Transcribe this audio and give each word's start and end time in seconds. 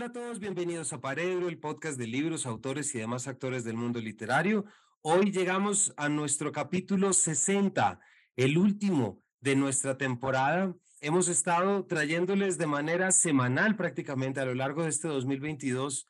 Hola 0.00 0.08
a 0.08 0.12
todos, 0.12 0.38
bienvenidos 0.38 0.94
a 0.94 1.00
Paredro, 1.02 1.46
el 1.50 1.58
podcast 1.58 1.98
de 1.98 2.06
libros, 2.06 2.46
autores 2.46 2.94
y 2.94 2.98
demás 2.98 3.28
actores 3.28 3.64
del 3.64 3.76
mundo 3.76 4.00
literario. 4.00 4.64
Hoy 5.02 5.30
llegamos 5.30 5.92
a 5.98 6.08
nuestro 6.08 6.52
capítulo 6.52 7.12
60, 7.12 8.00
el 8.34 8.56
último 8.56 9.22
de 9.42 9.56
nuestra 9.56 9.98
temporada. 9.98 10.74
Hemos 11.02 11.28
estado 11.28 11.84
trayéndoles 11.84 12.56
de 12.56 12.66
manera 12.66 13.12
semanal 13.12 13.76
prácticamente 13.76 14.40
a 14.40 14.46
lo 14.46 14.54
largo 14.54 14.84
de 14.84 14.88
este 14.88 15.06
2022 15.06 16.06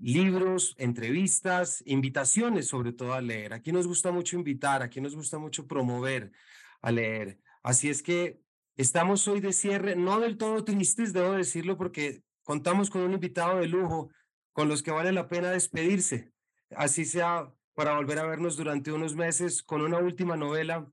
libros, 0.00 0.74
entrevistas, 0.78 1.82
invitaciones 1.84 2.68
sobre 2.68 2.94
todo 2.94 3.12
a 3.12 3.20
leer. 3.20 3.52
Aquí 3.52 3.70
nos 3.70 3.86
gusta 3.86 4.12
mucho 4.12 4.36
invitar, 4.36 4.82
aquí 4.82 5.02
nos 5.02 5.14
gusta 5.14 5.36
mucho 5.36 5.66
promover 5.66 6.32
a 6.80 6.90
leer. 6.90 7.38
Así 7.62 7.90
es 7.90 8.02
que 8.02 8.40
estamos 8.78 9.28
hoy 9.28 9.40
de 9.40 9.52
cierre, 9.52 9.94
no 9.94 10.20
del 10.20 10.38
todo 10.38 10.64
tristes, 10.64 11.12
debo 11.12 11.32
decirlo, 11.32 11.76
porque 11.76 12.24
contamos 12.46 12.90
con 12.90 13.02
un 13.02 13.12
invitado 13.12 13.58
de 13.58 13.66
lujo 13.66 14.08
con 14.52 14.68
los 14.68 14.82
que 14.84 14.92
vale 14.92 15.10
la 15.10 15.26
pena 15.26 15.50
despedirse, 15.50 16.32
así 16.70 17.04
sea 17.04 17.52
para 17.74 17.96
volver 17.96 18.20
a 18.20 18.26
vernos 18.26 18.56
durante 18.56 18.92
unos 18.92 19.16
meses 19.16 19.64
con 19.64 19.82
una 19.82 19.98
última 19.98 20.36
novela 20.36 20.88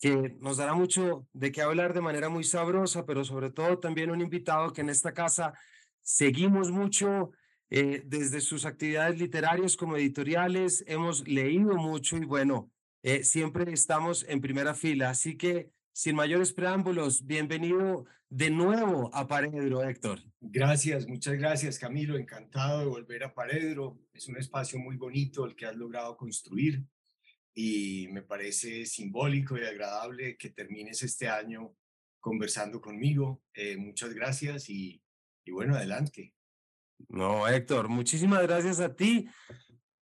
que 0.00 0.36
nos 0.40 0.56
dará 0.56 0.74
mucho 0.74 1.26
de 1.32 1.52
qué 1.52 1.62
hablar 1.62 1.94
de 1.94 2.00
manera 2.00 2.28
muy 2.28 2.42
sabrosa, 2.42 3.06
pero 3.06 3.24
sobre 3.24 3.50
todo 3.50 3.78
también 3.78 4.10
un 4.10 4.20
invitado 4.20 4.72
que 4.72 4.80
en 4.80 4.90
esta 4.90 5.14
casa 5.14 5.54
seguimos 6.02 6.72
mucho 6.72 7.30
eh, 7.70 8.02
desde 8.04 8.40
sus 8.40 8.64
actividades 8.64 9.20
literarias 9.20 9.76
como 9.76 9.96
editoriales, 9.96 10.82
hemos 10.88 11.26
leído 11.28 11.76
mucho 11.76 12.16
y 12.16 12.24
bueno, 12.24 12.72
eh, 13.04 13.22
siempre 13.22 13.72
estamos 13.72 14.24
en 14.28 14.40
primera 14.40 14.74
fila. 14.74 15.10
Así 15.10 15.36
que 15.36 15.70
sin 15.98 16.14
mayores 16.14 16.52
preámbulos, 16.52 17.26
bienvenido 17.26 18.06
de 18.30 18.50
nuevo 18.50 19.10
a 19.12 19.26
Paredro, 19.26 19.82
Héctor. 19.82 20.20
Gracias, 20.40 21.08
muchas 21.08 21.34
gracias, 21.34 21.76
Camilo. 21.76 22.16
Encantado 22.16 22.78
de 22.78 22.86
volver 22.86 23.24
a 23.24 23.34
Paredro. 23.34 23.98
Es 24.12 24.28
un 24.28 24.36
espacio 24.36 24.78
muy 24.78 24.96
bonito 24.96 25.44
el 25.44 25.56
que 25.56 25.66
has 25.66 25.74
logrado 25.74 26.16
construir 26.16 26.84
y 27.52 28.06
me 28.12 28.22
parece 28.22 28.86
simbólico 28.86 29.58
y 29.58 29.64
agradable 29.64 30.36
que 30.36 30.50
termines 30.50 31.02
este 31.02 31.26
año 31.26 31.74
conversando 32.20 32.80
conmigo. 32.80 33.42
Eh, 33.52 33.76
muchas 33.76 34.14
gracias 34.14 34.70
y, 34.70 35.02
y 35.44 35.50
bueno, 35.50 35.74
adelante. 35.74 36.32
No, 37.08 37.48
Héctor, 37.48 37.88
muchísimas 37.88 38.42
gracias 38.42 38.78
a 38.78 38.94
ti. 38.94 39.28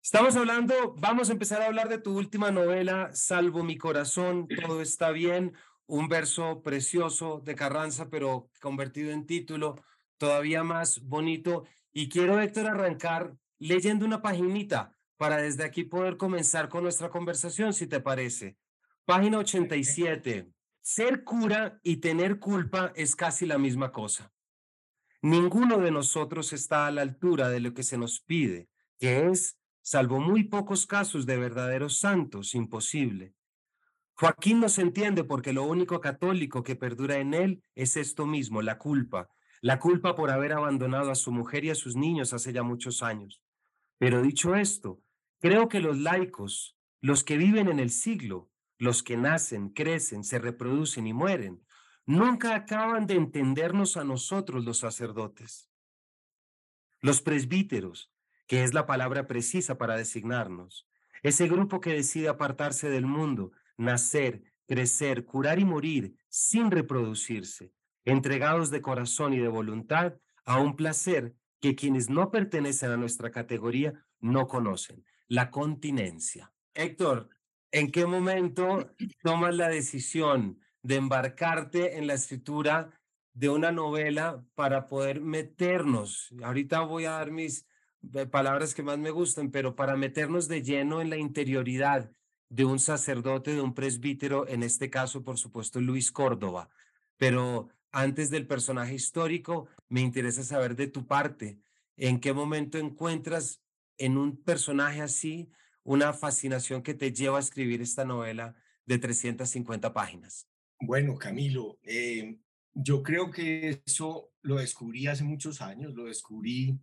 Estamos 0.04 0.36
hablando, 0.36 0.96
vamos 0.98 1.30
a 1.30 1.34
empezar 1.34 1.62
a 1.62 1.68
hablar 1.68 1.88
de 1.88 2.00
tu 2.00 2.18
última 2.18 2.50
novela, 2.50 3.12
Salvo 3.14 3.64
mi 3.64 3.78
corazón, 3.78 4.48
todo 4.48 4.82
está 4.82 5.12
bien, 5.12 5.54
un 5.88 6.08
verso 6.08 6.62
precioso 6.62 7.42
de 7.44 7.56
Carranza, 7.56 8.10
pero 8.10 8.50
convertido 8.62 9.12
en 9.12 9.26
título, 9.26 9.84
todavía 10.18 10.64
más 10.64 11.02
bonito. 11.02 11.66
Y 11.92 12.10
quiero, 12.10 12.40
Héctor, 12.40 12.68
arrancar 12.68 13.36
leyendo 13.60 14.06
una 14.06 14.22
paginita 14.22 14.96
para 15.18 15.38
desde 15.38 15.64
aquí 15.64 15.84
poder 15.84 16.18
comenzar 16.18 16.70
con 16.70 16.84
nuestra 16.84 17.10
conversación, 17.10 17.74
si 17.74 17.88
te 17.88 18.00
parece. 18.00 18.58
Página 19.06 19.40
87. 19.40 20.50
Ser 20.82 21.24
cura 21.24 21.80
y 21.84 21.98
tener 21.98 22.40
culpa 22.40 22.92
es 22.96 23.16
casi 23.16 23.46
la 23.46 23.58
misma 23.58 23.92
cosa. 23.92 24.32
Ninguno 25.22 25.78
de 25.78 25.92
nosotros 25.92 26.54
está 26.54 26.88
a 26.88 26.92
la 26.92 27.04
altura 27.04 27.50
de 27.50 27.60
lo 27.60 27.74
que 27.76 27.84
se 27.84 27.98
nos 28.00 28.20
pide, 28.22 28.70
que 28.98 29.28
es, 29.28 29.60
salvo 29.82 30.20
muy 30.20 30.46
pocos 30.46 30.88
casos 30.88 31.28
de 31.28 31.38
verdaderos 31.38 32.00
santos, 32.00 32.56
imposible. 32.56 33.36
Joaquín 34.22 34.60
no 34.60 34.70
se 34.70 34.84
entiende 34.84 35.24
porque 35.24 35.52
lo 35.52 35.64
único 35.64 36.00
católico 36.00 36.62
que 36.62 36.76
perdura 36.76 37.18
en 37.18 37.34
él 37.34 37.64
es 37.74 37.98
esto 37.98 38.28
mismo, 38.28 38.62
la 38.62 38.78
culpa, 38.78 39.32
la 39.62 39.80
culpa 39.80 40.16
por 40.16 40.30
haber 40.30 40.54
abandonado 40.54 41.10
a 41.10 41.16
su 41.16 41.32
mujer 41.32 41.66
y 41.66 41.72
a 41.72 41.76
sus 41.76 41.96
niños 41.96 42.32
hace 42.32 42.54
ya 42.54 42.62
muchos 42.62 43.02
años. 43.02 43.42
Pero 43.98 44.22
dicho 44.22 44.54
esto, 44.54 45.02
creo 45.40 45.68
que 45.70 45.80
los 45.80 45.98
laicos, 45.98 46.78
los 47.00 47.24
que 47.24 47.36
viven 47.36 47.68
en 47.68 47.80
el 47.80 47.90
siglo, 47.90 48.52
los 48.78 49.02
que 49.02 49.18
nacen, 49.18 49.70
crecen, 49.70 50.24
se 50.24 50.38
reproducen 50.38 51.08
y 51.08 51.14
mueren, 51.14 51.66
nunca 52.06 52.54
acaban 52.54 53.08
de 53.08 53.16
entendernos 53.16 53.98
a 53.98 54.04
nosotros 54.04 54.64
los 54.66 54.78
sacerdotes. 54.78 55.68
Los 57.00 57.24
presbíteros, 57.24 58.12
que 58.46 58.64
es 58.64 58.76
la 58.76 58.86
palabra 58.86 59.26
precisa 59.26 59.80
para 59.80 59.98
designarnos, 59.98 60.88
ese 61.24 61.48
grupo 61.48 61.82
que 61.82 61.94
decide 61.94 62.30
apartarse 62.30 62.88
del 62.88 63.08
mundo 63.08 63.52
nacer, 63.82 64.44
crecer, 64.68 65.26
curar 65.26 65.60
y 65.60 65.66
morir 65.66 66.16
sin 66.30 66.72
reproducirse, 66.72 67.74
entregados 68.06 68.70
de 68.70 68.82
corazón 68.82 69.34
y 69.34 69.40
de 69.40 69.48
voluntad 69.48 70.14
a 70.46 70.60
un 70.60 70.76
placer 70.76 71.36
que 71.60 71.76
quienes 71.76 72.10
no 72.10 72.32
pertenecen 72.32 72.92
a 72.92 72.98
nuestra 72.98 73.32
categoría 73.32 73.94
no 74.20 74.48
conocen, 74.48 75.04
la 75.28 75.52
continencia. 75.52 76.52
Héctor, 76.74 77.30
¿en 77.72 77.92
qué 77.92 78.06
momento 78.06 78.92
tomas 79.24 79.56
la 79.56 79.70
decisión 79.70 80.60
de 80.84 80.96
embarcarte 80.96 81.98
en 81.98 82.08
la 82.08 82.14
escritura 82.14 82.92
de 83.34 83.50
una 83.50 83.72
novela 83.72 84.44
para 84.56 84.88
poder 84.88 85.22
meternos? 85.22 86.34
Ahorita 86.44 86.82
voy 86.82 87.06
a 87.06 87.12
dar 87.12 87.32
mis 87.32 87.66
eh, 88.14 88.26
palabras 88.26 88.74
que 88.74 88.84
más 88.84 88.98
me 88.98 89.12
gustan, 89.12 89.52
pero 89.52 89.76
para 89.76 89.96
meternos 89.96 90.48
de 90.48 90.64
lleno 90.64 91.02
en 91.02 91.10
la 91.10 91.18
interioridad 91.18 92.12
de 92.52 92.66
un 92.66 92.80
sacerdote, 92.80 93.54
de 93.54 93.62
un 93.62 93.74
presbítero, 93.74 94.46
en 94.46 94.62
este 94.62 94.90
caso, 94.90 95.24
por 95.24 95.38
supuesto, 95.38 95.80
Luis 95.80 96.12
Córdoba. 96.12 96.70
Pero 97.16 97.70
antes 97.94 98.30
del 98.30 98.46
personaje 98.46 98.94
histórico, 98.94 99.70
me 99.88 100.02
interesa 100.02 100.44
saber 100.44 100.76
de 100.76 100.88
tu 100.88 101.08
parte, 101.08 101.60
¿en 101.96 102.20
qué 102.20 102.34
momento 102.34 102.78
encuentras 102.78 103.62
en 103.98 104.18
un 104.18 104.36
personaje 104.36 105.02
así 105.02 105.50
una 105.84 106.12
fascinación 106.12 106.84
que 106.84 106.94
te 106.94 107.14
lleva 107.14 107.38
a 107.38 107.40
escribir 107.42 107.82
esta 107.82 108.04
novela 108.04 108.54
de 108.86 108.98
350 108.98 109.94
páginas? 109.94 110.46
Bueno, 110.82 111.16
Camilo, 111.16 111.80
eh, 111.84 112.38
yo 112.74 113.02
creo 113.02 113.32
que 113.32 113.82
eso 113.86 114.30
lo 114.42 114.58
descubrí 114.58 115.08
hace 115.08 115.24
muchos 115.24 115.62
años, 115.62 115.94
lo 115.94 116.04
descubrí 116.04 116.78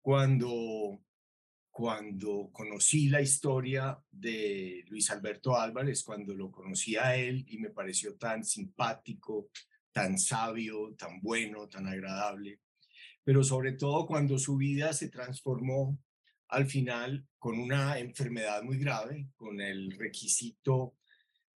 cuando 0.00 0.98
cuando 1.72 2.50
conocí 2.52 3.08
la 3.08 3.22
historia 3.22 3.98
de 4.10 4.84
Luis 4.88 5.10
Alberto 5.10 5.58
Álvarez, 5.58 6.04
cuando 6.04 6.34
lo 6.34 6.52
conocí 6.52 6.96
a 6.96 7.16
él 7.16 7.46
y 7.48 7.56
me 7.56 7.70
pareció 7.70 8.14
tan 8.16 8.44
simpático, 8.44 9.48
tan 9.90 10.18
sabio, 10.18 10.94
tan 10.98 11.22
bueno, 11.22 11.68
tan 11.70 11.86
agradable, 11.88 12.60
pero 13.24 13.42
sobre 13.42 13.72
todo 13.72 14.06
cuando 14.06 14.38
su 14.38 14.58
vida 14.58 14.92
se 14.92 15.08
transformó 15.08 15.98
al 16.48 16.66
final 16.66 17.26
con 17.38 17.58
una 17.58 17.98
enfermedad 17.98 18.62
muy 18.62 18.78
grave, 18.78 19.30
con 19.34 19.58
el 19.62 19.92
requisito 19.92 20.94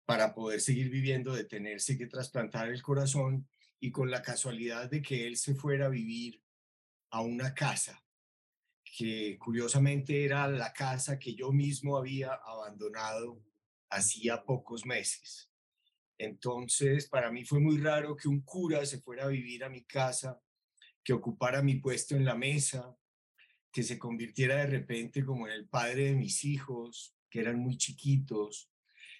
para 0.06 0.35
poder 0.35 0.62
seguir 0.62 0.91
viviendo 0.91 1.34
de 1.34 1.46
tenerse 1.46 1.97
que 1.97 2.06
trasplantar 2.06 2.69
el 2.69 2.84
corazón 2.84 3.47
y 3.79 3.90
con 3.90 4.12
la 4.12 4.22
casualidad 4.22 4.91
de 4.91 5.02
que 5.02 5.25
él 5.25 5.38
se 5.38 5.56
fuera 5.56 5.88
a 5.88 5.90
vivir 5.90 6.40
a 7.09 7.22
una 7.22 7.56
casa 7.56 8.03
que 8.96 9.40
curiosamente 9.40 10.24
era 10.24 10.48
la 10.48 10.72
casa 10.72 11.18
que 11.18 11.34
yo 11.34 11.52
mismo 11.52 11.98
había 11.98 12.34
abandonado 12.34 13.42
hacía 13.90 14.44
pocos 14.44 14.86
meses. 14.86 15.50
Entonces, 16.18 17.08
para 17.09 17.32
mí 17.32 17.44
fue 17.44 17.59
muy 17.59 17.80
raro 17.80 18.16
que 18.16 18.28
un 18.28 18.42
cura 18.42 18.86
se 18.86 19.02
fuera 19.02 19.24
a 19.24 19.30
vivir 19.30 19.64
a 19.64 19.70
mi 19.70 19.84
casa, 19.84 20.40
que 21.03 21.12
ocupara 21.12 21.64
mi 21.64 21.76
puesto 21.76 22.16
en 22.16 22.24
la 22.24 22.36
mesa, 22.36 22.96
que 23.72 23.82
se 23.82 23.98
convirtiera 23.98 24.58
de 24.58 24.67
repente 24.67 25.26
como 25.26 25.47
en 25.47 25.53
el 25.53 25.67
padre 25.67 26.06
de 26.06 26.16
mis 26.16 26.44
hijos, 26.44 27.16
que 27.32 27.40
eran 27.40 27.58
muy 27.58 27.78
chiquitos, 27.78 28.70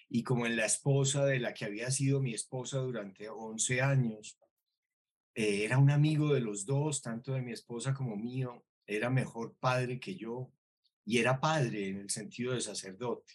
y 0.08 0.22
como 0.22 0.46
en 0.46 0.56
la 0.56 0.66
esposa 0.66 1.24
de 1.24 1.40
la 1.40 1.52
que 1.52 1.64
había 1.64 1.90
sido 1.90 2.20
mi 2.20 2.32
esposa 2.32 2.78
durante 2.78 3.28
11 3.28 3.82
años. 3.82 4.38
Eh, 5.34 5.64
era 5.64 5.78
un 5.78 5.90
amigo 5.90 6.32
de 6.32 6.40
los 6.40 6.64
dos, 6.64 7.02
tanto 7.02 7.32
de 7.32 7.42
mi 7.42 7.50
esposa 7.50 7.92
como 7.92 8.16
mío, 8.16 8.64
era 8.86 9.10
mejor 9.10 9.56
padre 9.58 9.98
que 9.98 10.16
yo 10.16 10.52
y 11.04 11.18
era 11.18 11.40
padre 11.40 11.88
en 11.88 11.98
el 11.98 12.10
sentido 12.10 12.54
de 12.54 12.60
sacerdote. 12.60 13.34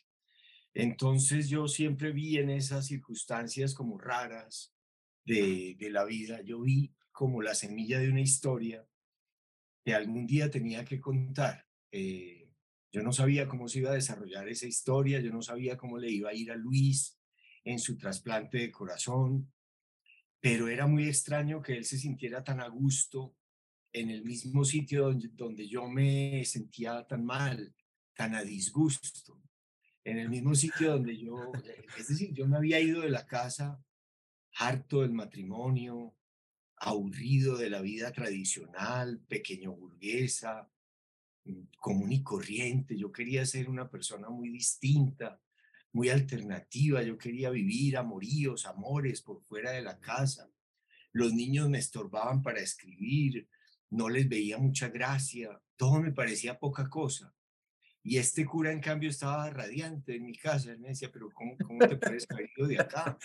Entonces 0.73 1.49
yo 1.49 1.67
siempre 1.67 2.11
vi 2.11 2.37
en 2.37 2.49
esas 2.49 2.87
circunstancias 2.87 3.73
como 3.73 3.97
raras 3.97 4.73
de, 5.25 5.77
la 5.91 6.05
vida, 6.05 6.41
yo 6.41 6.61
vi 6.61 6.93
como 7.11 7.41
la 7.41 7.53
semilla 7.53 7.99
de 7.99 8.09
una 8.09 8.21
historia 8.21 8.87
que 9.83 9.93
algún 9.93 10.25
día 10.25 10.49
tenía 10.49 10.85
que 10.85 10.99
contar. 10.99 11.67
Eh, 11.91 12.49
yo 12.91 13.03
no 13.03 13.11
sabía 13.11 13.47
cómo 13.47 13.67
se 13.67 13.79
iba 13.79 13.91
a 13.91 13.95
desarrollar 13.95 14.47
esa 14.47 14.65
historia, 14.65 15.19
yo 15.19 15.31
no 15.31 15.41
sabía 15.41 15.77
cómo 15.77 15.97
le 15.97 16.09
iba 16.09 16.29
a 16.29 16.33
ir 16.33 16.51
a 16.51 16.55
Luis 16.55 17.19
en 17.63 17.77
su 17.77 17.97
trasplante 17.97 18.57
de 18.57 18.71
corazón, 18.71 19.51
pero 20.39 20.67
era 20.67 20.87
muy 20.87 21.07
extraño 21.07 21.61
que 21.61 21.77
él 21.77 21.85
se 21.85 21.97
sintiera 21.97 22.43
tan 22.43 22.61
a 22.61 22.67
gusto 22.67 23.35
en 23.91 24.09
el 24.09 24.23
mismo 24.23 24.63
sitio 24.65 25.13
donde, 25.13 25.67
yo 25.67 25.87
me 25.87 26.43
sentía 26.45 27.05
tan 27.07 27.25
mal, 27.25 27.73
tan 28.15 28.35
a 28.35 28.43
disgusto, 28.43 29.41
en 30.03 30.17
el 30.17 30.29
mismo 30.29 30.55
sitio 30.55 30.91
donde 30.91 31.17
yo, 31.17 31.51
es 31.97 32.07
decir, 32.07 32.33
yo 32.33 32.47
me 32.47 32.57
había 32.57 32.79
ido 32.79 33.01
de 33.01 33.09
la 33.09 33.25
casa 33.25 33.83
harto 34.55 35.01
del 35.01 35.13
matrimonio, 35.13 36.15
aburrido 36.77 37.57
de 37.57 37.69
la 37.69 37.81
vida 37.81 38.11
tradicional, 38.11 39.21
pequeño 39.27 39.73
burguesa, 39.73 40.69
mm, 41.45 41.61
común 41.77 42.11
y 42.11 42.23
corriente. 42.23 42.97
Yo 42.97 43.11
quería 43.11 43.45
ser 43.45 43.69
una 43.69 43.89
persona 43.89 44.29
muy 44.29 44.49
distinta, 44.49 45.41
muy 45.91 46.09
alternativa. 46.09 47.03
Yo 47.03 47.17
quería 47.17 47.49
vivir 47.49 47.97
amoríos, 47.97 48.65
amores 48.65 49.21
por 49.21 49.41
fuera 49.43 49.71
de 49.71 49.81
la 49.81 49.99
casa. 49.99 50.49
Los 51.11 51.33
niños 51.33 51.69
me 51.69 51.79
estorbaban 51.79 52.41
para 52.41 52.61
escribir, 52.61 53.47
no 53.89 54.09
les 54.09 54.27
veía 54.27 54.57
mucha 54.57 54.89
gracia, 54.89 55.61
todo 55.75 56.01
me 56.01 56.11
parecía 56.11 56.57
poca 56.57 56.87
cosa. 56.89 57.33
Y 58.03 58.17
este 58.17 58.45
cura, 58.45 58.71
en 58.71 58.79
cambio, 58.79 59.09
estaba 59.09 59.49
radiante 59.49 60.15
en 60.15 60.25
mi 60.25 60.37
casa. 60.37 60.71
Él 60.71 60.79
me 60.79 60.89
decía, 60.89 61.09
pero 61.11 61.29
¿cómo, 61.31 61.57
cómo 61.57 61.79
te 61.79 61.97
puedes 61.97 62.25
haber 62.29 62.49
ido 62.55 62.67
de 62.67 62.79
acá? 62.79 63.17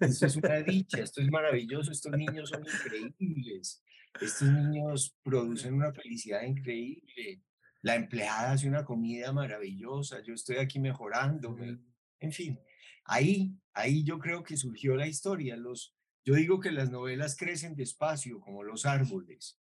Esto 0.00 0.26
es 0.26 0.36
una 0.36 0.62
dicha, 0.62 0.98
esto 1.02 1.20
es 1.20 1.28
maravilloso, 1.28 1.92
estos 1.92 2.12
niños 2.12 2.48
son 2.48 2.64
increíbles, 2.64 3.82
estos 4.18 4.48
niños 4.50 5.14
producen 5.22 5.74
una 5.74 5.92
felicidad 5.92 6.42
increíble, 6.42 7.42
la 7.82 7.96
empleada 7.96 8.52
hace 8.52 8.66
una 8.66 8.82
comida 8.82 9.30
maravillosa, 9.32 10.22
yo 10.22 10.32
estoy 10.32 10.56
aquí 10.56 10.80
mejorando, 10.80 11.54
en 11.58 12.32
fin, 12.32 12.58
ahí, 13.04 13.54
ahí 13.74 14.02
yo 14.02 14.18
creo 14.18 14.42
que 14.42 14.56
surgió 14.56 14.96
la 14.96 15.06
historia. 15.06 15.56
Los, 15.56 15.94
yo 16.24 16.34
digo 16.34 16.60
que 16.60 16.72
las 16.72 16.90
novelas 16.90 17.36
crecen 17.36 17.76
despacio, 17.76 18.40
como 18.40 18.62
los 18.62 18.86
árboles, 18.86 19.60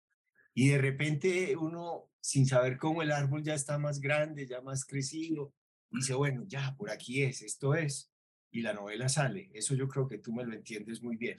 y 0.56 0.70
de 0.70 0.80
repente 0.80 1.56
uno, 1.56 2.10
sin 2.22 2.48
saber 2.48 2.78
cómo 2.78 3.04
el 3.04 3.12
árbol 3.12 3.44
ya 3.44 3.54
está 3.54 3.78
más 3.78 4.00
grande, 4.00 4.48
ya 4.48 4.62
más 4.62 4.86
crecido, 4.86 5.54
dice, 5.92 6.16
bueno, 6.16 6.44
ya, 6.48 6.74
por 6.78 6.90
aquí 6.90 7.22
es, 7.22 7.44
esto 7.44 7.76
es 7.76 8.12
y 8.56 8.62
la 8.62 8.74
novela 8.74 9.10
sale. 9.10 9.52
Eso 9.54 9.76
yo 9.76 9.88
creo 9.90 10.08
que 10.08 10.18
tú 10.18 10.32
me 10.32 10.46
lo 10.46 10.54
entiendes 10.54 11.04
muy 11.04 11.18
bien. 11.18 11.38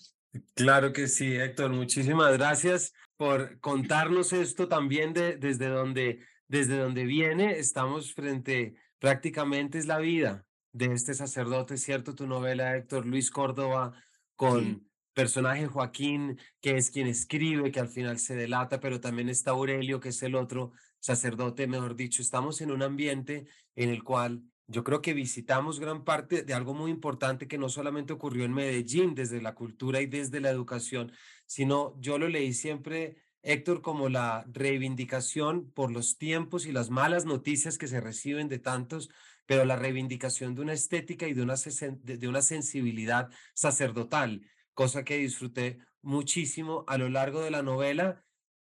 Claro 0.54 0.92
que 0.92 1.08
sí, 1.08 1.34
Héctor. 1.34 1.72
Muchísimas 1.72 2.36
gracias 2.36 2.92
por 3.16 3.58
contarnos 3.60 4.34
esto 4.34 4.68
también 4.68 5.14
de, 5.14 5.38
desde, 5.38 5.68
donde, 5.68 6.20
desde 6.46 6.76
donde 6.76 7.04
viene. 7.04 7.58
Estamos 7.58 8.12
frente, 8.12 8.74
prácticamente 8.98 9.78
es 9.78 9.86
la 9.86 9.98
vida 9.98 10.44
de 10.72 10.92
este 10.92 11.14
sacerdote, 11.14 11.78
¿cierto? 11.78 12.14
Tu 12.14 12.26
novela, 12.26 12.76
Héctor 12.76 13.06
Luis 13.06 13.30
Córdoba, 13.30 13.98
con 14.34 14.86
personaje 15.16 15.66
Joaquín, 15.66 16.38
que 16.60 16.76
es 16.76 16.90
quien 16.90 17.06
escribe, 17.06 17.72
que 17.72 17.80
al 17.80 17.88
final 17.88 18.18
se 18.18 18.36
delata, 18.36 18.80
pero 18.80 19.00
también 19.00 19.30
está 19.30 19.52
Aurelio, 19.52 19.98
que 19.98 20.10
es 20.10 20.22
el 20.22 20.34
otro 20.34 20.72
sacerdote, 21.00 21.66
mejor 21.66 21.96
dicho. 21.96 22.20
Estamos 22.20 22.60
en 22.60 22.70
un 22.70 22.82
ambiente 22.82 23.46
en 23.74 23.88
el 23.88 24.04
cual 24.04 24.42
yo 24.66 24.84
creo 24.84 25.00
que 25.00 25.14
visitamos 25.14 25.80
gran 25.80 26.04
parte 26.04 26.42
de 26.42 26.52
algo 26.52 26.74
muy 26.74 26.90
importante 26.90 27.48
que 27.48 27.56
no 27.56 27.70
solamente 27.70 28.12
ocurrió 28.12 28.44
en 28.44 28.52
Medellín 28.52 29.14
desde 29.14 29.40
la 29.40 29.54
cultura 29.54 30.02
y 30.02 30.06
desde 30.06 30.40
la 30.40 30.50
educación, 30.50 31.12
sino 31.46 31.98
yo 31.98 32.18
lo 32.18 32.28
leí 32.28 32.52
siempre, 32.52 33.16
Héctor, 33.40 33.80
como 33.80 34.10
la 34.10 34.44
reivindicación 34.52 35.70
por 35.70 35.90
los 35.92 36.18
tiempos 36.18 36.66
y 36.66 36.72
las 36.72 36.90
malas 36.90 37.24
noticias 37.24 37.78
que 37.78 37.88
se 37.88 38.02
reciben 38.02 38.48
de 38.48 38.58
tantos, 38.58 39.08
pero 39.46 39.64
la 39.64 39.76
reivindicación 39.76 40.54
de 40.54 40.60
una 40.60 40.74
estética 40.74 41.26
y 41.26 41.32
de 41.32 41.40
una, 41.40 41.54
de 42.02 42.28
una 42.28 42.42
sensibilidad 42.42 43.30
sacerdotal, 43.54 44.42
cosa 44.76 45.04
que 45.04 45.16
disfruté 45.16 45.80
muchísimo 46.02 46.84
a 46.86 46.98
lo 46.98 47.08
largo 47.08 47.40
de 47.40 47.50
la 47.50 47.62
novela 47.62 48.22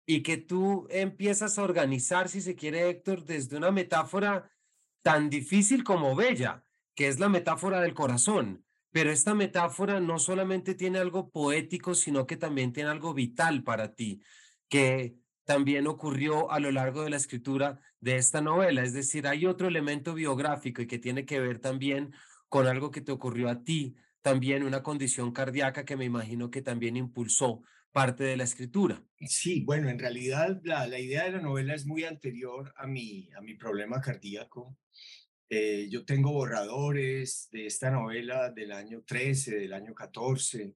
y 0.05 0.23
que 0.23 0.37
tú 0.37 0.89
empiezas 0.91 1.59
a 1.59 1.63
organizar, 1.63 2.29
si 2.29 2.41
se 2.41 2.57
quiere, 2.57 2.91
Héctor, 2.91 3.25
desde 3.25 3.57
una 3.57 3.71
metáfora 3.71 4.51
tan 5.03 5.31
difícil 5.31 5.85
como 5.85 6.17
bella, 6.17 6.65
que 6.97 7.07
es 7.07 7.21
la 7.21 7.29
metáfora 7.29 7.81
del 7.81 7.95
corazón. 7.95 8.67
Pero 8.91 9.11
esta 9.11 9.33
metáfora 9.33 10.01
no 10.01 10.19
solamente 10.19 10.75
tiene 10.75 10.99
algo 10.99 11.31
poético, 11.31 11.95
sino 11.95 12.27
que 12.27 12.37
también 12.37 12.73
tiene 12.73 12.91
algo 12.91 13.15
vital 13.15 13.63
para 13.63 13.95
ti, 13.95 14.21
que 14.69 15.17
también 15.45 15.87
ocurrió 15.87 16.51
a 16.51 16.59
lo 16.59 16.73
largo 16.73 17.05
de 17.05 17.11
la 17.11 17.17
escritura 17.17 17.81
de 18.01 18.17
esta 18.17 18.41
novela. 18.41 18.83
Es 18.83 18.93
decir, 18.93 19.29
hay 19.29 19.47
otro 19.47 19.69
elemento 19.69 20.15
biográfico 20.15 20.83
y 20.83 20.89
que 20.89 20.99
tiene 20.99 21.25
que 21.25 21.39
ver 21.39 21.61
también 21.61 22.13
con 22.49 22.67
algo 22.67 22.91
que 22.91 23.01
te 23.01 23.13
ocurrió 23.13 23.49
a 23.49 23.63
ti, 23.63 23.97
también 24.23 24.63
una 24.63 24.83
condición 24.83 25.33
cardíaca 25.33 25.85
que 25.85 25.97
me 25.97 26.05
imagino 26.05 26.51
que 26.51 26.63
también 26.63 26.97
impulsó 26.97 27.63
parte 27.93 28.25
de 28.25 28.37
la 28.37 28.45
escritura. 28.45 29.05
Sí, 29.21 29.63
bueno, 29.65 29.91
en 29.91 29.99
realidad 29.99 30.61
la, 30.65 30.87
la 30.87 30.99
idea 30.99 31.25
de 31.25 31.33
la 31.33 31.41
novela 31.41 31.75
es 31.75 31.87
muy 31.87 32.05
anterior 32.05 32.73
a 32.77 32.87
mi, 32.87 33.29
a 33.37 33.41
mi 33.41 33.55
problema 33.55 34.01
cardíaco. 34.01 34.79
Eh, 35.51 35.89
yo 35.91 36.07
tengo 36.07 36.33
borradores 36.33 37.49
de 37.53 37.67
esta 37.67 37.91
novela 37.91 38.51
del 38.51 38.73
año 38.73 39.03
13, 39.05 39.57
del 39.57 39.75
año 39.75 39.95
14, 39.95 40.75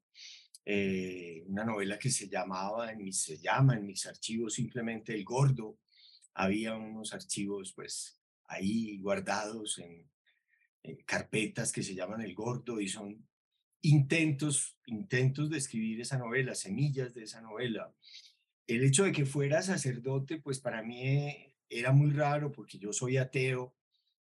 eh, 0.67 1.45
una 1.47 1.65
novela 1.65 1.99
que 1.99 2.11
se 2.11 2.29
llamaba, 2.29 2.93
en 2.93 3.03
mis, 3.03 3.23
se 3.23 3.39
llama 3.39 3.75
en 3.77 3.87
mis 3.87 4.05
archivos 4.05 4.53
simplemente 4.53 5.15
El 5.15 5.25
Gordo. 5.25 5.79
Había 6.35 6.75
unos 6.75 7.15
archivos 7.15 7.73
pues 7.75 8.21
ahí 8.49 8.99
guardados 8.99 9.79
en, 9.79 10.11
en 10.83 10.97
carpetas 11.07 11.73
que 11.73 11.83
se 11.83 11.95
llaman 11.95 12.21
El 12.21 12.35
Gordo 12.35 12.79
y 12.79 12.89
son 12.89 13.27
intentos, 13.83 14.79
intentos 14.87 15.51
de 15.51 15.59
escribir 15.59 16.01
esa 16.01 16.19
novela, 16.19 16.55
semillas 16.55 17.15
de 17.15 17.25
esa 17.25 17.41
novela. 17.41 17.95
El 18.67 18.85
hecho 18.85 19.05
de 19.05 19.13
que 19.13 19.27
fuera 19.27 19.63
sacerdote, 19.63 20.39
pues 20.39 20.61
para 20.61 20.83
mí 20.83 21.55
era 21.69 21.93
muy 21.93 22.11
raro 22.11 22.53
porque 22.53 22.79
yo 22.79 22.93
soy 22.93 23.17
ateo 23.17 23.77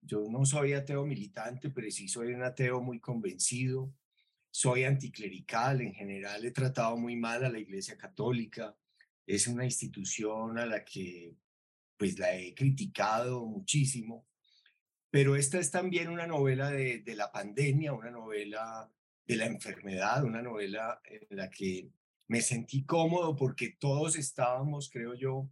yo 0.01 0.27
no 0.29 0.45
soy 0.45 0.73
ateo 0.73 1.05
militante, 1.05 1.69
pero 1.69 1.89
sí 1.91 2.07
soy 2.07 2.33
un 2.33 2.43
ateo 2.43 2.81
muy 2.81 2.99
convencido. 2.99 3.93
Soy 4.51 4.83
anticlerical, 4.83 5.81
en 5.81 5.93
general 5.93 6.43
he 6.45 6.51
tratado 6.51 6.97
muy 6.97 7.15
mal 7.15 7.45
a 7.45 7.49
la 7.49 7.59
Iglesia 7.59 7.97
Católica. 7.97 8.75
Es 9.27 9.47
una 9.47 9.65
institución 9.65 10.57
a 10.57 10.65
la 10.65 10.83
que 10.83 11.35
pues 11.97 12.17
la 12.17 12.35
he 12.35 12.55
criticado 12.55 13.45
muchísimo. 13.45 14.25
Pero 15.11 15.35
esta 15.35 15.59
es 15.59 15.69
también 15.69 16.09
una 16.09 16.27
novela 16.27 16.69
de, 16.71 16.99
de 16.99 17.15
la 17.15 17.31
pandemia, 17.31 17.93
una 17.93 18.11
novela 18.11 18.91
de 19.29 19.35
la 19.35 19.45
enfermedad, 19.45 20.23
una 20.23 20.41
novela 20.41 20.99
en 21.03 21.37
la 21.37 21.51
que 21.51 21.87
me 22.27 22.41
sentí 22.41 22.83
cómodo 22.83 23.35
porque 23.35 23.77
todos 23.79 24.15
estábamos, 24.17 24.89
creo 24.89 25.13
yo, 25.13 25.47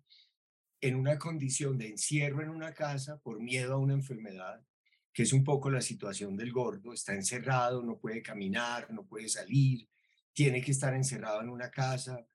en 0.82 0.96
una 0.96 1.20
condición 1.20 1.78
de 1.78 1.90
encierro 1.90 2.42
en 2.42 2.50
una 2.50 2.74
casa 2.74 3.20
por 3.20 3.40
miedo 3.40 3.76
a 3.76 3.78
una 3.78 3.94
enfermedad, 3.94 4.66
que 5.14 5.22
es 5.22 5.32
un 5.32 5.44
poco 5.44 5.70
la 5.70 5.82
situación 5.82 6.36
del 6.36 6.52
gordo, 6.52 6.92
está 6.92 7.14
encerrado, 7.14 7.84
no 7.84 8.00
puede 8.00 8.24
caminar, 8.24 8.92
no 8.92 9.06
puede 9.06 9.30
salir, 9.30 9.88
tiene 10.34 10.60
que 10.60 10.72
estar 10.72 10.96
encerrado 10.96 11.42
en 11.42 11.50
una 11.50 11.70
casa, 11.70 12.28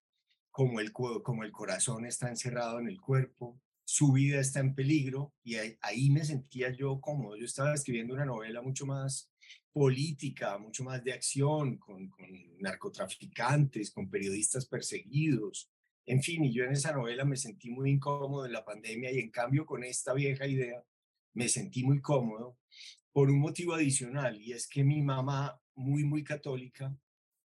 como 0.48 0.78
el, 0.78 0.92
como 0.92 1.42
el 1.42 1.50
corazón 1.50 2.06
está 2.06 2.28
encerrado 2.28 2.78
en 2.78 2.86
el 2.86 3.00
cuerpo, 3.00 3.60
su 3.82 4.12
vida 4.12 4.38
está 4.38 4.60
en 4.60 4.76
peligro 4.76 5.34
y 5.42 5.56
ahí, 5.56 6.08
me 6.10 6.24
sentía 6.24 6.70
yo 6.70 7.00
cómodo. 7.00 7.36
Yo 7.36 7.46
estaba 7.46 7.74
escribiendo 7.74 8.14
una 8.14 8.24
novela 8.24 8.62
mucho 8.62 8.86
más 8.86 9.32
política, 9.72 10.58
mucho 10.58 10.84
más 10.84 11.02
de 11.02 11.12
acción, 11.12 11.78
con, 11.78 12.08
con 12.08 12.26
narcotraficantes, 12.58 13.90
con 13.90 14.10
periodistas 14.10 14.66
perseguidos, 14.66 15.70
en 16.04 16.22
fin, 16.22 16.44
y 16.44 16.52
yo 16.52 16.64
en 16.64 16.72
esa 16.72 16.92
novela 16.92 17.24
me 17.24 17.36
sentí 17.36 17.70
muy 17.70 17.90
incómodo 17.90 18.44
en 18.44 18.52
la 18.52 18.64
pandemia 18.64 19.12
y 19.12 19.20
en 19.20 19.30
cambio 19.30 19.64
con 19.64 19.84
esta 19.84 20.12
vieja 20.12 20.46
idea 20.46 20.82
me 21.34 21.48
sentí 21.48 21.84
muy 21.84 22.00
cómodo 22.00 22.58
por 23.12 23.30
un 23.30 23.38
motivo 23.38 23.74
adicional 23.74 24.40
y 24.40 24.52
es 24.52 24.66
que 24.66 24.82
mi 24.82 25.02
mamá, 25.02 25.60
muy, 25.74 26.04
muy 26.04 26.24
católica, 26.24 26.94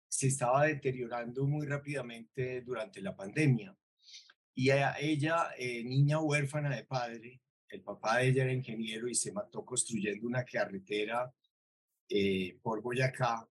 se 0.07 0.27
estaba 0.27 0.67
deteriorando 0.67 1.45
muy 1.45 1.65
rápidamente 1.65 2.61
durante 2.61 3.01
la 3.01 3.15
pandemia. 3.15 3.75
Y 4.53 4.69
ella, 4.71 5.49
eh, 5.57 5.83
niña 5.83 6.19
huérfana 6.19 6.73
de 6.73 6.85
padre, 6.85 7.41
el 7.67 7.81
papá 7.81 8.19
de 8.19 8.27
ella 8.27 8.43
era 8.43 8.53
ingeniero 8.53 9.09
y 9.09 9.15
se 9.15 9.33
mató 9.33 9.65
construyendo 9.65 10.27
una 10.27 10.45
carretera 10.45 11.33
eh, 12.09 12.57
por 12.61 12.81
Boyacá, 12.81 13.47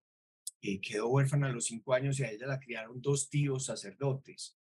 eh, 0.63 0.81
quedó 0.81 1.09
huérfana 1.09 1.49
a 1.49 1.53
los 1.53 1.67
cinco 1.67 1.93
años 1.93 2.19
y 2.19 2.25
a 2.25 2.31
ella 2.31 2.47
la 2.47 2.61
criaron 2.61 3.01
dos 3.03 3.29
tíos 3.29 3.67
sacerdotes. 3.67 4.57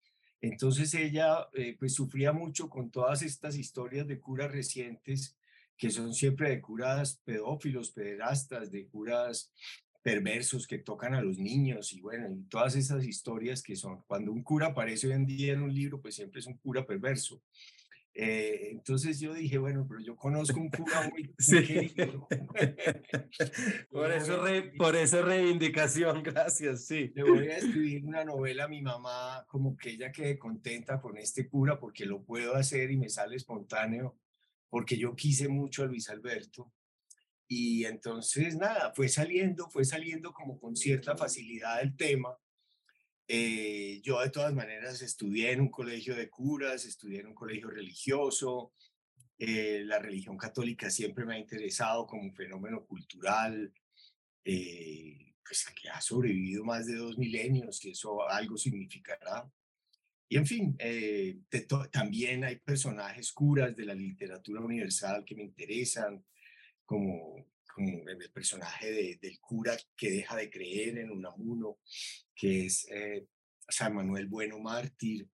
Entonces 0.41 0.95
ella 0.95 1.49
eh, 1.55 1.77
pues 1.79 1.95
sufría 1.95 2.33
mucho 2.33 2.71
con 2.71 2.91
todas 2.91 3.23
estas 3.23 3.57
historias 3.57 4.07
de 4.07 4.21
curas 4.21 4.53
recientes 4.53 5.37
que 5.77 5.91
son 5.91 6.13
siempre 6.13 6.51
de 6.51 6.61
curas 6.61 7.21
pedófilos, 7.25 7.91
pederastas, 7.91 8.71
de 8.71 8.87
curas 8.87 9.53
perversos 10.03 10.67
que 10.67 10.79
tocan 10.79 11.15
a 11.15 11.23
los 11.23 11.39
niños 11.39 11.93
y 11.93 12.01
bueno, 12.01 12.33
y 12.33 12.45
todas 12.45 12.77
esas 12.77 13.05
historias 13.05 13.63
que 13.63 13.77
son, 13.77 14.03
cuando 14.07 14.33
un 14.33 14.43
cura 14.43 14.69
aparece 14.69 15.07
hoy 15.07 15.13
en 15.15 15.27
día 15.27 15.53
en 15.53 15.63
un 15.63 15.75
libro, 15.75 16.01
pues 16.01 16.15
siempre 16.15 16.41
es 16.41 16.47
un 16.47 16.57
cura 16.59 16.87
perverso. 16.87 17.43
Eh, 18.21 18.71
entonces 18.73 19.21
yo 19.21 19.33
dije, 19.33 19.59
bueno, 19.59 19.87
pero 19.89 20.01
yo 20.01 20.17
conozco 20.17 20.59
un 20.59 20.71
cura 20.71 21.09
muy, 21.09 21.33
sí. 21.39 21.95
por, 23.93 24.11
eso 24.11 24.43
por 24.77 24.97
eso 24.97 25.23
reivindicación, 25.23 26.25
gracias, 26.25 26.87
sí. 26.87 27.13
Le 27.15 27.23
voy 27.23 27.47
a 27.47 27.59
escribir 27.59 28.05
una 28.05 28.25
novela 28.25 28.65
a 28.65 28.69
mi 28.69 28.83
mamá, 28.83 29.47
como 29.47 29.77
que 29.77 29.91
ella 29.91 30.11
quede 30.11 30.37
contenta 30.37 31.01
con 31.01 31.17
este 31.17 31.49
cura 31.49 31.79
porque 31.79 32.07
lo 32.07 32.25
puedo 32.25 32.57
hacer 32.57 32.91
y 32.91 32.97
me 32.97 33.09
sale 33.09 33.37
espontáneo, 33.37 34.19
porque 34.69 34.97
yo 34.97 35.15
quise 35.15 35.47
mucho 35.49 35.85
a 35.85 35.87
Luis 35.87 36.11
Alberto. 36.11 36.73
Y 37.47 37.85
entonces, 37.85 38.57
nada, 38.57 38.93
fue 38.97 39.09
saliendo, 39.09 39.71
fue 39.71 39.85
saliendo 39.85 40.33
como 40.33 40.59
con 40.59 40.75
cierta 40.75 41.17
facilidad 41.17 41.81
el 41.83 41.97
tema. 41.97 42.37
Eh, 43.31 44.01
yo 44.03 44.21
de 44.21 44.31
todas 44.31 44.55
maneras 44.55 45.03
estudié 45.03 45.53
en 45.53 45.61
un 45.61 45.69
colegio 45.69 46.17
de 46.17 46.31
curas, 46.31 46.87
estudié 46.87 47.21
en 47.21 47.27
un 47.27 47.35
colegio 47.35 47.69
religioso. 47.69 48.73
Eh, 49.39 49.83
la 49.85 49.99
religión 49.99 50.39
católica 50.39 50.91
siempre 50.91 51.27
me 51.27 51.35
ha 51.35 51.39
interesado 51.39 52.07
como 52.07 52.23
un 52.23 52.35
fenómeno 52.35 52.87
cultural, 52.87 53.71
eh, 54.45 55.35
pues 55.45 55.67
que 55.81 55.91
ha 55.91 56.01
sobrevivido 56.01 56.65
más 56.65 56.87
de 56.87 56.97
dos 56.97 57.19
milenios 57.19 57.85
y 57.85 57.91
eso 57.91 58.27
algo 58.27 58.57
significará. 58.57 59.51
Y 60.31 60.37
en 60.37 60.47
fin, 60.47 60.77
también 61.91 62.45
hay 62.45 62.57
personajes 62.57 63.33
curas 63.33 63.75
de 63.77 63.87
la 63.87 63.95
literatura 63.95 64.61
universal 64.61 65.25
que 65.25 65.35
me 65.35 65.45
interesan, 65.45 66.23
como 66.85 67.47
el 67.79 68.31
personaje 68.31 69.19
del 69.21 69.41
cura 69.41 69.77
que 69.97 70.11
deja 70.11 70.37
de 70.37 70.51
creer 70.51 70.99
en 70.99 71.11
Unamuno, 71.11 71.79
que 72.35 72.67
es 72.67 72.87
eh, 72.91 73.27
San 73.69 73.95
Manuel 73.95 74.27
Bueno 74.27 74.59
Mártir, 74.59 75.29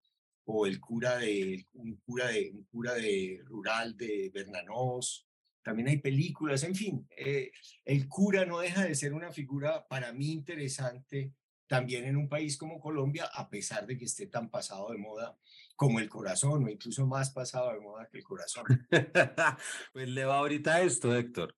o 0.46 0.66
el 0.66 0.80
cura 0.80 1.18
de 1.18 1.66
un 1.74 1.96
cura 1.98 2.28
de 2.28 2.52
un 2.54 2.64
cura 2.66 2.94
de 2.94 3.42
rural 3.46 3.96
de 3.96 4.30
Bernanos. 4.34 5.28
También 5.62 5.88
hay 5.88 5.98
películas, 5.98 6.64
en 6.64 6.76
fin, 6.76 7.08
eh, 7.16 7.52
el 7.86 8.10
cura 8.10 8.46
no 8.46 8.60
deja 8.60 8.84
de 8.84 8.96
ser 8.96 9.14
una 9.14 9.32
figura 9.32 9.88
para 9.88 10.12
mí 10.12 10.32
interesante 10.32 11.32
también 11.68 12.06
en 12.06 12.18
un 12.18 12.30
país 12.30 12.58
como 12.58 12.80
Colombia, 12.80 13.26
a 13.34 13.50
pesar 13.50 13.88
de 13.88 13.98
que 13.98 14.06
esté 14.06 14.28
tan 14.28 14.50
pasado 14.50 14.92
de 14.92 14.98
moda 14.98 15.38
como 15.76 16.00
el 16.00 16.10
corazón, 16.10 16.66
o 16.66 16.70
incluso 16.70 17.08
más 17.08 17.32
pasado 17.32 17.72
de 17.74 17.80
moda 17.80 18.08
que 18.12 18.18
el 18.20 18.24
corazón. 18.24 18.64
pues 19.94 20.10
le 20.10 20.26
va 20.26 20.38
ahorita 20.38 20.82
esto, 20.82 21.16
Héctor. 21.16 21.56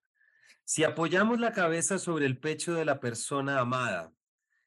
Si 0.68 0.84
apoyamos 0.84 1.40
la 1.40 1.54
cabeza 1.54 2.00
sobre 2.00 2.26
el 2.26 2.40
pecho 2.40 2.74
de 2.74 2.86
la 2.86 3.00
persona 3.00 3.60
amada, 3.60 4.12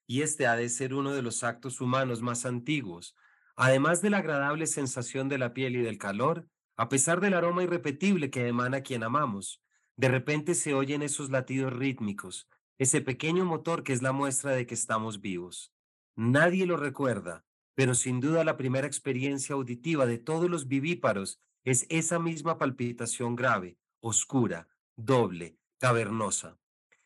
y 0.06 0.22
este 0.22 0.46
ha 0.46 0.54
de 0.54 0.68
ser 0.68 0.94
uno 0.94 1.12
de 1.12 1.22
los 1.22 1.42
actos 1.42 1.80
humanos 1.80 2.22
más 2.22 2.46
antiguos, 2.46 3.16
además 3.56 4.00
de 4.00 4.10
la 4.10 4.18
agradable 4.18 4.68
sensación 4.68 5.28
de 5.28 5.38
la 5.38 5.52
piel 5.52 5.74
y 5.74 5.80
del 5.82 5.98
calor, 5.98 6.46
a 6.76 6.88
pesar 6.88 7.20
del 7.20 7.34
aroma 7.34 7.64
irrepetible 7.64 8.30
que 8.30 8.46
emana 8.46 8.82
quien 8.82 9.02
amamos, 9.02 9.60
de 9.96 10.08
repente 10.08 10.54
se 10.54 10.72
oyen 10.72 11.02
esos 11.02 11.30
latidos 11.30 11.72
rítmicos, 11.72 12.48
ese 12.78 13.00
pequeño 13.00 13.44
motor 13.44 13.82
que 13.82 13.92
es 13.92 14.00
la 14.00 14.12
muestra 14.12 14.52
de 14.52 14.66
que 14.68 14.74
estamos 14.74 15.20
vivos. 15.20 15.74
Nadie 16.14 16.64
lo 16.64 16.76
recuerda, 16.76 17.44
pero 17.74 17.96
sin 17.96 18.20
duda 18.20 18.44
la 18.44 18.56
primera 18.56 18.86
experiencia 18.86 19.56
auditiva 19.56 20.06
de 20.06 20.18
todos 20.18 20.48
los 20.48 20.68
vivíparos 20.68 21.40
es 21.64 21.86
esa 21.88 22.20
misma 22.20 22.56
palpitación 22.56 23.34
grave, 23.34 23.78
oscura, 24.00 24.68
doble, 24.94 25.58
cavernosa. 25.78 26.58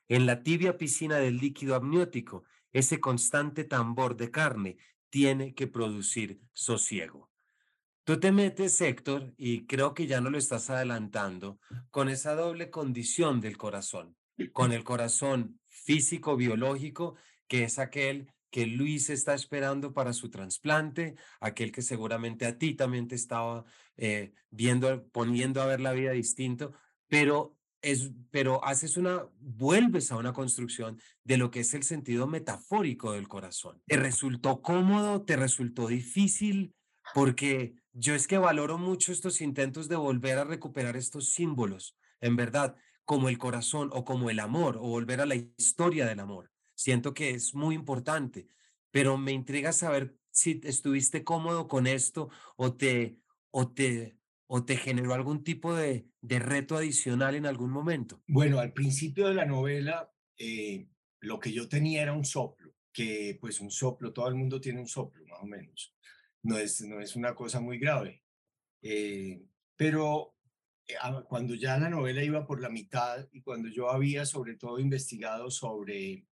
En 0.08 0.26
la 0.26 0.42
tibia 0.42 0.76
piscina 0.76 1.16
del 1.16 1.38
líquido 1.38 1.74
amniótico, 1.74 2.44
ese 2.72 3.00
constante 3.00 3.64
tambor 3.64 4.16
de 4.16 4.30
carne 4.30 4.76
tiene 5.10 5.54
que 5.54 5.66
producir 5.66 6.40
sosiego. 6.52 7.30
Tú 8.04 8.18
te 8.18 8.32
metes, 8.32 8.80
Héctor, 8.80 9.32
y 9.36 9.66
creo 9.66 9.94
que 9.94 10.06
ya 10.06 10.20
no 10.20 10.30
lo 10.30 10.38
estás 10.38 10.70
adelantando, 10.70 11.60
con 11.90 12.08
esa 12.08 12.34
doble 12.34 12.68
condición 12.68 13.40
del 13.40 13.56
corazón, 13.56 14.16
con 14.52 14.72
el 14.72 14.82
corazón 14.82 15.60
físico, 15.68 16.36
biológico, 16.36 17.14
que 17.46 17.62
es 17.64 17.78
aquel 17.78 18.32
que 18.50 18.66
Luis 18.66 19.08
está 19.08 19.34
esperando 19.34 19.94
para 19.94 20.12
su 20.12 20.30
trasplante, 20.30 21.14
aquel 21.40 21.70
que 21.72 21.80
seguramente 21.80 22.44
a 22.44 22.58
ti 22.58 22.74
también 22.74 23.06
te 23.06 23.14
estaba 23.14 23.64
eh, 23.96 24.32
viendo, 24.50 25.06
poniendo 25.08 25.62
a 25.62 25.66
ver 25.66 25.80
la 25.80 25.92
vida 25.92 26.10
distinto, 26.10 26.72
pero 27.08 27.56
es, 27.82 28.12
pero 28.30 28.64
haces 28.64 28.96
una, 28.96 29.26
vuelves 29.40 30.12
a 30.12 30.16
una 30.16 30.32
construcción 30.32 31.00
de 31.24 31.36
lo 31.36 31.50
que 31.50 31.60
es 31.60 31.74
el 31.74 31.82
sentido 31.82 32.26
metafórico 32.26 33.12
del 33.12 33.28
corazón. 33.28 33.82
¿Te 33.86 33.96
resultó 33.96 34.62
cómodo? 34.62 35.22
¿Te 35.22 35.36
resultó 35.36 35.88
difícil? 35.88 36.74
Porque 37.14 37.74
yo 37.92 38.14
es 38.14 38.26
que 38.26 38.38
valoro 38.38 38.78
mucho 38.78 39.12
estos 39.12 39.40
intentos 39.40 39.88
de 39.88 39.96
volver 39.96 40.38
a 40.38 40.44
recuperar 40.44 40.96
estos 40.96 41.30
símbolos, 41.30 41.96
en 42.20 42.36
verdad, 42.36 42.76
como 43.04 43.28
el 43.28 43.38
corazón 43.38 43.90
o 43.92 44.04
como 44.04 44.30
el 44.30 44.38
amor, 44.38 44.76
o 44.76 44.88
volver 44.88 45.20
a 45.20 45.26
la 45.26 45.34
historia 45.34 46.06
del 46.06 46.20
amor. 46.20 46.50
Siento 46.74 47.12
que 47.12 47.30
es 47.30 47.54
muy 47.54 47.74
importante, 47.74 48.46
pero 48.90 49.18
me 49.18 49.32
intriga 49.32 49.72
saber 49.72 50.16
si 50.30 50.60
estuviste 50.64 51.24
cómodo 51.24 51.68
con 51.68 51.86
esto 51.86 52.30
o 52.56 52.74
te, 52.74 53.18
o 53.50 53.68
te, 53.68 54.16
o 54.54 54.66
te 54.66 54.76
generó 54.76 55.14
algún 55.14 55.44
tipo 55.44 55.74
de, 55.74 56.06
de 56.20 56.38
reto 56.38 56.76
adicional 56.76 57.36
en 57.36 57.46
algún 57.46 57.70
momento? 57.70 58.22
Bueno, 58.26 58.58
al 58.58 58.74
principio 58.74 59.26
de 59.26 59.32
la 59.32 59.46
novela, 59.46 60.12
eh, 60.36 60.88
lo 61.20 61.40
que 61.40 61.52
yo 61.52 61.70
tenía 61.70 62.02
era 62.02 62.12
un 62.12 62.26
soplo, 62.26 62.74
que 62.92 63.38
pues 63.40 63.62
un 63.62 63.70
soplo, 63.70 64.12
todo 64.12 64.28
el 64.28 64.34
mundo 64.34 64.60
tiene 64.60 64.78
un 64.78 64.86
soplo, 64.86 65.24
más 65.24 65.40
o 65.40 65.46
menos. 65.46 65.96
No 66.42 66.58
es, 66.58 66.82
no 66.82 67.00
es 67.00 67.16
una 67.16 67.34
cosa 67.34 67.60
muy 67.60 67.78
grave. 67.78 68.24
Eh, 68.82 69.42
pero 69.74 70.36
eh, 70.86 70.96
cuando 71.26 71.54
ya 71.54 71.78
la 71.78 71.88
novela 71.88 72.22
iba 72.22 72.44
por 72.44 72.60
la 72.60 72.68
mitad 72.68 73.26
y 73.32 73.40
cuando 73.40 73.70
yo 73.70 73.90
había 73.90 74.26
sobre 74.26 74.56
todo 74.56 74.78
investigado 74.78 75.50
sobre 75.50 76.26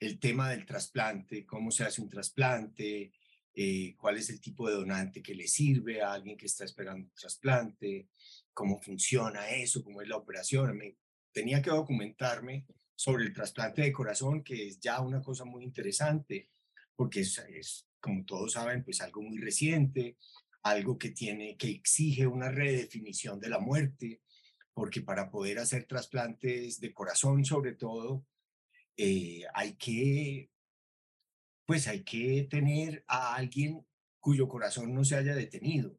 el 0.00 0.18
tema 0.18 0.50
del 0.50 0.66
trasplante, 0.66 1.46
cómo 1.46 1.70
se 1.70 1.84
hace 1.84 2.02
un 2.02 2.08
trasplante, 2.08 3.12
eh, 3.58 3.96
cuál 3.96 4.18
es 4.18 4.28
el 4.28 4.38
tipo 4.38 4.68
de 4.68 4.74
donante 4.74 5.22
que 5.22 5.34
le 5.34 5.48
sirve 5.48 6.02
a 6.02 6.12
alguien 6.12 6.36
que 6.36 6.44
está 6.44 6.66
esperando 6.66 7.06
un 7.06 7.14
trasplante, 7.14 8.10
cómo 8.52 8.78
funciona 8.82 9.48
eso, 9.48 9.82
cómo 9.82 10.02
es 10.02 10.08
la 10.08 10.18
operación. 10.18 10.76
Me, 10.76 10.98
tenía 11.32 11.62
que 11.62 11.70
documentarme 11.70 12.66
sobre 12.94 13.24
el 13.24 13.32
trasplante 13.32 13.80
de 13.80 13.92
corazón, 13.92 14.44
que 14.44 14.68
es 14.68 14.78
ya 14.78 15.00
una 15.00 15.22
cosa 15.22 15.46
muy 15.46 15.64
interesante, 15.64 16.50
porque 16.94 17.20
es, 17.20 17.88
como 17.98 18.26
todos 18.26 18.52
saben, 18.52 18.84
pues 18.84 19.00
algo 19.00 19.22
muy 19.22 19.38
reciente, 19.38 20.18
algo 20.62 20.98
que 20.98 21.10
tiene, 21.10 21.56
que 21.56 21.70
exige 21.70 22.26
una 22.26 22.50
redefinición 22.50 23.40
de 23.40 23.48
la 23.48 23.58
muerte, 23.58 24.20
porque 24.74 25.00
para 25.00 25.30
poder 25.30 25.60
hacer 25.60 25.86
trasplantes 25.86 26.78
de 26.78 26.92
corazón, 26.92 27.42
sobre 27.42 27.72
todo, 27.72 28.26
eh, 28.98 29.44
hay 29.54 29.76
que 29.76 30.50
pues 31.66 31.88
hay 31.88 32.04
que 32.04 32.46
tener 32.48 33.04
a 33.08 33.34
alguien 33.34 33.84
cuyo 34.20 34.48
corazón 34.48 34.94
no 34.94 35.04
se 35.04 35.16
haya 35.16 35.34
detenido. 35.34 35.98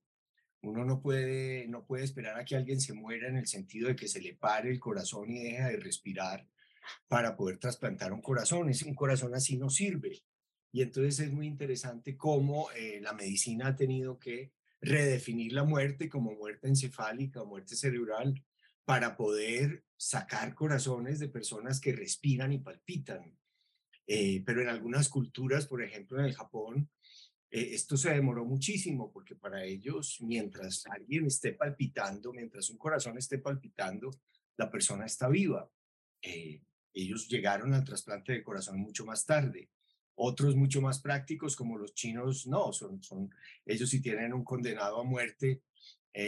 Uno 0.61 0.83
no 0.83 1.01
puede, 1.01 1.67
no 1.67 1.85
puede 1.85 2.03
esperar 2.03 2.39
a 2.39 2.45
que 2.45 2.55
alguien 2.55 2.81
se 2.81 2.93
muera 2.93 3.27
en 3.27 3.37
el 3.37 3.47
sentido 3.47 3.89
de 3.89 3.95
que 3.95 4.07
se 4.07 4.21
le 4.21 4.33
pare 4.33 4.71
el 4.71 4.79
corazón 4.79 5.29
y 5.29 5.43
deje 5.43 5.63
de 5.63 5.77
respirar 5.77 6.47
para 7.07 7.35
poder 7.35 7.57
trasplantar 7.57 8.11
un 8.11 8.21
corazón. 8.21 8.69
Es 8.69 8.81
un 8.83 8.95
corazón 8.95 9.35
así 9.35 9.57
no 9.57 9.69
sirve. 9.69 10.23
Y 10.71 10.81
entonces 10.81 11.19
es 11.19 11.31
muy 11.31 11.47
interesante 11.47 12.17
cómo 12.17 12.69
eh, 12.71 12.99
la 13.01 13.13
medicina 13.13 13.67
ha 13.67 13.75
tenido 13.75 14.19
que 14.19 14.51
redefinir 14.81 15.53
la 15.53 15.63
muerte 15.63 16.09
como 16.09 16.33
muerte 16.33 16.67
encefálica 16.67 17.41
o 17.41 17.45
muerte 17.45 17.75
cerebral 17.75 18.43
para 18.85 19.17
poder 19.17 19.83
sacar 19.97 20.53
corazones 20.53 21.19
de 21.19 21.29
personas 21.29 21.79
que 21.79 21.93
respiran 21.93 22.53
y 22.53 22.59
palpitan. 22.59 23.37
Eh, 24.07 24.41
pero 24.45 24.61
en 24.61 24.69
algunas 24.69 25.09
culturas, 25.09 25.67
por 25.67 25.83
ejemplo 25.83 26.17
en 26.17 26.25
el 26.25 26.33
Japón, 26.33 26.89
eh, 27.51 27.69
esto 27.73 27.97
se 27.97 28.11
demoró 28.11 28.45
muchísimo 28.45 29.11
porque 29.11 29.35
para 29.35 29.63
ellos, 29.65 30.19
mientras 30.21 30.87
alguien 30.87 31.25
esté 31.25 31.51
palpitando, 31.51 32.31
mientras 32.31 32.69
un 32.69 32.77
corazón 32.77 33.17
esté 33.17 33.39
palpitando, 33.39 34.09
la 34.55 34.71
persona 34.71 35.05
está 35.05 35.27
viva. 35.27 35.69
Eh, 36.21 36.61
ellos 36.93 37.27
llegaron 37.27 37.73
al 37.73 37.83
trasplante 37.83 38.31
de 38.31 38.43
corazón 38.43 38.79
mucho 38.79 39.05
más 39.05 39.25
tarde. 39.25 39.69
Otros 40.15 40.55
mucho 40.55 40.81
más 40.81 40.99
prácticos, 40.99 41.55
como 41.55 41.77
los 41.77 41.93
chinos, 41.93 42.47
no, 42.47 42.73
son, 42.73 42.99
ellos 43.65 43.89
si 43.89 44.01
tienen 44.01 44.33
un 44.33 44.43
condenado 44.43 44.99
a 44.99 45.03
muerte, 45.03 45.61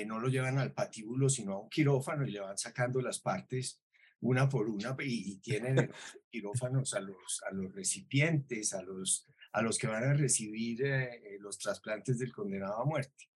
no 0.06 0.20
lo 0.20 0.28
llevan 0.28 0.60
al 0.60 0.74
patíbulo, 0.74 1.28
sino 1.28 1.54
a 1.54 1.60
un 1.60 1.70
quirófano 1.70 2.24
y 2.28 2.30
le 2.30 2.40
van 2.40 2.60
sacando 2.60 3.02
las 3.02 3.18
partes 3.18 3.82
una 4.22 4.50
por 4.50 4.70
una 4.70 4.96
y, 5.00 5.38
tienen 5.38 5.92
quirófanos 6.32 6.94
a 6.94 7.00
los, 7.00 7.42
a 7.50 7.54
los 7.54 7.74
recipientes, 7.74 8.74
a 8.74 8.82
los, 8.82 9.28
a 9.54 9.62
los 9.62 9.78
que 9.78 9.88
van 9.88 10.04
a 10.04 10.14
recibir 10.14 10.84
eh, 10.84 11.22
eh, 11.24 11.38
los 11.40 11.58
trasplantes 11.58 12.20
del 12.20 12.32
condenado 12.32 12.82
a 12.82 12.86
muerte. 12.86 13.30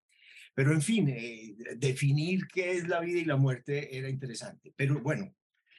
Pero 0.53 0.71
en 0.71 0.81
fin, 0.81 1.09
eh, 1.09 1.55
definir 1.77 2.47
qué 2.47 2.73
es 2.73 2.87
la 2.87 2.99
vida 2.99 3.19
y 3.19 3.25
la 3.25 3.37
muerte 3.37 3.97
era 3.97 4.09
interesante. 4.09 4.73
Pero 4.75 5.01
bueno, 5.01 5.33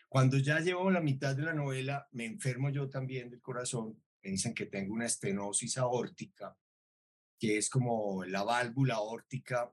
cuando 0.08 0.38
ya 0.38 0.61
llevo 0.61 0.90
la 0.90 1.00
mitad 1.00 1.37
de 1.37 1.42
la 1.42 1.54
novela, 1.54 2.08
me 2.12 2.25
enfermo 2.25 2.70
yo 2.70 2.88
también 2.88 3.30
del 3.30 3.40
corazón. 3.40 4.02
Me 4.23 4.30
dicen 4.30 4.54
que 4.54 4.66
tengo 4.66 4.94
una 4.94 5.06
estenosis 5.06 5.78
aórtica, 5.78 6.56
que 7.38 7.58
es 7.58 7.68
como 7.68 8.25
la 8.25 8.42
válvula 8.42 8.94
aórtica, 8.94 9.73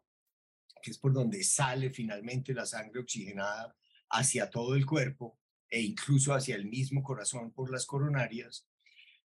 que 0.83 0.91
es 0.91 0.97
por 0.97 1.13
donde 1.13 1.43
sale 1.43 1.89
finalmente 1.89 2.53
la 2.53 2.65
sangre 2.65 2.99
oxigenada 2.99 3.75
hacia 4.11 4.49
todo 4.49 4.75
el 4.75 4.85
cuerpo 4.85 5.39
e 5.69 5.81
incluso 5.81 6.33
hacia 6.33 6.55
el 6.55 6.65
mismo 6.65 7.01
corazón 7.01 7.51
por 7.51 7.71
las 7.71 7.85
coronarias. 7.85 8.67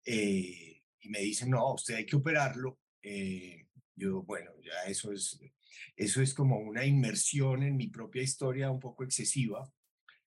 Eh, 0.05 0.81
y 0.99 1.09
me 1.09 1.19
dicen, 1.19 1.49
no, 1.49 1.73
usted 1.73 1.95
hay 1.95 2.05
que 2.05 2.17
operarlo. 2.17 2.79
Eh, 3.01 3.67
yo, 3.95 4.23
bueno, 4.23 4.51
ya 4.61 4.89
eso 4.89 5.11
es, 5.11 5.39
eso 5.95 6.21
es 6.21 6.33
como 6.33 6.57
una 6.57 6.85
inmersión 6.85 7.63
en 7.63 7.77
mi 7.77 7.87
propia 7.87 8.21
historia 8.21 8.71
un 8.71 8.79
poco 8.79 9.03
excesiva. 9.03 9.71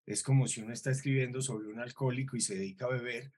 Es 0.05 0.23
como 0.23 0.47
si 0.47 0.61
uno 0.61 0.73
está 0.73 0.91
escribiendo 0.91 1.41
sobre 1.41 1.67
un 1.67 1.79
alcohólico 1.79 2.35
y 2.35 2.41
se 2.41 2.55
dedica 2.55 2.85
a 2.85 2.89
beber. 2.89 3.31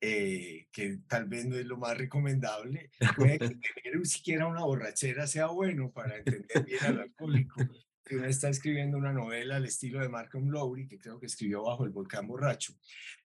eh, 0.00 0.68
que 0.70 0.98
tal 1.08 1.26
vez 1.26 1.46
no 1.46 1.56
es 1.56 1.64
lo 1.64 1.78
más 1.78 1.96
recomendable. 1.96 2.90
Puede 3.16 3.38
que 3.38 3.48
tener 3.82 4.06
siquiera 4.06 4.46
una 4.46 4.62
borrachera 4.64 5.26
sea 5.26 5.46
bueno 5.46 5.90
para 5.92 6.18
entender 6.18 6.64
bien 6.64 6.84
al 6.84 7.00
alcohólico. 7.00 7.60
Que 8.04 8.16
uno 8.16 8.26
está 8.26 8.50
escribiendo 8.50 8.98
una 8.98 9.12
novela 9.12 9.56
al 9.56 9.64
estilo 9.64 10.00
de 10.00 10.08
Malcolm 10.08 10.50
Lowry, 10.50 10.86
que 10.86 10.98
creo 10.98 11.18
que 11.18 11.26
escribió 11.26 11.62
Bajo 11.62 11.84
el 11.84 11.90
Volcán 11.90 12.26
Borracho, 12.26 12.74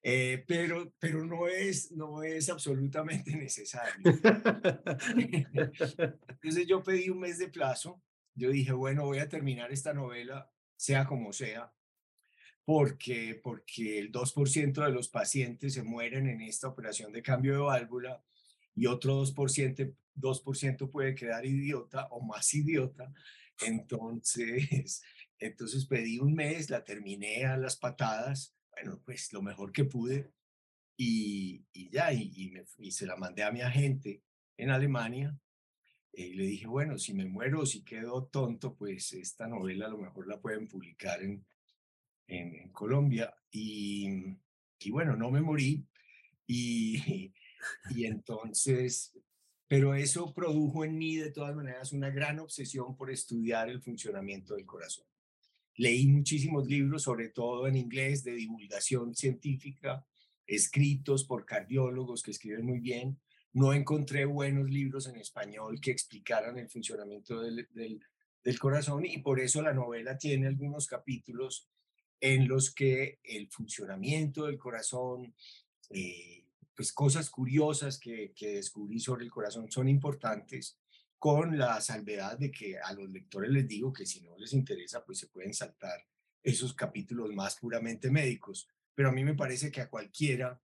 eh, 0.01 0.43
pero, 0.47 0.93
pero 0.99 1.25
no, 1.25 1.47
es, 1.47 1.91
no 1.91 2.23
es 2.23 2.49
absolutamente 2.49 3.31
necesario. 3.35 3.93
Entonces 6.29 6.67
yo 6.67 6.81
pedí 6.81 7.09
un 7.09 7.19
mes 7.19 7.39
de 7.39 7.49
plazo, 7.49 8.01
yo 8.35 8.49
dije, 8.51 8.71
bueno, 8.71 9.05
voy 9.05 9.19
a 9.19 9.27
terminar 9.27 9.71
esta 9.71 9.93
novela, 9.93 10.49
sea 10.77 11.05
como 11.05 11.33
sea, 11.33 11.73
porque, 12.63 13.39
porque 13.43 13.97
el 13.97 14.11
2% 14.11 14.85
de 14.85 14.91
los 14.91 15.09
pacientes 15.09 15.73
se 15.73 15.81
mueren 15.81 16.27
en 16.27 16.41
esta 16.41 16.67
operación 16.67 17.11
de 17.11 17.23
cambio 17.23 17.53
de 17.53 17.59
válvula 17.59 18.23
y 18.75 18.85
otro 18.85 19.23
2%, 19.23 19.95
2 20.13 20.43
puede 20.91 21.15
quedar 21.15 21.45
idiota 21.45 22.07
o 22.11 22.21
más 22.21 22.53
idiota. 22.53 23.11
Entonces, 23.61 25.01
entonces 25.39 25.85
pedí 25.85 26.19
un 26.19 26.33
mes, 26.33 26.69
la 26.69 26.83
terminé 26.83 27.45
a 27.45 27.57
las 27.57 27.75
patadas, 27.77 28.55
bueno, 28.71 29.01
pues 29.05 29.33
lo 29.33 29.41
mejor 29.41 29.71
que 29.71 29.85
pude 29.85 30.31
y, 31.01 31.89
ya, 31.91 32.11
y, 32.11 32.53
se 32.91 33.05
la 33.05 33.15
mandé 33.15 33.43
a 33.43 33.51
mi 33.51 33.61
agente 33.61 34.21
en 34.57 34.69
Alemania. 34.69 35.39
Y 36.11 36.33
le 36.33 36.43
dije, 36.43 36.67
bueno, 36.67 36.97
si 36.97 37.13
me 37.13 37.25
muero 37.25 37.65
si 37.65 37.83
quedo 37.83 38.25
tonto, 38.25 38.75
pues 38.75 39.13
esta 39.13 39.47
novela 39.47 39.85
a 39.85 39.89
lo 39.89 39.97
mejor 39.97 40.27
la 40.27 40.41
pueden 40.41 40.67
publicar 40.67 41.21
en, 41.21 41.45
en, 42.27 42.69
Colombia 42.73 43.33
y, 43.49 44.09
y, 44.79 44.91
bueno, 44.91 45.15
no 45.15 45.31
me 45.31 45.41
morí 45.41 45.87
y, 46.45 47.33
y 47.91 48.05
entonces, 48.05 49.17
pero 49.69 49.93
eso 49.93 50.33
produjo 50.33 50.83
en 50.83 50.97
mí 50.97 51.17
de 51.17 51.29
todas 51.29 51.55
maneras 51.55 51.93
una 51.93 52.09
gran 52.09 52.39
obsesión 52.39 52.97
por 52.97 53.11
estudiar 53.11 53.69
el 53.69 53.83
funcionamiento 53.83 54.55
del 54.55 54.65
corazón. 54.65 55.05
Leí 55.75 56.07
muchísimos 56.07 56.67
libros, 56.67 57.03
sobre 57.03 57.29
todo 57.29 57.67
en 57.67 57.75
inglés, 57.75 58.23
de 58.23 58.33
divulgación 58.33 59.13
científica, 59.13 60.03
escritos 60.47 61.23
por 61.23 61.45
cardiólogos 61.45 62.23
que 62.23 62.31
escriben 62.31 62.65
muy 62.65 62.79
bien. 62.79 63.19
No 63.53 63.71
encontré 63.71 64.25
buenos 64.25 64.67
libros 64.71 65.07
en 65.07 65.17
español 65.17 65.79
que 65.79 65.91
explicaran 65.91 66.57
el 66.57 66.67
funcionamiento 66.67 67.39
del, 67.39 67.67
del, 67.71 68.59
corazón 68.59 69.05
y 69.05 69.19
por 69.19 69.39
eso 69.39 69.61
la 69.61 69.73
novela 69.73 70.17
tiene 70.17 70.47
algunos 70.47 70.87
capítulos 70.87 71.69
en 72.19 72.47
los 72.47 72.73
que 72.73 73.19
el 73.23 73.47
funcionamiento 73.51 74.47
del 74.47 74.57
corazón, 74.57 75.35
eh, 75.91 76.38
pues 76.79 76.93
cosas 76.93 77.29
curiosas 77.29 77.99
que, 77.99 78.31
que 78.33 78.53
descubrí 78.53 79.01
sobre 79.01 79.25
el 79.25 79.29
corazón 79.29 79.69
son 79.69 79.89
importantes, 79.89 80.79
con 81.17 81.57
la 81.57 81.81
salvedad 81.81 82.39
de 82.39 82.51
que 82.51 82.79
a 82.79 82.93
los 82.93 83.09
lectores 83.09 83.51
les 83.51 83.67
digo 83.67 83.91
que 83.91 84.05
si 84.05 84.21
no 84.21 84.37
les 84.37 84.53
interesa, 84.53 85.03
pues 85.03 85.17
se 85.17 85.27
pueden 85.27 85.53
saltar 85.53 86.07
esos 86.41 86.73
capítulos 86.73 87.33
más 87.33 87.57
puramente 87.57 88.09
médicos. 88.09 88.69
Pero 88.95 89.09
a 89.09 89.11
mí 89.11 89.25
me 89.25 89.33
parece 89.33 89.73
que 89.73 89.81
a 89.81 89.89
cualquiera 89.89 90.61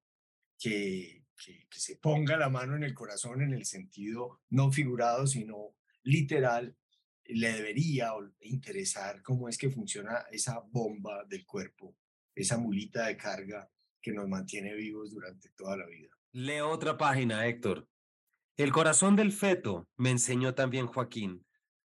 que, 0.57 1.25
que, 1.37 1.67
que, 1.69 1.79
se 1.81 1.97
ponga 1.97 2.37
la 2.37 2.47
mano 2.47 2.77
en 2.77 2.83
el 2.83 2.93
corazón 2.93 3.41
en 3.41 3.51
el 3.51 3.65
sentido 3.65 4.39
no 4.51 4.71
figurado, 4.71 5.27
sino 5.27 5.75
literal, 6.03 6.77
le 7.25 7.51
debería 7.51 8.13
interesar 8.39 9.21
cómo 9.21 9.49
es 9.49 9.57
que 9.57 9.69
funciona 9.69 10.19
esa 10.31 10.61
bomba 10.61 11.25
del 11.25 11.45
cuerpo, 11.45 11.93
esa 12.33 12.57
mulita 12.57 13.05
de 13.05 13.17
carga 13.17 13.69
que 14.05 14.13
nos 14.13 14.29
mantiene 14.29 14.75
vivos 14.75 15.11
durante 15.11 15.49
toda 15.57 15.75
la 15.77 15.87
vida. 15.87 16.09
Leo 16.31 16.69
otra 16.69 16.95
página, 16.95 17.47
Héctor. 17.47 17.87
El 18.55 18.71
corazón 18.71 19.15
del 19.15 19.31
feto, 19.31 19.89
me 19.97 20.11
enseñó 20.11 20.53
también 20.53 20.85
Joaquín, 20.85 21.43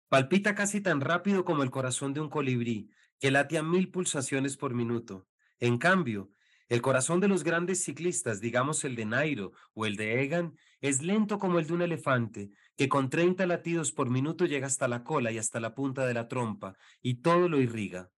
palpita 0.10 0.54
casi 0.54 0.82
tan 0.82 1.00
rápido 1.00 1.46
como 1.46 1.64
el 1.64 1.72
corazón 1.72 2.14
de 2.14 2.20
un 2.20 2.30
colibrí, 2.30 2.90
que 3.22 3.32
late 3.32 3.58
a 3.58 3.64
mil 3.64 3.90
pulsaciones 3.90 4.58
por 4.58 4.74
minuto. 4.74 5.30
En 5.60 5.78
cambio, 5.78 6.30
el 6.68 6.82
corazón 6.82 7.22
de 7.22 7.30
los 7.30 7.46
grandes 7.46 7.86
ciclistas, 7.86 8.42
digamos 8.42 8.84
el 8.84 8.98
de 8.98 9.06
Nairo 9.06 9.54
o 9.74 9.86
el 9.86 9.96
de 9.96 10.22
Egan, 10.22 10.58
es 10.82 11.02
lento 11.02 11.40
como 11.40 11.58
el 11.58 11.68
de 11.68 11.74
un 11.74 11.84
elefante, 11.84 12.50
que 12.76 12.90
con 12.90 13.10
30 13.10 13.46
latidos 13.46 13.94
por 13.94 14.10
minuto 14.10 14.46
llega 14.46 14.68
hasta 14.68 14.90
la 14.90 15.06
cola 15.06 15.32
y 15.32 15.38
hasta 15.38 15.62
la 15.62 15.74
punta 15.74 16.06
de 16.06 16.16
la 16.16 16.28
trompa, 16.28 16.76
y 17.02 17.22
todo 17.22 17.48
lo 17.48 17.62
irriga. 17.62 18.12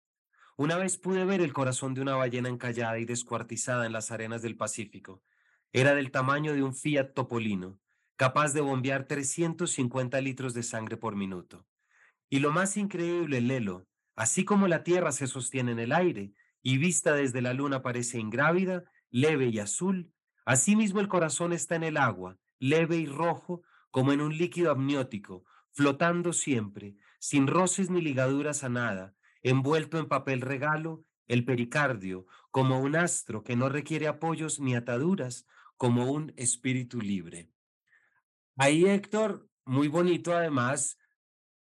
Una 0.62 0.78
vez 0.78 0.96
pude 1.00 1.26
ver 1.26 1.42
el 1.42 1.54
corazón 1.54 1.96
de 1.96 2.02
una 2.02 2.16
ballena 2.16 2.48
encallada 2.48 3.00
y 3.00 3.06
descuartizada 3.06 3.88
en 3.88 3.94
las 3.94 4.12
arenas 4.12 4.44
del 4.44 4.56
Pacífico. 4.56 5.24
Era 5.74 5.96
del 5.96 6.12
tamaño 6.12 6.54
de 6.54 6.62
un 6.62 6.76
Fiat 6.76 7.16
Topolino, 7.16 7.80
capaz 8.16 8.54
de 8.54 8.62
bombear 8.62 9.08
350 9.08 10.22
litros 10.22 10.54
de 10.54 10.62
sangre 10.62 10.98
por 10.98 11.16
minuto. 11.16 11.66
Y 12.30 12.42
lo 12.42 12.52
más 12.52 12.78
increíble, 12.78 13.42
Lelo, 13.42 13.88
así 14.16 14.46
como 14.46 14.68
la 14.68 14.84
Tierra 14.84 15.12
se 15.12 15.26
sostiene 15.26 15.72
en 15.72 15.80
el 15.80 15.92
aire, 15.92 16.32
y 16.62 16.78
vista 16.78 17.16
desde 17.16 17.42
la 17.42 17.56
luna 17.56 17.82
parece 17.82 18.20
ingrávida, 18.20 18.84
leve 19.10 19.48
y 19.48 19.58
azul, 19.58 20.14
asimismo 20.46 21.00
el 21.00 21.08
corazón 21.08 21.54
está 21.54 21.76
en 21.76 21.86
el 21.86 21.98
agua, 21.98 22.38
leve 22.60 22.98
y 22.98 23.08
rojo, 23.08 23.64
como 23.90 24.14
en 24.14 24.22
un 24.22 24.38
líquido 24.38 24.70
amniótico, 24.70 25.44
flotando 25.72 26.34
siempre, 26.34 26.98
sin 27.18 27.48
roces 27.48 27.90
ni 27.90 28.00
ligaduras 28.00 28.64
a 28.64 28.70
nada, 28.70 29.16
envuelto 29.44 29.98
en 29.98 30.08
papel 30.08 30.42
regalo, 30.42 31.06
el 31.28 31.46
pericardio, 31.46 32.26
como 32.52 32.80
un 32.80 32.96
astro 32.96 33.44
que 33.44 33.56
no 33.56 33.70
requiere 33.70 34.08
apoyos 34.08 34.60
ni 34.60 34.76
ataduras, 34.76 35.46
como 35.78 36.12
un 36.12 36.34
espíritu 36.36 37.02
libre. 37.02 37.50
Ahí, 38.58 38.86
Héctor, 38.86 39.50
muy 39.66 39.88
bonito 39.88 40.36
además, 40.36 40.98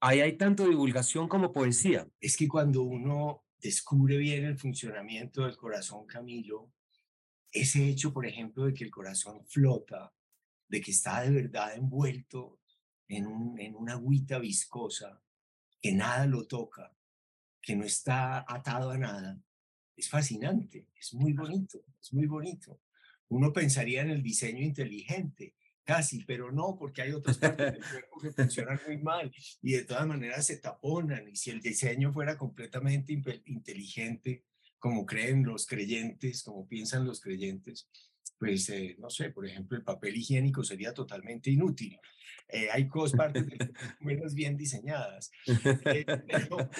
ahí 0.01 0.21
hay 0.21 0.37
tanto 0.37 0.67
divulgación 0.67 1.29
como 1.29 1.53
poesía. 1.53 2.09
Es 2.21 2.37
que 2.37 2.49
cuando 2.49 2.83
uno 2.83 3.45
descubre 3.61 4.17
bien 4.17 4.45
el 4.45 4.59
funcionamiento 4.59 5.45
del 5.45 5.57
corazón, 5.57 6.07
Camilo, 6.07 6.73
ese 7.53 7.87
hecho, 7.87 8.13
por 8.13 8.27
ejemplo, 8.27 8.65
de 8.65 8.75
que 8.75 8.85
el 8.85 8.91
corazón 8.91 9.47
flota, 9.47 10.13
de 10.69 10.81
que 10.81 10.91
está 10.91 11.21
de 11.21 11.31
verdad 11.31 11.77
envuelto 11.77 12.61
en, 13.07 13.27
un, 13.27 13.61
en 13.61 13.77
una 13.77 13.93
agüita 13.93 14.39
viscosa, 14.39 15.23
que 15.81 15.93
nada 15.93 16.27
lo 16.27 16.47
toca, 16.47 16.97
que 17.63 17.77
no 17.77 17.85
está 17.85 18.45
atado 18.47 18.91
a 18.91 18.99
nada, 18.99 19.41
es 19.97 20.09
fascinante, 20.09 20.89
es 20.99 21.15
muy 21.15 21.33
bonito, 21.33 21.85
es 22.01 22.13
muy 22.13 22.27
bonito. 22.27 22.81
Uno 23.29 23.53
pensaría 23.53 24.03
en 24.03 24.11
el 24.11 24.23
diseño 24.23 24.63
inteligente, 24.63 25.55
casi, 25.85 26.25
pero 26.25 26.51
no, 26.51 26.77
porque 26.79 27.03
hay 27.03 27.13
otras 27.13 27.39
partes 27.39 27.73
del 27.73 27.83
cuerpo 27.91 28.21
que 28.21 28.33
funcionan 28.33 28.81
muy 28.87 28.99
mal 28.99 29.33
y 29.63 29.73
de 29.73 29.85
todas 29.85 30.07
maneras 30.07 30.47
se 30.47 30.59
taponan. 30.59 31.29
Y 31.29 31.37
si 31.37 31.51
el 31.51 31.61
diseño 31.61 32.13
fuera 32.13 32.37
completamente 32.37 33.13
inteligente, 33.47 34.45
como 34.79 35.07
creen 35.07 35.45
los 35.45 35.67
creyentes, 35.67 36.43
como 36.43 36.67
piensan 36.67 37.07
los 37.07 37.21
creyentes, 37.21 37.89
pues 38.39 38.69
eh, 38.71 38.97
no 38.99 39.09
sé, 39.09 39.31
por 39.31 39.47
ejemplo, 39.47 39.79
el 39.79 39.85
papel 39.85 40.17
higiénico 40.17 40.65
sería 40.65 40.93
totalmente 40.93 41.51
inútil. 41.51 41.97
Eh, 42.53 42.69
hay 42.71 42.87
cosas 42.87 43.17
partes 43.17 43.47
menos 44.01 44.35
bien 44.35 44.59
diseñadas, 44.59 45.31
eh, 45.47 46.05
pero, 46.05 46.71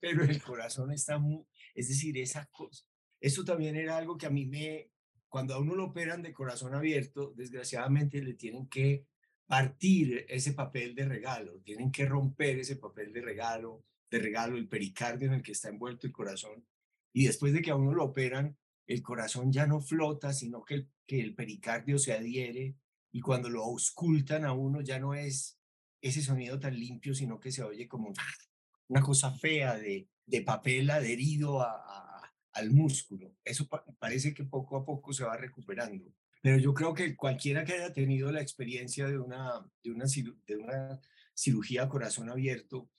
pero 0.00 0.24
el 0.30 0.42
corazón 0.42 0.92
está 0.92 1.18
muy, 1.18 1.46
es 1.74 1.88
decir, 1.88 2.18
esa 2.18 2.46
cosa. 2.52 2.84
Eso 3.18 3.42
también 3.42 3.74
era 3.74 3.96
algo 3.96 4.18
que 4.18 4.26
a 4.26 4.30
mí 4.30 4.44
me, 4.44 4.90
cuando 5.28 5.54
a 5.54 5.58
uno 5.58 5.74
lo 5.74 5.86
operan 5.86 6.22
de 6.22 6.34
corazón 6.34 6.74
abierto, 6.74 7.32
desgraciadamente 7.36 8.22
le 8.22 8.34
tienen 8.34 8.68
que 8.68 9.06
partir 9.46 10.26
ese 10.28 10.52
papel 10.52 10.94
de 10.94 11.06
regalo, 11.06 11.58
tienen 11.62 11.90
que 11.90 12.04
romper 12.04 12.58
ese 12.58 12.76
papel 12.76 13.12
de 13.14 13.22
regalo, 13.22 13.84
de 14.10 14.18
regalo, 14.18 14.58
el 14.58 14.68
pericardio 14.68 15.28
en 15.28 15.34
el 15.34 15.42
que 15.42 15.52
está 15.52 15.70
envuelto 15.70 16.06
el 16.06 16.12
corazón. 16.12 16.66
Y 17.14 17.24
después 17.24 17.54
de 17.54 17.62
que 17.62 17.70
a 17.70 17.76
uno 17.76 17.94
lo 17.94 18.04
operan, 18.04 18.58
el 18.86 19.02
corazón 19.02 19.52
ya 19.52 19.66
no 19.66 19.80
flota, 19.80 20.34
sino 20.34 20.64
que 20.64 20.74
el, 20.74 20.90
que 21.06 21.20
el 21.20 21.34
pericardio 21.34 21.98
se 21.98 22.12
adhiere 22.12 22.76
y 23.12 23.20
cuando 23.20 23.48
lo 23.48 23.64
auscultan 23.64 24.44
a 24.44 24.52
uno 24.52 24.80
ya 24.80 24.98
no 24.98 25.14
es 25.14 25.58
ese 26.00 26.22
sonido 26.22 26.58
tan 26.60 26.78
limpio, 26.78 27.14
sino 27.14 27.40
que 27.40 27.52
se 27.52 27.62
oye 27.62 27.88
como 27.88 28.12
una 28.88 29.00
cosa 29.00 29.32
fea 29.32 29.76
de, 29.76 30.08
de 30.26 30.42
papel 30.42 30.90
adherido 30.90 31.60
a, 31.60 32.08
al 32.52 32.70
músculo. 32.70 33.36
Eso 33.44 33.68
parece 33.98 34.34
que 34.34 34.44
poco 34.44 34.76
a 34.76 34.84
poco 34.84 35.12
se 35.12 35.24
va 35.24 35.36
recuperando. 35.36 36.12
Pero 36.42 36.58
yo 36.58 36.72
creo 36.74 36.94
que 36.94 37.16
cualquiera 37.16 37.64
que 37.64 37.74
haya 37.74 37.92
tenido 37.92 38.30
la 38.30 38.40
experiencia 38.40 39.06
de 39.06 39.18
una, 39.18 39.66
de 39.82 39.90
una, 39.90 41.00
cirugía 41.34 41.88
corazón 41.88 42.30
abierto 42.30 42.90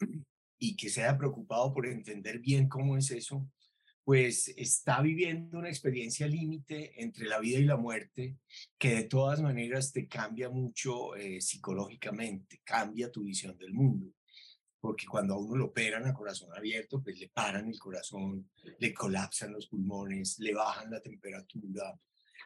y 0.58 0.76
que 0.76 0.88
se 0.88 1.02
haya 1.02 1.18
preocupado 1.18 1.72
por 1.72 1.86
entender 1.86 2.38
bien 2.38 2.68
cómo 2.68 2.96
es 2.96 3.10
eso, 3.10 3.50
pues 4.04 4.48
está 4.56 5.00
viviendo 5.00 5.58
una 5.58 5.68
experiencia 5.68 6.26
límite 6.26 7.00
entre 7.00 7.26
la 7.26 7.38
vida 7.38 7.58
y 7.58 7.64
la 7.64 7.76
muerte 7.76 8.38
que 8.76 8.96
de 8.96 9.04
todas 9.04 9.40
maneras 9.40 9.92
te 9.92 10.08
cambia 10.08 10.48
mucho 10.48 11.14
eh, 11.14 11.40
psicológicamente, 11.40 12.60
cambia 12.64 13.12
tu 13.12 13.22
visión 13.22 13.56
del 13.56 13.72
mundo. 13.72 14.12
Porque 14.80 15.06
cuando 15.06 15.34
a 15.34 15.38
uno 15.38 15.54
lo 15.54 15.66
operan 15.66 16.06
a 16.06 16.14
corazón 16.14 16.48
abierto, 16.52 17.00
pues 17.00 17.20
le 17.20 17.28
paran 17.28 17.68
el 17.68 17.78
corazón, 17.78 18.50
le 18.80 18.92
colapsan 18.92 19.52
los 19.52 19.68
pulmones, 19.68 20.40
le 20.40 20.52
bajan 20.52 20.90
la 20.90 21.00
temperatura, 21.00 21.96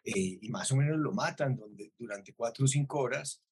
eh, 0.05 0.39
y 0.43 0.49
más 0.51 0.71
o 0.73 0.77
menos 0.77 0.99
lo 0.99 1.13
matan 1.13 1.59
durante 1.99 2.35
cuatro 2.35 2.67
o 2.67 2.69
cinco 2.69 2.99
horas. 2.99 3.43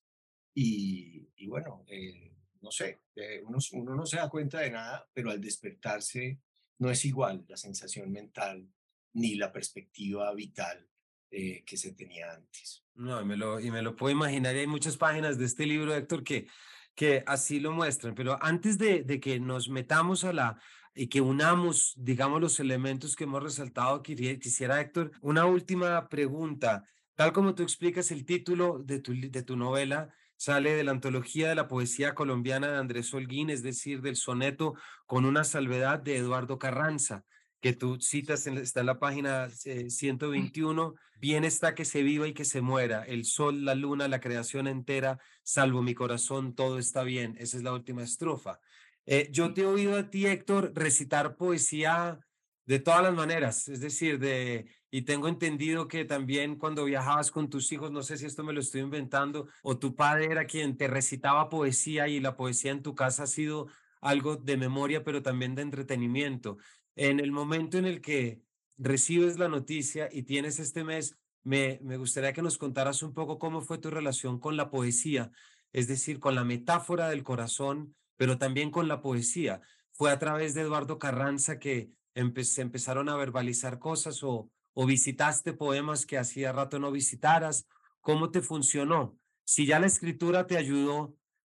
Y, 0.53 1.27
y 1.37 1.47
bueno, 1.47 1.87
eh, 1.89 2.37
no 2.61 2.71
sé, 2.71 3.01
uno, 3.45 3.59
uno 3.73 3.95
no 3.95 4.05
se 4.05 4.19
da 4.19 4.29
cuenta 4.29 4.61
de 4.61 4.71
nada, 4.71 5.09
pero 5.15 5.31
al 5.31 5.41
despertarse 5.41 6.41
no 6.79 6.91
es 6.91 7.05
igual 7.05 7.45
la 7.49 7.57
sensación 7.57 8.11
mental 8.11 8.69
ni 9.13 9.37
la 9.37 9.53
perspectiva 9.53 10.33
vital 10.35 10.89
que 11.31 11.77
se 11.77 11.93
tenía 11.93 12.33
antes. 12.33 12.85
No, 12.95 13.21
y 13.21 13.25
me, 13.25 13.37
lo, 13.37 13.59
y 13.59 13.71
me 13.71 13.83
lo 13.83 13.97
puedo 13.97 14.13
imaginar. 14.13 14.55
hay 14.55 14.67
muchas 14.69 14.97
páginas 14.97 15.37
de 15.37 15.47
este 15.47 15.67
libro, 15.67 15.95
Héctor, 15.95 16.23
que, 16.23 16.47
que 16.95 17.25
así 17.27 17.59
lo 17.59 17.73
muestran. 17.73 18.15
Pero 18.15 18.39
antes 18.41 18.79
de, 18.79 19.03
de 19.03 19.19
que 19.19 19.41
nos 19.41 19.69
metamos 19.69 20.23
a 20.23 20.33
la, 20.33 20.61
y 20.95 21.09
que 21.09 21.21
unamos, 21.21 21.95
digamos, 21.97 22.41
los 22.41 22.61
elementos 22.61 23.17
que 23.17 23.25
hemos 23.25 23.43
resaltado, 23.43 24.03
quisiera, 24.03 24.81
Héctor, 24.81 25.11
una 25.23 25.45
última 25.45 26.09
pregunta. 26.09 26.85
Tal 27.17 27.33
como 27.33 27.55
tú 27.55 27.63
explicas, 27.63 28.11
el 28.11 28.25
título 28.25 28.79
de 28.79 29.01
tu, 29.01 29.13
de 29.13 29.43
tu 29.43 29.57
novela 29.57 30.15
sale 30.45 30.75
de 30.75 30.85
la 30.85 30.91
antología 30.91 31.49
de 31.49 31.55
la 31.55 31.69
poesía 31.69 32.15
colombiana 32.15 32.71
de 32.71 32.77
Andrés 32.77 33.15
Holguín, 33.15 33.49
es 33.49 33.63
decir, 33.63 34.03
del 34.03 34.17
soneto 34.17 34.75
con 35.07 35.25
una 35.25 35.43
salvedad 35.43 36.01
de 36.01 36.19
Eduardo 36.19 36.59
Carranza 36.59 37.25
que 37.63 37.73
tú 37.73 37.99
citas, 37.99 38.47
en, 38.47 38.59
está 38.59 38.81
en 38.81 38.87
la 38.87 38.99
página 38.99 39.49
121, 39.49 40.91
mm. 40.91 40.95
bien 41.19 41.45
está 41.45 41.75
que 41.75 41.87
se 41.87 42.03
viva 42.03 42.29
y 42.29 42.35
que 42.35 42.45
se 42.45 42.61
muera, 42.61 43.05
el 43.05 43.25
sol, 43.25 43.65
la 43.65 43.75
luna, 43.75 44.07
la 44.07 44.21
creación 44.21 44.67
entera, 44.67 45.19
salvo 45.43 45.81
mi 45.81 45.95
corazón, 45.95 46.55
todo 46.55 46.79
está 46.79 47.05
bien. 47.05 47.37
Esa 47.39 47.57
es 47.57 47.63
la 47.63 47.73
última 47.73 48.03
estrofa. 48.03 48.61
Eh, 49.07 49.29
yo 49.33 49.55
te 49.55 49.63
he 49.63 49.65
oído 49.65 49.97
a 49.97 50.11
ti, 50.11 50.27
Héctor, 50.27 50.73
recitar 50.75 51.39
poesía 51.39 52.19
de 52.67 52.81
todas 52.81 53.03
las 53.03 53.15
maneras, 53.15 53.67
es 53.69 53.81
decir, 53.81 54.19
de, 54.19 54.67
y 54.95 55.03
tengo 55.03 55.27
entendido 55.27 55.89
que 55.89 56.05
también 56.05 56.55
cuando 56.55 56.85
viajabas 56.85 57.33
con 57.33 57.51
tus 57.51 57.73
hijos, 57.73 57.91
no 57.91 58.05
sé 58.05 58.17
si 58.17 58.27
esto 58.27 58.45
me 58.45 58.53
lo 58.53 58.61
estoy 58.61 58.83
inventando, 58.83 59.49
o 59.65 59.77
tu 59.77 59.97
padre 59.97 60.27
era 60.27 60.47
quien 60.47 60.77
te 60.77 60.87
recitaba 60.87 61.49
poesía 61.49 62.07
y 62.07 62.21
la 62.21 62.37
poesía 62.37 62.71
en 62.71 62.81
tu 62.81 62.95
casa 62.95 63.25
ha 63.25 63.27
sido 63.27 63.67
algo 64.01 64.37
de 64.37 64.57
memoria, 64.57 65.03
pero 65.03 65.21
también 65.21 65.57
de 65.57 65.63
entretenimiento 65.63 66.59
en 66.95 67.19
el 67.19 67.33
momento 67.33 67.77
en 67.77 67.87
el 67.87 68.01
que 68.01 68.41
recibes 68.79 69.37
la 69.37 69.49
noticia 69.49 70.09
y 70.13 70.23
tienes 70.23 70.61
este 70.61 70.85
mes, 70.85 71.19
me, 71.43 71.81
me 71.83 71.97
gustaría 71.97 72.33
que 72.33 72.43
nos 72.43 72.57
contaras 72.57 73.03
un 73.03 73.15
poco 73.15 73.41
cómo 73.41 73.63
fue 73.63 73.79
tu 73.79 73.91
relación 73.91 74.39
con 74.39 74.57
la 74.57 74.71
poesía, 74.71 75.33
es 75.73 75.89
decir, 75.89 76.21
con 76.21 76.37
la 76.37 76.45
metáfora 76.45 77.09
del 77.09 77.25
corazón, 77.25 77.97
pero 78.17 78.39
también 78.39 78.71
con 78.71 78.87
la 78.87 79.03
poesía. 79.03 79.61
¿Fue 79.91 80.13
a 80.13 80.21
través 80.21 80.55
de 80.55 80.61
Eduardo 80.61 81.01
Carranza 81.01 81.59
que 81.59 81.91
se 82.45 82.63
empezaron 82.63 83.09
a 83.09 83.17
verbalizar 83.17 83.81
cosas 83.81 84.23
o, 84.23 84.51
o 84.75 84.87
visitaste 84.87 85.53
poemas 85.53 86.05
que 86.05 86.19
hacía 86.19 86.53
rato 86.53 86.79
no 86.79 86.93
visitaras? 86.93 87.67
¿Cómo 88.01 88.31
te 88.31 88.43
funcionó? 88.43 89.19
Si 89.45 89.67
ya 89.67 89.79
la 89.79 89.87
escritura 89.87 90.47
te 90.47 90.57
ayudó, 90.57 91.17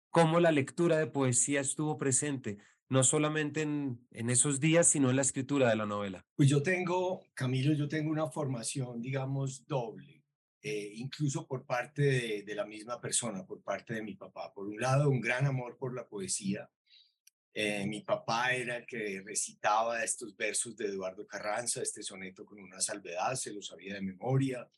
¿cómo 0.09 0.39
la 0.39 0.51
lectura 0.51 0.97
de 0.97 1.07
poesía 1.07 1.59
estuvo 1.61 1.97
presente? 1.97 2.57
no 2.89 3.03
solamente 3.03 3.61
en, 3.61 3.99
en, 4.11 4.29
esos 4.29 4.59
días, 4.59 4.87
sino 4.87 5.09
en 5.09 5.17
la 5.17 5.21
escritura 5.21 5.69
de 5.69 5.75
la 5.75 5.85
novela? 5.85 6.25
Pues 6.35 6.49
yo 6.49 6.63
tengo, 6.63 7.21
Camilo, 7.33 7.73
yo 7.73 7.87
tengo 7.87 8.11
una 8.11 8.27
formación, 8.29 9.01
digamos, 9.01 9.65
doble, 9.67 10.23
eh, 10.61 10.91
incluso 10.95 11.45
por 11.45 11.65
parte 11.65 12.01
de, 12.01 12.43
de, 12.43 12.55
la 12.55 12.65
misma 12.65 12.99
persona, 12.99 13.45
por 13.45 13.61
parte 13.61 13.93
de 13.93 14.03
mi 14.03 14.15
papá. 14.15 14.53
Por 14.53 14.67
un 14.67 14.79
lado, 14.79 15.09
un 15.09 15.19
gran 15.19 15.45
amor 15.45 15.77
por 15.77 15.93
la 15.93 16.07
poesía. 16.07 16.69
Eh, 17.53 17.85
mi 17.87 18.01
papá 18.01 18.53
era 18.53 18.77
el 18.77 18.85
que 18.85 19.21
recitaba 19.25 20.03
estos 20.03 20.35
versos 20.37 20.77
de 20.77 20.85
Eduardo 20.85 21.25
Carranza, 21.25 21.81
este 21.81 22.03
soneto 22.03 22.45
con 22.45 22.59
una 22.59 22.79
salvedad, 22.79 23.35
se 23.35 23.51
lo 23.51 23.61
sabía 23.61 23.95
de 23.95 24.01
memoria. 24.01 24.69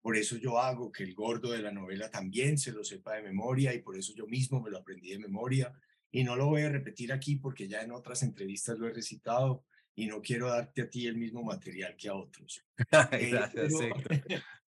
Por 0.00 0.16
eso 0.16 0.36
yo 0.36 0.58
hago 0.58 0.90
que 0.90 1.04
el 1.04 1.14
gordo 1.14 1.52
de 1.52 1.62
la 1.62 1.70
novela 1.70 2.10
también 2.10 2.58
se 2.58 2.72
lo 2.72 2.82
sepa 2.82 3.14
de 3.14 3.22
memoria 3.22 3.74
y 3.74 3.82
por 3.82 3.96
eso 3.96 4.12
yo 4.14 4.26
mismo 4.26 4.60
me 4.60 4.70
lo 4.70 4.78
aprendí 4.78 5.10
de 5.10 5.18
memoria 5.18 5.72
y 6.10 6.24
no 6.24 6.36
lo 6.36 6.46
voy 6.46 6.62
a 6.62 6.70
repetir 6.70 7.12
aquí 7.12 7.36
porque 7.36 7.68
ya 7.68 7.82
en 7.82 7.92
otras 7.92 8.22
entrevistas 8.22 8.78
lo 8.78 8.88
he 8.88 8.92
recitado 8.92 9.64
y 9.94 10.06
no 10.06 10.22
quiero 10.22 10.48
darte 10.48 10.82
a 10.82 10.90
ti 10.90 11.06
el 11.06 11.16
mismo 11.16 11.42
material 11.42 11.96
que 11.96 12.08
a 12.08 12.14
otros. 12.14 12.64
Eh, 13.12 13.30
Gracias, 13.30 13.74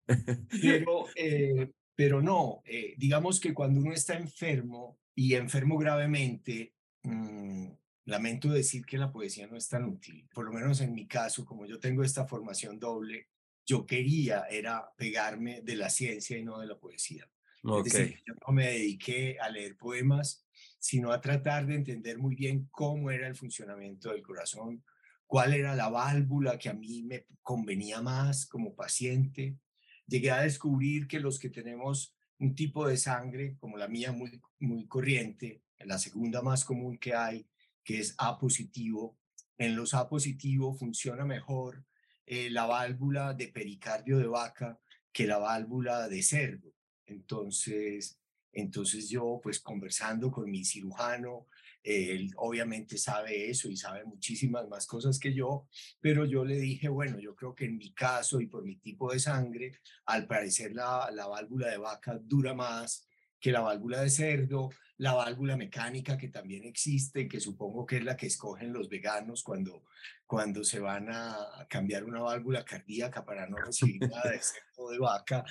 pero, 0.62 1.06
eh, 1.16 1.72
pero, 1.96 2.22
no, 2.22 2.62
eh, 2.64 2.94
digamos 2.96 3.40
que 3.40 3.52
cuando 3.52 3.80
uno 3.80 3.92
está 3.92 4.14
enfermo 4.14 5.00
y 5.16 5.34
enfermo 5.34 5.78
gravemente, 5.78 6.75
mm, 7.06 7.76
lamento 8.06 8.48
decir 8.48 8.84
que 8.84 8.98
la 8.98 9.12
poesía 9.12 9.46
no 9.46 9.56
es 9.56 9.68
tan 9.68 9.84
útil. 9.84 10.28
Por 10.32 10.46
lo 10.46 10.52
menos 10.52 10.80
en 10.80 10.94
mi 10.94 11.06
caso, 11.06 11.44
como 11.44 11.66
yo 11.66 11.78
tengo 11.78 12.02
esta 12.02 12.26
formación 12.26 12.78
doble, 12.78 13.28
yo 13.64 13.84
quería 13.84 14.44
era 14.48 14.92
pegarme 14.96 15.60
de 15.62 15.76
la 15.76 15.90
ciencia 15.90 16.38
y 16.38 16.44
no 16.44 16.58
de 16.58 16.66
la 16.66 16.78
poesía. 16.78 17.28
Okay. 17.62 18.14
yo 18.24 18.34
no 18.46 18.52
me 18.52 18.66
dediqué 18.66 19.38
a 19.40 19.48
leer 19.48 19.76
poemas, 19.76 20.46
sino 20.78 21.10
a 21.10 21.20
tratar 21.20 21.66
de 21.66 21.74
entender 21.74 22.16
muy 22.16 22.36
bien 22.36 22.68
cómo 22.70 23.10
era 23.10 23.26
el 23.26 23.34
funcionamiento 23.34 24.12
del 24.12 24.22
corazón, 24.22 24.84
cuál 25.26 25.52
era 25.52 25.74
la 25.74 25.88
válvula 25.88 26.58
que 26.58 26.68
a 26.68 26.74
mí 26.74 27.02
me 27.02 27.26
convenía 27.42 28.00
más 28.00 28.46
como 28.46 28.76
paciente. 28.76 29.58
Llegué 30.06 30.30
a 30.30 30.42
descubrir 30.42 31.08
que 31.08 31.18
los 31.18 31.40
que 31.40 31.50
tenemos 31.50 32.16
un 32.38 32.54
tipo 32.54 32.86
de 32.86 32.96
sangre, 32.96 33.56
como 33.58 33.76
la 33.76 33.88
mía 33.88 34.12
muy, 34.12 34.40
muy 34.60 34.86
corriente, 34.86 35.62
la 35.80 35.98
segunda 35.98 36.42
más 36.42 36.64
común 36.64 36.98
que 36.98 37.14
hay, 37.14 37.46
que 37.84 38.00
es 38.00 38.14
A 38.18 38.38
positivo, 38.38 39.18
en 39.58 39.76
los 39.76 39.94
A 39.94 40.08
positivo 40.08 40.74
funciona 40.74 41.24
mejor 41.24 41.84
eh, 42.26 42.50
la 42.50 42.66
válvula 42.66 43.34
de 43.34 43.48
pericardio 43.48 44.18
de 44.18 44.26
vaca 44.26 44.80
que 45.12 45.26
la 45.26 45.38
válvula 45.38 46.08
de 46.08 46.22
cerdo. 46.22 46.74
Entonces, 47.06 48.18
entonces 48.52 49.08
yo, 49.08 49.40
pues 49.42 49.60
conversando 49.60 50.30
con 50.30 50.50
mi 50.50 50.64
cirujano, 50.64 51.46
él 51.82 52.32
obviamente 52.36 52.98
sabe 52.98 53.48
eso 53.48 53.68
y 53.68 53.76
sabe 53.76 54.04
muchísimas 54.04 54.68
más 54.68 54.86
cosas 54.86 55.20
que 55.20 55.32
yo, 55.32 55.68
pero 56.00 56.24
yo 56.24 56.44
le 56.44 56.58
dije, 56.58 56.88
bueno, 56.88 57.20
yo 57.20 57.36
creo 57.36 57.54
que 57.54 57.66
en 57.66 57.76
mi 57.76 57.92
caso 57.92 58.40
y 58.40 58.48
por 58.48 58.64
mi 58.64 58.76
tipo 58.76 59.12
de 59.12 59.20
sangre, 59.20 59.78
al 60.06 60.26
parecer 60.26 60.72
la, 60.72 61.08
la 61.12 61.28
válvula 61.28 61.68
de 61.68 61.78
vaca 61.78 62.18
dura 62.20 62.54
más 62.54 63.06
que 63.46 63.52
la 63.52 63.60
válvula 63.60 64.00
de 64.00 64.10
cerdo, 64.10 64.70
la 64.96 65.14
válvula 65.14 65.56
mecánica 65.56 66.18
que 66.18 66.30
también 66.30 66.64
existe, 66.64 67.28
que 67.28 67.38
supongo 67.38 67.86
que 67.86 67.98
es 67.98 68.04
la 68.04 68.16
que 68.16 68.26
escogen 68.26 68.72
los 68.72 68.88
veganos 68.88 69.44
cuando, 69.44 69.84
cuando 70.26 70.64
se 70.64 70.80
van 70.80 71.06
a 71.10 71.64
cambiar 71.68 72.02
una 72.02 72.22
válvula 72.22 72.64
cardíaca 72.64 73.24
para 73.24 73.46
no 73.46 73.56
recibir 73.58 74.00
nada 74.00 74.32
de 74.32 74.40
cerdo 74.40 74.90
de 74.90 74.98
vaca, 74.98 75.44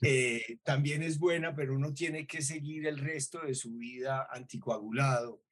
eh, 0.00 0.60
también 0.62 1.02
es 1.02 1.18
buena, 1.18 1.54
pero 1.54 1.74
uno 1.74 1.92
tiene 1.92 2.26
que 2.26 2.40
seguir 2.40 2.86
el 2.86 2.96
resto 2.96 3.42
de 3.42 3.54
su 3.54 3.76
vida 3.76 4.28
anticoagulado. 4.30 5.42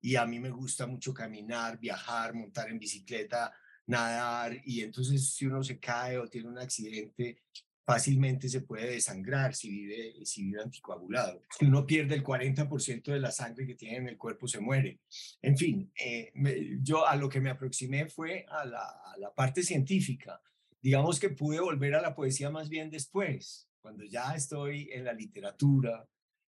Y 0.00 0.16
a 0.16 0.24
mí 0.24 0.40
me 0.40 0.48
gusta 0.48 0.86
mucho 0.86 1.12
caminar, 1.12 1.78
viajar, 1.78 2.32
montar 2.32 2.70
en 2.70 2.78
bicicleta, 2.78 3.52
nadar, 3.88 4.58
y 4.64 4.80
entonces 4.80 5.34
si 5.34 5.44
uno 5.44 5.62
se 5.62 5.78
cae 5.78 6.16
o 6.16 6.28
tiene 6.28 6.48
un 6.48 6.58
accidente, 6.58 7.42
fácilmente 7.84 8.48
se 8.48 8.60
puede 8.60 8.92
desangrar 8.92 9.54
si 9.54 9.70
vive, 9.70 10.24
si 10.24 10.44
vive 10.44 10.62
anticoagulado. 10.62 11.42
Si 11.58 11.64
uno 11.64 11.84
pierde 11.86 12.14
el 12.14 12.22
40% 12.22 13.12
de 13.12 13.20
la 13.20 13.30
sangre 13.30 13.66
que 13.66 13.74
tiene 13.74 13.96
en 13.96 14.08
el 14.08 14.18
cuerpo, 14.18 14.46
se 14.46 14.60
muere. 14.60 15.00
En 15.40 15.56
fin, 15.56 15.92
eh, 15.94 16.32
yo 16.80 17.06
a 17.06 17.16
lo 17.16 17.28
que 17.28 17.40
me 17.40 17.50
aproximé 17.50 18.08
fue 18.08 18.46
a 18.48 18.64
la, 18.64 18.84
a 18.84 19.16
la 19.18 19.34
parte 19.34 19.62
científica. 19.62 20.40
Digamos 20.80 21.18
que 21.18 21.30
pude 21.30 21.60
volver 21.60 21.94
a 21.94 22.02
la 22.02 22.14
poesía 22.14 22.50
más 22.50 22.68
bien 22.68 22.90
después, 22.90 23.68
cuando 23.80 24.04
ya 24.04 24.34
estoy 24.34 24.90
en 24.92 25.04
la 25.04 25.12
literatura, 25.12 26.08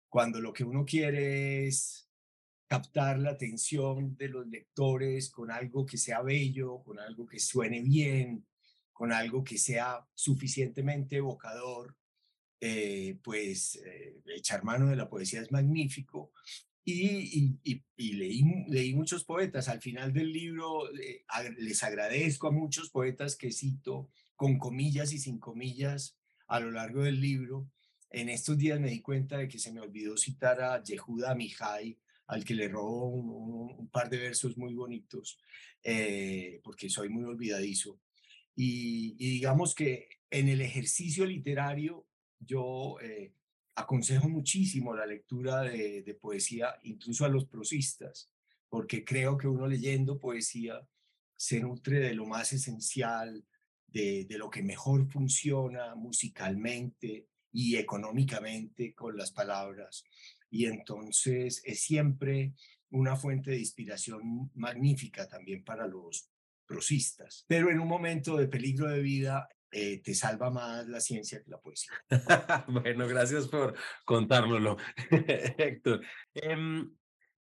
cuando 0.08 0.40
lo 0.40 0.52
que 0.52 0.64
uno 0.64 0.84
quiere 0.84 1.66
es 1.66 2.08
captar 2.66 3.18
la 3.18 3.30
atención 3.30 4.16
de 4.16 4.28
los 4.28 4.46
lectores 4.46 5.30
con 5.30 5.50
algo 5.50 5.84
que 5.84 5.96
sea 5.96 6.22
bello, 6.22 6.82
con 6.84 7.00
algo 7.00 7.26
que 7.26 7.40
suene 7.40 7.80
bien, 7.80 8.46
con 9.00 9.14
algo 9.14 9.42
que 9.42 9.56
sea 9.56 10.06
suficientemente 10.14 11.16
evocador, 11.16 11.96
eh, 12.60 13.16
pues 13.24 13.76
eh, 13.76 14.20
echar 14.36 14.62
mano 14.62 14.88
de 14.88 14.96
la 14.96 15.08
poesía 15.08 15.40
es 15.40 15.50
magnífico. 15.50 16.32
Y, 16.84 17.56
leí, 17.96 18.44
leí, 18.68 18.94
muchos 18.94 19.24
poetas. 19.24 19.70
Al 19.70 19.80
final 19.80 20.12
del 20.12 20.30
libro 20.30 20.94
eh, 20.94 21.24
les 21.56 21.82
agradezco 21.82 22.48
a 22.48 22.52
muchos 22.52 22.90
poetas 22.90 23.36
que 23.36 23.52
cito 23.52 24.10
con 24.36 24.58
comillas 24.58 25.14
y 25.14 25.18
sin 25.18 25.38
comillas 25.38 26.18
a 26.46 26.60
lo 26.60 26.70
largo 26.70 27.02
del 27.02 27.22
libro. 27.22 27.70
En 28.10 28.28
estos 28.28 28.58
días 28.58 28.80
me 28.80 28.90
di 28.90 29.00
cuenta 29.00 29.38
de 29.38 29.48
que 29.48 29.58
se 29.58 29.72
me 29.72 29.80
olvidó 29.80 30.18
citar 30.18 30.60
a 30.60 30.82
Yehuda 30.82 31.34
Mihai, 31.34 31.98
al 32.26 32.44
que 32.44 32.52
le 32.52 32.68
robó 32.68 33.06
un, 33.06 33.88
par 33.88 34.10
de 34.10 34.18
versos 34.18 34.58
muy 34.58 34.74
bonitos, 34.74 35.40
porque 36.62 36.90
soy 36.90 37.08
muy 37.08 37.24
olvidadizo. 37.24 37.98
Y, 38.54 39.14
digamos 39.16 39.74
que 39.74 40.08
en 40.30 40.48
el 40.48 40.60
ejercicio 40.60 41.24
literario 41.24 42.06
yo 42.38 42.96
eh, 43.00 43.34
aconsejo 43.74 44.28
muchísimo 44.28 44.94
la 44.94 45.06
lectura 45.06 45.62
de, 45.62 46.18
poesía, 46.20 46.78
incluso 46.82 47.24
a 47.24 47.28
los 47.28 47.46
prosistas, 47.46 48.30
porque 48.68 49.04
creo 49.04 49.36
que 49.36 49.48
uno 49.48 49.66
leyendo 49.66 50.18
poesía 50.18 50.86
se 51.36 51.60
nutre 51.60 52.00
de 52.00 52.14
lo 52.14 52.26
más 52.26 52.52
esencial 52.52 53.44
de, 53.86 54.24
de 54.26 54.38
lo 54.38 54.50
que 54.50 54.62
mejor 54.62 55.10
funciona 55.10 55.94
musicalmente 55.94 57.28
y 57.52 57.76
económicamente 57.76 58.94
con 58.94 59.16
las 59.16 59.32
palabras. 59.32 60.04
Y 60.50 60.66
entonces 60.66 61.62
es 61.64 61.80
siempre 61.80 62.54
una 62.90 63.16
fuente 63.16 63.52
de 63.52 63.58
inspiración 63.58 64.50
magnífica 64.54 65.28
también 65.28 65.64
para 65.64 65.86
los 65.86 66.29
prosistas. 66.70 67.44
Pero 67.48 67.68
en 67.68 67.80
un 67.80 67.88
momento 67.88 68.36
de 68.36 68.46
peligro 68.46 68.88
de 68.88 69.00
vida, 69.00 69.48
eh, 69.72 70.00
te 70.04 70.14
salva 70.14 70.50
más 70.50 70.86
la 70.86 71.00
ciencia 71.00 71.42
que 71.42 71.50
la 71.50 71.58
poesía. 71.58 71.92
bueno, 72.68 73.08
gracias 73.08 73.48
por 73.48 73.74
contárnoslo, 74.04 74.76
Héctor. 75.10 76.00
Em, 76.32 76.92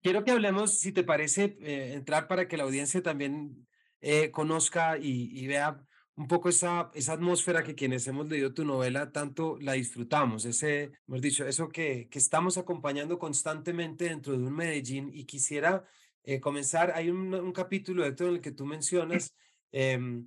quiero 0.02 0.24
que 0.24 0.32
hablemos, 0.32 0.80
si 0.80 0.90
te 0.90 1.04
parece, 1.04 1.56
eh, 1.60 1.92
entrar 1.94 2.26
para 2.26 2.48
que 2.48 2.56
la 2.56 2.64
audiencia 2.64 3.00
también 3.04 3.68
eh, 4.00 4.32
conozca 4.32 4.98
y, 4.98 5.30
y, 5.40 5.46
vea 5.46 5.80
un 6.16 6.26
poco 6.26 6.48
esa, 6.48 6.90
esa 6.92 7.12
atmósfera 7.12 7.62
que 7.62 7.76
quienes 7.76 8.08
hemos 8.08 8.28
leído 8.28 8.52
tu 8.52 8.64
novela 8.64 9.12
tanto 9.12 9.58
la 9.60 9.74
disfrutamos, 9.74 10.44
ese, 10.44 10.90
hemos 11.06 11.20
dicho, 11.20 11.46
eso 11.46 11.68
que, 11.68 12.08
que 12.10 12.18
estamos 12.18 12.58
acompañando 12.58 13.16
constantemente 13.16 14.06
dentro 14.06 14.36
de 14.36 14.44
un 14.44 14.54
Medellín 14.54 15.08
y 15.14 15.24
quisiera 15.24 15.84
comenzar, 16.40 16.92
hay 16.94 17.10
un, 17.10 17.34
un, 17.34 17.52
capítulo, 17.52 18.04
Héctor, 18.04 18.28
en 18.28 18.34
el 18.34 18.40
que 18.40 18.52
tú 18.52 18.64
mencionas 18.66 19.34
eh, 19.72 20.26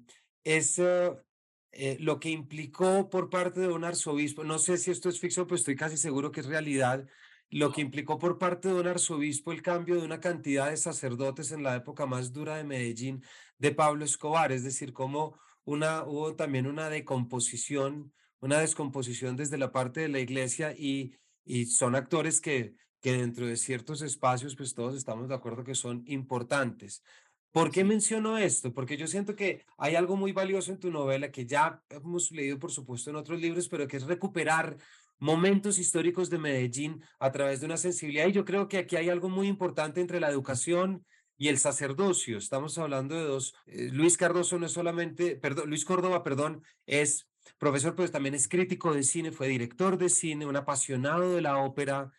eh, 1.76 1.98
lo 2.00 2.20
que 2.20 2.30
implicó 2.30 3.10
por 3.10 3.30
parte 3.30 3.62
de 3.62 3.68
un 3.68 3.84
arzobispo, 3.84 4.44
no 4.44 4.60
sé 4.60 4.78
si 4.78 4.92
esto 4.92 5.10
es 5.10 5.20
ficción, 5.20 5.48
pero 5.48 5.56
estoy 5.56 5.76
casi 5.76 5.98
seguro 5.98 6.32
que 6.32 6.42
es 6.42 6.46
realidad, 6.46 7.08
lo 7.50 7.72
que 7.72 7.82
implicó 7.82 8.20
por 8.20 8.38
parte 8.38 8.68
de 8.68 8.76
un 8.76 8.88
arzobispo 8.88 9.52
el 9.52 9.64
cambio 9.64 9.96
de 9.96 10.06
una 10.06 10.20
cantidad 10.20 10.70
de 10.70 10.78
sacerdotes 10.78 11.52
en 11.52 11.64
la 11.64 11.76
época 11.76 12.06
más 12.06 12.32
dura 12.32 12.58
de 12.58 12.64
Medellín 12.64 13.24
de 13.58 13.72
Pablo 13.72 14.06
Escobar, 14.06 14.52
es 14.52 14.64
decir, 14.64 14.94
como 14.94 15.40
una, 15.64 16.04
hubo 16.04 16.36
también 16.36 16.68
una 16.68 16.90
decomposición, 16.90 18.14
una 18.40 18.60
descomposición 18.60 19.36
desde 19.36 19.58
la 19.58 19.72
parte 19.72 20.02
de 20.02 20.10
la 20.10 20.20
iglesia 20.20 20.74
y, 20.78 21.16
y 21.44 21.66
son 21.66 21.96
actores 21.96 22.40
que, 22.40 22.76
que 23.04 23.12
dentro 23.12 23.46
de 23.46 23.58
ciertos 23.58 24.02
espacios, 24.02 24.56
pues 24.56 24.74
todos 24.74 24.96
estamos 24.96 25.28
de 25.28 25.36
acuerdo 25.36 25.66
que 25.66 25.76
son 25.76 26.04
importantes. 26.08 27.04
¿Por 27.52 27.70
qué 27.70 27.84
menciono 27.84 28.38
esto? 28.38 28.74
Porque 28.74 28.96
yo 28.96 29.08
siento 29.08 29.36
que 29.36 29.66
hay 29.78 29.96
algo 29.96 30.16
muy 30.16 30.32
valioso 30.32 30.72
en 30.72 30.80
tu 30.80 30.90
novela 30.90 31.30
que 31.30 31.46
ya 31.46 31.84
hemos 31.90 32.32
leído, 32.32 32.58
por 32.58 32.72
supuesto, 32.72 33.10
en 33.10 33.18
otros 33.18 33.42
libros, 33.42 33.68
pero 33.68 33.88
que 33.88 33.98
es 33.98 34.04
recuperar 34.04 34.78
momentos 35.20 35.80
históricos 35.80 36.30
de 36.30 36.40
Medellín 36.40 37.04
a 37.20 37.30
través 37.34 37.60
de 37.60 37.66
una 37.66 37.76
sensibilidad. 37.76 38.26
Y 38.28 38.32
yo 38.32 38.46
creo 38.46 38.70
que 38.70 38.78
aquí 38.78 38.96
hay 38.96 39.10
algo 39.10 39.28
muy 39.28 39.48
importante 39.48 40.00
entre 40.00 40.22
la 40.22 40.30
educación 40.30 41.06
y 41.38 41.50
el 41.50 41.58
sacerdocio. 41.58 42.38
Estamos 42.38 42.78
hablando 42.78 43.16
de 43.16 43.24
dos. 43.24 43.54
Eh, 43.66 43.90
Luis 43.92 44.16
Cardoso 44.16 44.58
no 44.58 44.66
es 44.66 44.72
solamente, 44.72 45.36
perdón, 45.36 45.70
Luis 45.70 45.84
Córdoba, 45.84 46.24
perdón, 46.24 46.64
es 46.86 47.28
profesor, 47.58 47.96
pero 47.96 48.10
también 48.10 48.34
es 48.34 48.48
crítico 48.48 48.94
de 48.94 49.04
cine, 49.04 49.34
fue 49.34 49.50
director 49.50 49.98
de 49.98 50.08
cine, 50.08 50.46
un 50.46 50.56
apasionado 50.56 51.36
de 51.36 51.42
la 51.42 51.58
ópera. 51.58 52.14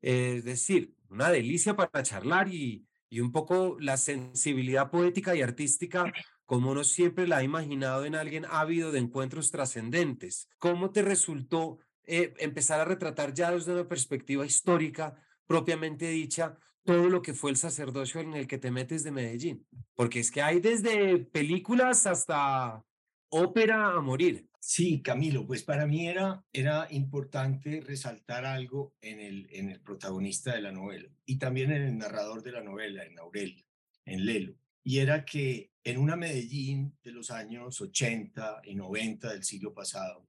Es 0.00 0.44
decir, 0.44 0.94
una 1.08 1.30
delicia 1.30 1.76
para 1.76 2.02
charlar 2.02 2.48
y, 2.48 2.86
y 3.08 3.20
un 3.20 3.32
poco 3.32 3.76
la 3.80 3.96
sensibilidad 3.96 4.90
poética 4.90 5.34
y 5.34 5.42
artística 5.42 6.12
como 6.50 6.72
uno 6.72 6.82
siempre 6.82 7.28
la 7.28 7.36
ha 7.36 7.42
imaginado 7.44 8.04
en 8.04 8.16
alguien 8.16 8.44
ávido 8.50 8.90
de 8.90 8.98
encuentros 8.98 9.52
trascendentes. 9.52 10.48
¿Cómo 10.58 10.90
te 10.90 11.00
resultó 11.00 11.78
eh, 12.04 12.34
empezar 12.38 12.80
a 12.80 12.84
retratar 12.84 13.32
ya 13.32 13.52
desde 13.52 13.72
una 13.72 13.86
perspectiva 13.86 14.44
histórica 14.44 15.14
propiamente 15.46 16.08
dicha 16.08 16.58
todo 16.82 17.08
lo 17.08 17.22
que 17.22 17.34
fue 17.34 17.52
el 17.52 17.56
sacerdocio 17.56 18.20
en 18.20 18.34
el 18.34 18.48
que 18.48 18.58
te 18.58 18.72
metes 18.72 19.04
de 19.04 19.12
Medellín? 19.12 19.64
Porque 19.94 20.18
es 20.18 20.32
que 20.32 20.42
hay 20.42 20.58
desde 20.58 21.18
películas 21.18 22.04
hasta 22.08 22.84
ópera 23.28 23.92
a 23.92 24.00
morir. 24.00 24.49
Sí, 24.62 25.00
Camilo, 25.00 25.46
pues 25.46 25.62
para 25.62 25.86
mí 25.86 26.06
era, 26.06 26.44
era 26.52 26.86
importante 26.90 27.80
resaltar 27.80 28.44
algo 28.44 28.94
en 29.00 29.18
el, 29.18 29.48
en 29.50 29.70
el 29.70 29.80
protagonista 29.80 30.54
de 30.54 30.60
la 30.60 30.70
novela 30.70 31.08
y 31.24 31.38
también 31.38 31.72
en 31.72 31.82
el 31.82 31.96
narrador 31.96 32.42
de 32.42 32.52
la 32.52 32.62
novela, 32.62 33.04
en 33.04 33.18
Aurelio, 33.18 33.64
en 34.04 34.26
Lelo. 34.26 34.54
Y 34.84 34.98
era 34.98 35.24
que 35.24 35.72
en 35.82 35.96
una 35.96 36.14
Medellín 36.14 36.94
de 37.02 37.12
los 37.12 37.30
años 37.30 37.80
80 37.80 38.60
y 38.64 38.74
90 38.74 39.32
del 39.32 39.44
siglo 39.44 39.72
pasado, 39.72 40.28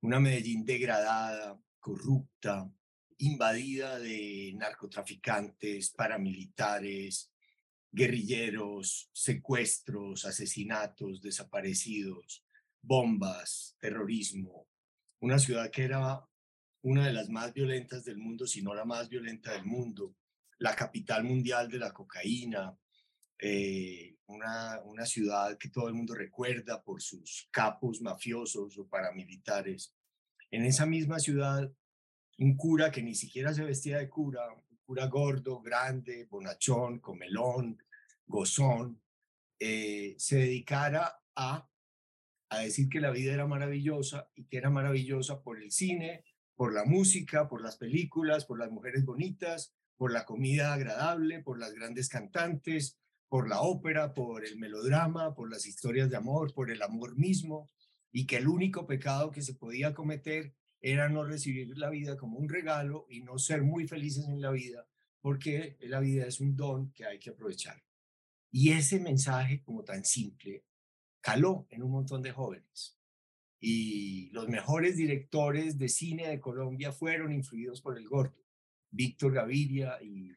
una 0.00 0.20
Medellín 0.20 0.64
degradada, 0.64 1.60
corrupta, 1.80 2.70
invadida 3.18 3.98
de 3.98 4.52
narcotraficantes, 4.56 5.90
paramilitares, 5.90 7.32
guerrilleros, 7.90 9.10
secuestros, 9.12 10.24
asesinatos, 10.24 11.20
desaparecidos, 11.20 12.45
bombas, 12.82 13.76
terrorismo, 13.80 14.68
una 15.20 15.38
ciudad 15.38 15.70
que 15.70 15.84
era 15.84 16.24
una 16.82 17.06
de 17.06 17.12
las 17.12 17.28
más 17.28 17.52
violentas 17.52 18.04
del 18.04 18.18
mundo, 18.18 18.46
si 18.46 18.62
no 18.62 18.74
la 18.74 18.84
más 18.84 19.08
violenta 19.08 19.52
del 19.52 19.64
mundo, 19.64 20.14
la 20.58 20.74
capital 20.74 21.24
mundial 21.24 21.68
de 21.68 21.78
la 21.78 21.92
cocaína, 21.92 22.76
eh, 23.38 24.16
una, 24.26 24.80
una 24.84 25.04
ciudad 25.04 25.58
que 25.58 25.68
todo 25.68 25.88
el 25.88 25.94
mundo 25.94 26.14
recuerda 26.14 26.82
por 26.82 27.02
sus 27.02 27.48
capos 27.50 28.00
mafiosos 28.00 28.78
o 28.78 28.88
paramilitares. 28.88 29.94
En 30.50 30.64
esa 30.64 30.86
misma 30.86 31.18
ciudad, 31.18 31.70
un 32.38 32.56
cura 32.56 32.90
que 32.90 33.02
ni 33.02 33.14
siquiera 33.14 33.52
se 33.52 33.64
vestía 33.64 33.98
de 33.98 34.08
cura, 34.08 34.40
un 34.52 34.78
cura 34.84 35.06
gordo, 35.06 35.60
grande, 35.60 36.24
bonachón, 36.30 37.00
comelón, 37.00 37.82
gozón, 38.26 39.02
eh, 39.58 40.14
se 40.18 40.36
dedicara 40.36 41.20
a 41.34 41.68
a 42.48 42.60
decir 42.60 42.88
que 42.88 43.00
la 43.00 43.10
vida 43.10 43.32
era 43.32 43.46
maravillosa 43.46 44.30
y 44.34 44.44
que 44.44 44.58
era 44.58 44.70
maravillosa 44.70 45.42
por 45.42 45.60
el 45.60 45.72
cine, 45.72 46.24
por 46.54 46.72
la 46.72 46.84
música, 46.84 47.48
por 47.48 47.62
las 47.62 47.76
películas, 47.76 48.44
por 48.44 48.58
las 48.58 48.70
mujeres 48.70 49.04
bonitas, 49.04 49.74
por 49.96 50.12
la 50.12 50.24
comida 50.24 50.72
agradable, 50.72 51.42
por 51.42 51.58
las 51.58 51.72
grandes 51.72 52.08
cantantes, 52.08 52.98
por 53.28 53.48
la 53.48 53.60
ópera, 53.60 54.14
por 54.14 54.44
el 54.46 54.56
melodrama, 54.56 55.34
por 55.34 55.50
las 55.50 55.66
historias 55.66 56.10
de 56.10 56.16
amor, 56.16 56.54
por 56.54 56.70
el 56.70 56.82
amor 56.82 57.16
mismo, 57.16 57.68
y 58.12 58.26
que 58.26 58.36
el 58.36 58.48
único 58.48 58.86
pecado 58.86 59.30
que 59.30 59.42
se 59.42 59.54
podía 59.54 59.94
cometer 59.94 60.54
era 60.80 61.08
no 61.08 61.24
recibir 61.24 61.76
la 61.76 61.90
vida 61.90 62.16
como 62.16 62.38
un 62.38 62.48
regalo 62.48 63.06
y 63.10 63.20
no 63.22 63.38
ser 63.38 63.62
muy 63.62 63.88
felices 63.88 64.26
en 64.28 64.40
la 64.40 64.50
vida, 64.50 64.86
porque 65.20 65.76
la 65.80 66.00
vida 66.00 66.26
es 66.26 66.40
un 66.40 66.54
don 66.54 66.92
que 66.92 67.04
hay 67.04 67.18
que 67.18 67.30
aprovechar. 67.30 67.82
Y 68.52 68.70
ese 68.70 69.00
mensaje 69.00 69.60
como 69.62 69.82
tan 69.82 70.04
simple 70.04 70.64
caló 71.26 71.66
en 71.70 71.82
un 71.82 71.90
montón 71.90 72.22
de 72.22 72.30
jóvenes. 72.30 72.96
Y 73.58 74.30
los 74.30 74.48
mejores 74.48 74.96
directores 74.96 75.76
de 75.76 75.88
cine 75.88 76.28
de 76.28 76.38
Colombia 76.38 76.92
fueron 76.92 77.32
influidos 77.32 77.80
por 77.80 77.98
el 77.98 78.06
gordo, 78.06 78.46
Víctor 78.92 79.32
Gaviria 79.32 79.98
y, 80.00 80.30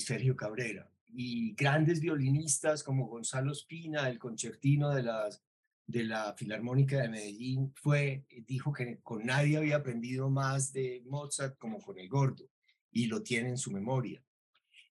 Sergio 0.00 0.36
Cabrera. 0.36 0.90
Y 1.06 1.54
grandes 1.54 2.00
violinistas 2.00 2.82
como 2.82 3.06
Gonzalo 3.06 3.52
Espina, 3.52 4.10
el 4.10 4.18
concertino 4.18 4.90
de, 4.90 5.04
las, 5.04 5.42
de 5.86 6.04
la 6.04 6.34
Filarmónica 6.34 7.00
de 7.00 7.08
Medellín, 7.08 7.72
fue, 7.74 8.26
dijo 8.46 8.74
que 8.74 8.98
con 9.02 9.24
nadie 9.24 9.56
había 9.56 9.76
aprendido 9.76 10.28
más 10.28 10.74
de 10.74 11.02
Mozart 11.06 11.56
como 11.56 11.80
con 11.80 11.98
el 11.98 12.10
gordo, 12.10 12.50
y 12.90 13.06
lo 13.06 13.22
tiene 13.22 13.48
en 13.50 13.58
su 13.58 13.70
memoria. 13.70 14.22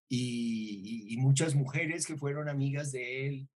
y 0.09 1.15
muchas 1.19 1.53
mujeres 1.53 2.07
que 2.07 2.17
fueron 2.17 2.49
amigas 2.49 2.91
de 2.91 3.27
él 3.27 3.49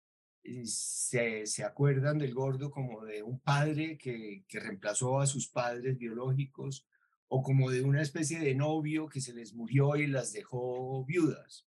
se, 0.64 1.46
se, 1.46 1.64
acuerdan 1.64 2.18
del 2.18 2.34
gordo 2.34 2.70
como 2.70 3.04
de 3.04 3.22
un 3.22 3.40
padre 3.40 3.98
que, 3.98 4.44
que 4.48 4.60
reemplazó 4.60 5.20
a 5.20 5.26
sus 5.26 5.48
padres 5.48 5.98
biológicos 5.98 6.86
o 7.28 7.42
como 7.42 7.70
de 7.70 7.82
una 7.82 8.02
especie 8.02 8.38
de 8.38 8.54
novio 8.54 9.08
que 9.08 9.20
se 9.20 9.34
les 9.34 9.54
murió 9.54 9.96
y 9.96 10.06
las 10.06 10.32
dejó 10.32 11.04
viudas. 11.04 11.66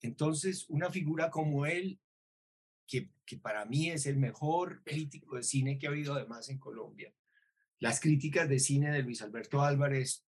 Entonces, 0.00 0.66
una 0.68 0.90
figura 0.90 1.30
como 1.30 1.66
él, 1.66 1.98
que, 2.86 3.10
que 3.24 3.36
para 3.36 3.64
mí 3.64 3.90
es 3.90 4.06
el 4.06 4.16
mejor 4.16 4.82
crítico 4.84 5.36
de 5.36 5.42
cine 5.42 5.78
que 5.78 5.86
ha 5.86 5.90
habido 5.90 6.14
además 6.14 6.48
en 6.50 6.58
Colombia, 6.58 7.12
las 7.78 8.00
críticas 8.00 8.48
de 8.48 8.58
cine 8.58 8.92
de 8.92 9.02
Luis 9.02 9.22
Alberto 9.22 9.62
Álvarez, 9.62 10.24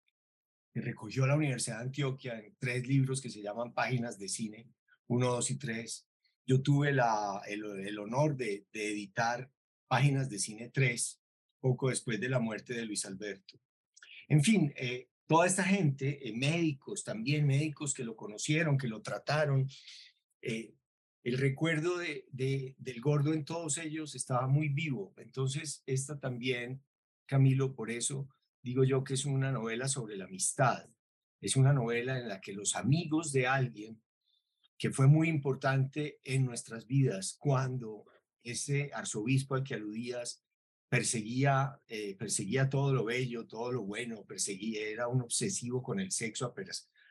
que 0.73 0.81
recogió 0.81 1.27
la 1.27 1.37
Universidad 1.37 1.79
de 1.79 1.85
Antioquia 1.85 2.41
en 2.41 2.57
tres 2.59 2.87
libros 2.87 3.21
que 3.21 3.31
se 3.31 3.43
llaman 3.43 3.73
Páginas 3.73 4.19
de 4.19 4.29
Cine, 4.29 4.71
uno, 5.07 5.29
dos 5.29 5.51
y 5.51 5.57
tres, 5.57 6.08
yo 6.49 6.63
tuve 6.63 6.93
la, 6.93 7.43
el, 7.47 7.99
honor 7.99 8.35
de, 8.35 8.67
editar 8.73 9.53
páginas 9.87 10.31
de 10.31 10.39
Cine 10.39 10.71
3 10.71 11.21
poco 11.61 11.91
después 11.91 12.19
de 12.19 12.31
la 12.31 12.41
muerte 12.41 12.73
de 12.73 12.87
Luis 12.87 13.05
Alberto. 13.05 13.61
En 14.29 14.43
fin, 14.43 14.73
eh, 14.77 15.11
toda 15.27 15.47
esta 15.47 15.63
gente, 15.63 16.27
eh, 16.27 16.33
médicos 16.33 17.05
también, 17.05 17.47
médicos 17.47 17.93
que 17.93 18.03
lo 18.03 18.17
conocieron, 18.17 18.79
que 18.79 18.89
lo 18.89 19.03
trataron, 19.03 19.69
eh, 20.41 20.75
el 21.23 21.37
recuerdo 21.37 21.99
de, 21.99 22.25
del 22.79 23.01
gordo 23.03 23.35
en 23.35 23.45
todos 23.45 23.77
ellos 23.77 24.15
estaba 24.15 24.47
muy 24.47 24.71
vivo. 24.71 25.13
Entonces, 25.19 25.83
esta 25.85 26.19
también, 26.19 26.83
Camilo, 27.27 27.75
por 27.75 27.91
eso 27.91 28.27
digo 28.63 28.85
yo 28.85 29.05
que 29.05 29.15
es 29.15 29.27
una 29.27 29.53
novela 29.53 29.87
sobre 29.87 30.17
la 30.17 30.25
amistad. 30.25 30.89
Es 31.43 31.57
una 31.57 31.75
novela 31.75 32.19
en 32.19 32.29
la 32.29 32.41
que 32.41 32.55
los 32.55 32.75
amigos 32.75 33.33
de 33.33 33.47
alguien 33.47 34.01
que 34.79 34.91
fue 34.91 35.07
muy 35.09 35.29
importante 35.29 36.21
en 36.25 36.45
nuestras 36.45 36.87
vidas 36.87 37.37
cuando 37.39 38.07
ese 38.43 38.91
arzobispo 38.95 39.57
al 39.57 39.65
que 39.65 39.75
aludías 39.75 40.43
perseguía, 40.89 41.79
eh, 41.89 42.15
perseguía 42.17 42.71
todo 42.71 42.95
lo 42.95 43.05
bello, 43.05 43.47
todo 43.47 43.73
lo 43.73 43.83
bueno, 43.83 44.25
perseguía, 44.25 44.87
era 44.87 45.09
un 45.09 45.21
obsesivo 45.21 45.83
con 45.83 46.01
el 46.01 46.13
sexo, 46.13 46.55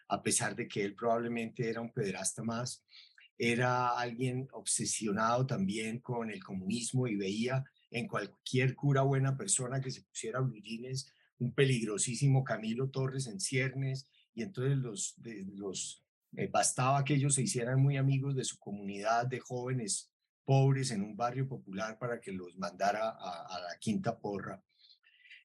a 0.08 0.24
pesar 0.24 0.56
de 0.56 0.68
que 0.68 0.84
él 0.84 0.96
probablemente 0.96 1.70
era 1.70 1.82
un 1.82 1.92
pederasta 1.92 2.42
más, 2.42 2.84
era 3.38 3.90
alguien 3.90 4.48
obsesionado 4.54 5.46
también 5.46 6.00
con 6.00 6.32
el 6.32 6.44
comunismo 6.44 7.08
y 7.08 7.16
veía 7.16 7.64
en 7.92 8.08
cualquier 8.08 8.74
cura 8.76 9.04
buena 9.04 9.38
persona 9.38 9.80
que 9.80 9.92
se 9.92 10.02
pusiera 10.02 10.40
blujines 10.40 11.14
un 11.40 11.54
peligrosísimo 11.54 12.44
Camilo 12.44 12.90
Torres 12.90 13.28
en 13.28 13.40
ciernes 13.40 14.08
y 14.34 14.42
entonces 14.42 14.78
los, 14.78 15.14
de, 15.18 15.46
los 15.56 16.04
bastaba 16.52 17.04
que 17.04 17.16
ellos 17.16 17.36
se 17.36 17.42
hicieran 17.42 17.82
muy 17.82 17.98
amigos 17.98 18.36
de 18.36 18.44
su 18.44 18.58
comunidad 18.60 19.26
de 19.26 19.40
jóvenes 19.40 20.12
pobres 20.48 20.92
en 20.92 21.02
un 21.02 21.18
barrio 21.18 21.46
popular 21.46 22.00
para 22.00 22.22
que 22.22 22.32
los 22.32 22.56
mandara 22.58 23.10
a, 23.10 23.60
la 23.60 23.78
quinta 23.80 24.18
porra. 24.18 24.64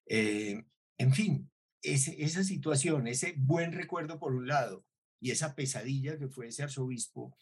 Eh, 0.06 0.64
en 0.96 1.12
fin, 1.12 1.50
esa 1.82 2.44
situación, 2.44 3.08
ese 3.08 3.34
buen 3.36 3.72
recuerdo 3.72 4.20
por 4.20 4.32
un 4.32 4.46
lado 4.46 4.84
y 5.20 5.32
esa 5.32 5.56
pesadilla 5.56 6.18
que 6.18 6.28
fue 6.28 6.46
ese 6.46 6.62
arzobispo, 6.62 7.36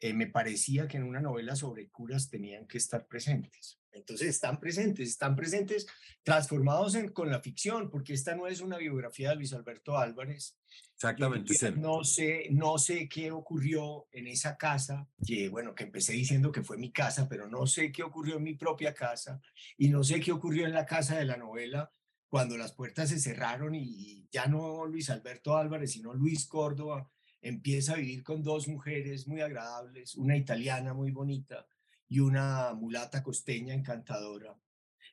eh, 0.00 0.12
me 0.12 0.26
parecía 0.26 0.86
que 0.86 0.98
en 0.98 1.04
una 1.04 1.20
novela 1.20 1.56
sobre 1.56 1.88
curas 1.88 2.28
tenían 2.28 2.66
que 2.66 2.76
estar 2.76 3.06
presentes. 3.06 3.77
Entonces 3.98 4.28
están 4.28 4.58
presentes, 4.58 5.08
están 5.08 5.36
presentes 5.36 5.86
transformados 6.22 6.94
en, 6.94 7.10
con 7.10 7.30
la 7.30 7.40
ficción, 7.40 7.90
porque 7.90 8.14
esta 8.14 8.34
no 8.34 8.46
es 8.46 8.60
una 8.60 8.78
biografía 8.78 9.30
de 9.30 9.36
Luis 9.36 9.52
Alberto 9.52 9.98
Álvarez. 9.98 10.58
Exactamente. 10.94 11.54
No 11.76 12.02
sé, 12.02 12.48
no 12.50 12.76
sé 12.78 13.08
qué 13.08 13.30
ocurrió 13.30 14.08
en 14.10 14.26
esa 14.26 14.56
casa, 14.56 15.08
que 15.24 15.48
bueno, 15.48 15.74
que 15.74 15.84
empecé 15.84 16.12
diciendo 16.12 16.50
que 16.50 16.62
fue 16.62 16.76
mi 16.76 16.90
casa, 16.90 17.28
pero 17.28 17.48
no 17.48 17.66
sé 17.66 17.92
qué 17.92 18.02
ocurrió 18.02 18.36
en 18.36 18.42
mi 18.42 18.54
propia 18.54 18.92
casa 18.94 19.40
y 19.76 19.88
no 19.90 20.02
sé 20.02 20.18
qué 20.20 20.32
ocurrió 20.32 20.66
en 20.66 20.72
la 20.72 20.86
casa 20.86 21.16
de 21.16 21.24
la 21.24 21.36
novela 21.36 21.92
cuando 22.28 22.58
las 22.58 22.72
puertas 22.72 23.10
se 23.10 23.20
cerraron 23.20 23.74
y 23.74 24.28
ya 24.30 24.46
no 24.46 24.86
Luis 24.86 25.08
Alberto 25.08 25.56
Álvarez, 25.56 25.92
sino 25.92 26.12
Luis 26.12 26.46
Córdoba 26.46 27.10
empieza 27.40 27.92
a 27.92 27.96
vivir 27.96 28.22
con 28.22 28.42
dos 28.42 28.68
mujeres 28.68 29.26
muy 29.26 29.40
agradables, 29.40 30.16
una 30.16 30.36
italiana 30.36 30.92
muy 30.92 31.10
bonita 31.10 31.66
y 32.08 32.20
una 32.20 32.72
mulata 32.74 33.22
costeña 33.22 33.74
encantadora, 33.74 34.58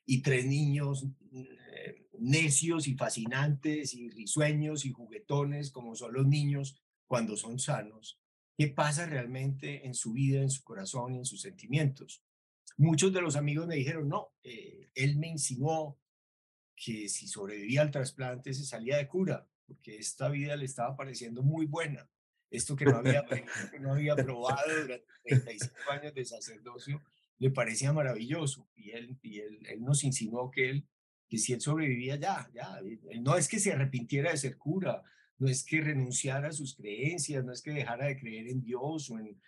y 0.06 0.22
tres 0.22 0.46
niños 0.46 1.08
eh, 1.32 2.08
necios 2.20 2.88
y 2.88 2.96
fascinantes 2.96 3.94
y 3.94 4.10
risueños 4.10 4.86
y 4.86 4.92
juguetones 4.92 5.72
como 5.72 5.96
son 5.96 6.14
los 6.14 6.28
niños 6.28 6.82
cuando 7.08 7.36
son 7.36 7.60
sanos. 7.60 8.20
¿Qué 8.58 8.68
pasa 8.68 9.06
realmente 9.06 9.86
en 9.86 9.94
su 9.94 10.14
vida, 10.14 10.42
en 10.42 10.50
su 10.50 10.64
corazón 10.64 11.16
y 11.16 11.18
en 11.18 11.26
sus 11.26 11.42
sentimientos? 11.42 12.24
Muchos 12.78 13.12
de 13.12 13.22
los 13.22 13.36
amigos 13.36 13.68
me 13.68 13.76
dijeron, 13.76 14.08
no, 14.08 14.34
eh, 14.44 14.90
él 14.96 15.18
me 15.18 15.28
insinuó 15.28 16.00
que 16.76 17.10
si 17.10 17.28
sobrevivía 17.28 17.82
al 17.82 17.92
trasplante 17.92 18.54
se 18.54 18.66
salía 18.66 18.98
de 18.98 19.08
cura, 19.08 19.48
porque 19.66 19.98
esta 19.98 20.30
vida 20.30 20.56
le 20.56 20.66
estaba 20.66 20.96
pareciendo 20.96 21.42
muy 21.42 21.66
buena 21.66 22.10
esto 22.56 22.76
que 22.76 22.86
no 22.86 22.98
había, 22.98 23.24
no 23.80 23.94
había 23.94 24.16
probado 24.16 24.82
durante 24.82 25.06
35 25.24 25.76
años 25.92 26.14
de 26.14 26.26
sacerdocio, 26.26 27.02
le 27.38 27.52
parecía 27.52 27.94
maravilloso. 27.94 28.68
Y 28.76 28.92
él, 28.92 29.18
y 29.22 29.40
él, 29.40 29.60
él 29.68 29.82
nos 29.82 30.04
insinuó 30.04 30.52
que 30.52 30.70
él, 30.70 30.88
que 31.28 31.38
si 31.38 31.54
él 31.54 31.62
sobrevivía 31.62 32.16
ya, 32.18 32.50
ya, 32.54 32.80
no 33.22 33.38
es 33.38 33.48
que 33.48 33.60
se 33.60 33.74
arrepintiera 33.74 34.32
de 34.32 34.38
ser 34.38 34.58
cura, 34.58 35.04
no 35.38 35.48
es 35.48 35.64
que 35.66 35.82
renunciara 35.82 36.50
a 36.50 36.54
sus 36.54 36.76
creencias, 36.76 37.44
no 37.44 37.52
es 37.52 37.62
que 37.62 37.72
dejara 37.72 38.06
de 38.06 38.18
creer 38.18 38.48
en 38.48 38.62
Dios 38.62 39.10
o 39.10 39.20
en, 39.20 39.40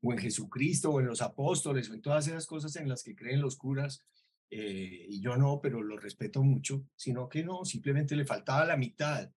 o 0.00 0.12
en 0.12 0.18
Jesucristo 0.18 0.90
o 0.90 1.00
en 1.00 1.06
los 1.06 1.22
apóstoles 1.22 1.88
o 1.88 1.94
en 1.94 2.02
todas 2.02 2.26
esas 2.26 2.46
cosas 2.46 2.74
en 2.76 2.88
las 2.88 3.02
que 3.02 3.14
creen 3.14 3.40
los 3.40 3.56
curas, 3.56 4.04
eh, 4.50 5.06
y 5.08 5.20
yo 5.20 5.36
no, 5.36 5.60
pero 5.60 5.82
lo 5.82 5.96
respeto 5.98 6.42
mucho, 6.42 6.84
sino 6.96 7.28
que 7.28 7.42
no, 7.42 7.64
simplemente 7.64 8.16
le 8.16 8.24
faltaba 8.24 8.64
la 8.64 8.76
mitad 8.76 9.30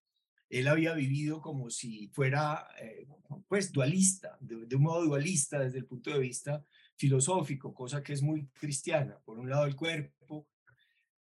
él 0.50 0.68
había 0.68 0.94
vivido 0.94 1.42
como 1.42 1.70
si 1.70 2.08
fuera, 2.10 2.68
eh, 2.82 3.08
pues, 3.48 3.72
dualista, 3.72 4.38
de, 4.42 4.76
un 4.76 4.82
modo 4.82 5.06
dualista 5.06 5.60
desde 5.60 5.78
el 5.78 5.86
punto 5.86 6.12
de 6.12 6.20
vista 6.20 6.66
filosófico, 6.96 7.74
cosa 7.74 8.04
que 8.04 8.14
es 8.14 8.22
muy 8.22 8.48
cristiana. 8.48 9.20
Por 9.24 9.40
un 9.40 9.50
lado, 9.50 9.66
el 9.66 9.76
cuerpo, 9.76 10.48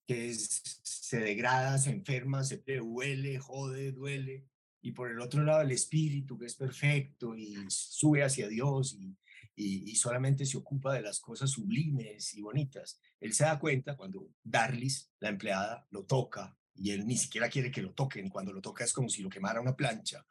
que 0.05 0.33
se 0.35 1.17
degrada, 1.17 1.77
se 1.79 1.89
enferma, 1.89 2.43
se 2.43 2.61
huele, 2.79 3.39
jode, 3.39 3.91
duele. 3.91 4.45
Y 4.81 4.91
por 4.91 5.09
el 5.09 5.19
otro 5.19 5.43
lado, 5.43 5.61
el 5.61 5.71
espíritu, 5.71 6.37
que 6.37 6.45
es 6.45 6.55
perfecto 6.55 7.35
y 7.35 7.55
sube 7.69 8.23
hacia 8.23 8.47
Dios 8.47 8.95
y, 8.99 9.17
y, 9.55 9.95
solamente 9.95 10.45
se 10.45 10.57
ocupa 10.57 10.93
de 10.93 11.01
las 11.01 11.19
cosas 11.19 11.49
sublimes 11.49 12.35
y 12.35 12.41
bonitas. 12.41 12.99
Él 13.19 13.33
se 13.33 13.45
da 13.45 13.57
cuenta 13.57 13.97
cuando 13.97 14.29
Darlis, 14.43 15.11
la 15.19 15.29
empleada, 15.29 15.87
lo 15.89 16.05
toca 16.05 16.55
y 16.75 16.91
él 16.91 17.07
ni 17.07 17.17
siquiera 17.17 17.49
quiere 17.49 17.71
que 17.71 17.81
lo 17.81 17.93
toquen, 17.93 18.29
cuando 18.29 18.51
lo 18.51 18.61
toca 18.61 18.83
es 18.83 18.93
como 18.93 19.09
si 19.09 19.21
lo 19.21 19.29
quemara 19.29 19.61
una 19.61 19.75
plancha, 19.75 20.25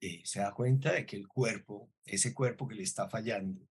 eh, 0.00 0.22
se 0.24 0.40
da 0.40 0.52
cuenta 0.52 0.92
de 0.92 1.06
que 1.06 1.16
el 1.16 1.28
cuerpo, 1.28 1.92
ese 2.04 2.34
cuerpo 2.34 2.66
que 2.66 2.74
le 2.74 2.82
está 2.82 3.08
fallando, 3.08 3.68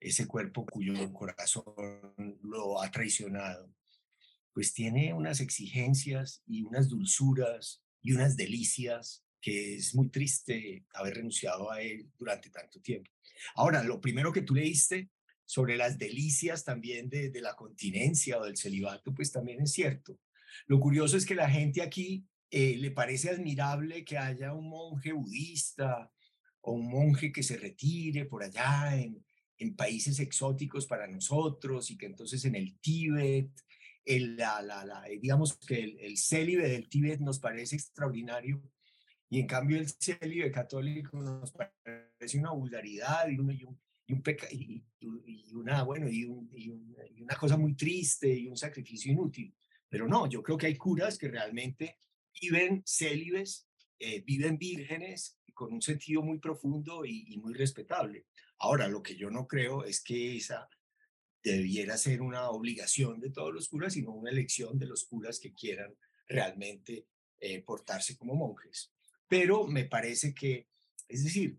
ese 0.00 0.26
cuerpo 0.26 0.64
cuyo 0.64 1.12
corazón 1.12 2.38
lo 2.42 2.80
ha 2.80 2.90
traicionado, 2.90 3.70
pues 4.52 4.72
tiene 4.72 5.12
unas 5.12 5.40
exigencias 5.40 6.42
y 6.46 6.62
unas 6.62 6.88
dulzuras 6.88 7.82
y 8.00 8.12
unas 8.12 8.36
delicias 8.36 9.24
que 9.40 9.76
es 9.76 9.94
muy 9.94 10.08
triste 10.08 10.86
haber 10.94 11.16
renunciado 11.16 11.70
a 11.70 11.82
él 11.82 12.10
durante 12.16 12.50
tanto 12.50 12.80
tiempo. 12.80 13.10
Ahora, 13.54 13.82
lo 13.82 14.00
primero 14.00 14.32
que 14.32 14.42
tú 14.42 14.54
leíste 14.54 15.10
sobre 15.44 15.76
las 15.76 15.98
delicias 15.98 16.64
también 16.64 17.08
de, 17.08 17.30
de 17.30 17.40
la 17.40 17.54
continencia 17.54 18.38
o 18.38 18.44
del 18.44 18.56
celibato, 18.56 19.14
pues 19.14 19.32
también 19.32 19.60
es 19.62 19.72
cierto. 19.72 20.18
Lo 20.66 20.80
curioso 20.80 21.16
es 21.16 21.26
que 21.26 21.34
la 21.34 21.48
gente 21.48 21.82
aquí 21.82 22.26
eh, 22.50 22.76
le 22.78 22.90
parece 22.90 23.30
admirable 23.30 24.04
que 24.04 24.18
haya 24.18 24.54
un 24.54 24.68
monje 24.68 25.12
budista 25.12 26.10
o 26.60 26.72
un 26.72 26.88
monje 26.88 27.32
que 27.32 27.42
se 27.42 27.56
retire 27.56 28.24
por 28.24 28.42
allá 28.42 28.96
en, 28.96 29.24
en 29.58 29.76
países 29.76 30.18
exóticos 30.20 30.86
para 30.86 31.06
nosotros 31.06 31.90
y 31.90 31.96
que 31.96 32.06
entonces 32.06 32.44
en 32.44 32.54
el 32.54 32.78
Tíbet, 32.80 33.50
el, 34.04 34.36
la, 34.36 34.62
la, 34.62 35.04
digamos 35.20 35.58
que 35.58 35.82
el, 35.82 35.98
el 36.00 36.16
célibe 36.16 36.68
del 36.68 36.88
Tíbet 36.88 37.20
nos 37.20 37.38
parece 37.38 37.76
extraordinario 37.76 38.62
y 39.30 39.40
en 39.40 39.46
cambio 39.46 39.78
el 39.78 39.88
célibe 39.88 40.50
católico 40.50 41.20
nos 41.20 41.52
parece 41.52 42.38
una 42.38 42.52
vulgaridad 42.52 43.28
y, 43.28 43.38
un, 43.38 43.50
y, 43.50 43.64
un, 43.64 43.78
y, 44.50 44.84
y 45.26 45.54
una, 45.54 45.82
bueno, 45.82 46.08
y, 46.08 46.24
una 46.24 47.36
cosa 47.38 47.56
muy 47.56 47.74
triste 47.74 48.32
y 48.32 48.48
un 48.48 48.56
sacrificio 48.56 49.12
inútil. 49.12 49.54
Pero 49.88 50.06
no, 50.06 50.28
yo 50.28 50.42
creo 50.42 50.58
que 50.58 50.66
hay 50.66 50.76
curas 50.76 51.18
que 51.18 51.28
realmente 51.28 51.98
viven 52.40 52.82
célibes, 52.86 53.68
eh, 53.98 54.22
viven 54.22 54.58
vírgenes 54.58 55.38
con 55.54 55.72
un 55.72 55.82
sentido 55.82 56.22
muy 56.22 56.38
profundo 56.38 57.04
y, 57.04 57.36
muy 57.38 57.52
respetable. 57.52 58.26
Ahora, 58.58 58.86
lo 58.86 59.02
que 59.02 59.16
yo 59.16 59.28
no 59.30 59.48
creo 59.48 59.84
es 59.84 60.00
que 60.00 60.36
esa 60.36 60.68
debiera 61.42 61.96
ser 61.96 62.22
una 62.22 62.50
obligación 62.50 63.18
de 63.20 63.30
todos 63.30 63.52
los 63.52 63.68
curas, 63.68 63.94
sino 63.94 64.12
una 64.12 64.30
elección 64.30 64.78
de 64.78 64.86
los 64.86 65.04
curas 65.04 65.40
que 65.40 65.52
quieran 65.52 65.96
realmente 66.28 67.06
eh, 67.40 67.60
portarse 67.62 68.16
como 68.16 68.34
monjes. 68.36 68.92
Pero 69.26 69.66
me 69.66 69.84
parece 69.84 70.32
que, 70.32 70.68
es 71.08 71.24
decir, 71.24 71.58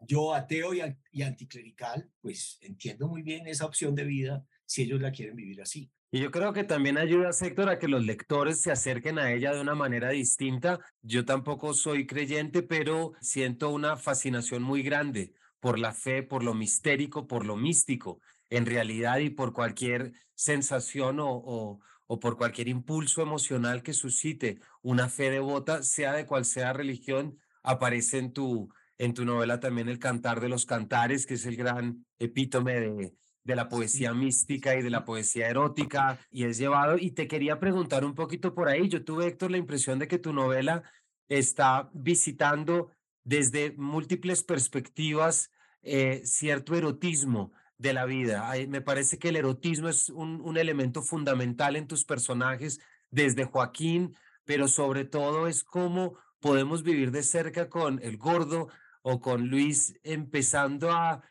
yo 0.00 0.32
ateo 0.32 0.72
y, 0.72 0.80
y 1.10 1.22
anticlerical, 1.22 2.10
pues 2.20 2.58
entiendo 2.60 3.08
muy 3.08 3.22
bien 3.22 3.46
esa 3.48 3.66
opción 3.66 3.94
de 3.94 4.04
vida 4.04 4.46
si 4.66 4.82
ellos 4.82 5.00
la 5.00 5.10
quieren 5.12 5.34
vivir 5.34 5.60
así. 5.62 5.90
Y 6.12 6.18
yo 6.20 6.32
creo 6.32 6.52
que 6.52 6.64
también 6.64 6.98
ayuda, 6.98 7.30
Héctor, 7.40 7.68
a 7.68 7.78
que 7.78 7.86
los 7.86 8.04
lectores 8.04 8.60
se 8.60 8.72
acerquen 8.72 9.20
a 9.20 9.32
ella 9.32 9.52
de 9.52 9.60
una 9.60 9.76
manera 9.76 10.08
distinta. 10.10 10.80
Yo 11.02 11.24
tampoco 11.24 11.72
soy 11.72 12.04
creyente, 12.04 12.62
pero 12.64 13.12
siento 13.20 13.70
una 13.70 13.96
fascinación 13.96 14.62
muy 14.62 14.82
grande 14.82 15.34
por 15.60 15.78
la 15.78 15.92
fe, 15.92 16.24
por 16.24 16.42
lo 16.42 16.52
mistérico, 16.52 17.28
por 17.28 17.46
lo 17.46 17.56
místico, 17.56 18.20
en 18.48 18.66
realidad, 18.66 19.18
y 19.18 19.30
por 19.30 19.52
cualquier 19.52 20.12
sensación 20.34 21.20
o, 21.20 21.78
o, 22.06 22.18
por 22.18 22.36
cualquier 22.36 22.66
impulso 22.66 23.22
emocional 23.22 23.84
que 23.84 23.92
suscite 23.92 24.58
una 24.82 25.08
fe 25.08 25.30
devota, 25.30 25.84
sea 25.84 26.12
de 26.12 26.26
cual 26.26 26.44
sea 26.44 26.72
religión, 26.72 27.38
aparece 27.62 28.18
en 28.18 28.32
tu, 28.32 28.68
en 28.98 29.14
tu 29.14 29.24
novela 29.24 29.60
también 29.60 29.88
el 29.88 30.00
Cantar 30.00 30.40
de 30.40 30.48
los 30.48 30.66
Cantares, 30.66 31.24
que 31.24 31.34
es 31.34 31.46
el 31.46 31.54
gran 31.54 32.04
epítome 32.18 32.80
de, 32.80 33.14
de 33.44 33.56
la 33.56 33.68
poesía 33.68 34.12
mística 34.12 34.76
y 34.76 34.82
de 34.82 34.90
la 34.90 35.04
poesía 35.04 35.48
erótica 35.48 36.18
y 36.30 36.44
es 36.44 36.58
llevado. 36.58 36.96
Y 36.98 37.12
te 37.12 37.26
quería 37.28 37.58
preguntar 37.58 38.04
un 38.04 38.14
poquito 38.14 38.54
por 38.54 38.68
ahí. 38.68 38.88
Yo 38.88 39.04
tuve, 39.04 39.26
Héctor, 39.26 39.50
la 39.50 39.58
impresión 39.58 39.98
de 39.98 40.08
que 40.08 40.18
tu 40.18 40.32
novela 40.32 40.82
está 41.28 41.90
visitando 41.92 42.90
desde 43.24 43.72
múltiples 43.76 44.42
perspectivas 44.42 45.50
eh, 45.82 46.22
cierto 46.24 46.74
erotismo 46.74 47.52
de 47.78 47.94
la 47.94 48.04
vida. 48.04 48.52
me 48.68 48.82
parece 48.82 49.18
que 49.18 49.30
el 49.30 49.36
erotismo 49.36 49.88
es 49.88 50.10
un, 50.10 50.42
un 50.42 50.58
elemento 50.58 51.00
fundamental 51.00 51.76
en 51.76 51.86
tus 51.86 52.04
personajes, 52.04 52.78
desde 53.10 53.44
Joaquín, 53.44 54.14
pero 54.44 54.68
sobre 54.68 55.04
todo 55.04 55.46
es 55.46 55.64
cómo 55.64 56.18
podemos 56.40 56.82
vivir 56.82 57.10
de 57.10 57.22
cerca 57.22 57.70
con 57.70 58.00
el 58.02 58.18
gordo 58.18 58.68
o 59.02 59.20
con 59.20 59.48
Luis 59.48 59.98
empezando 60.02 60.90
a 60.92 61.22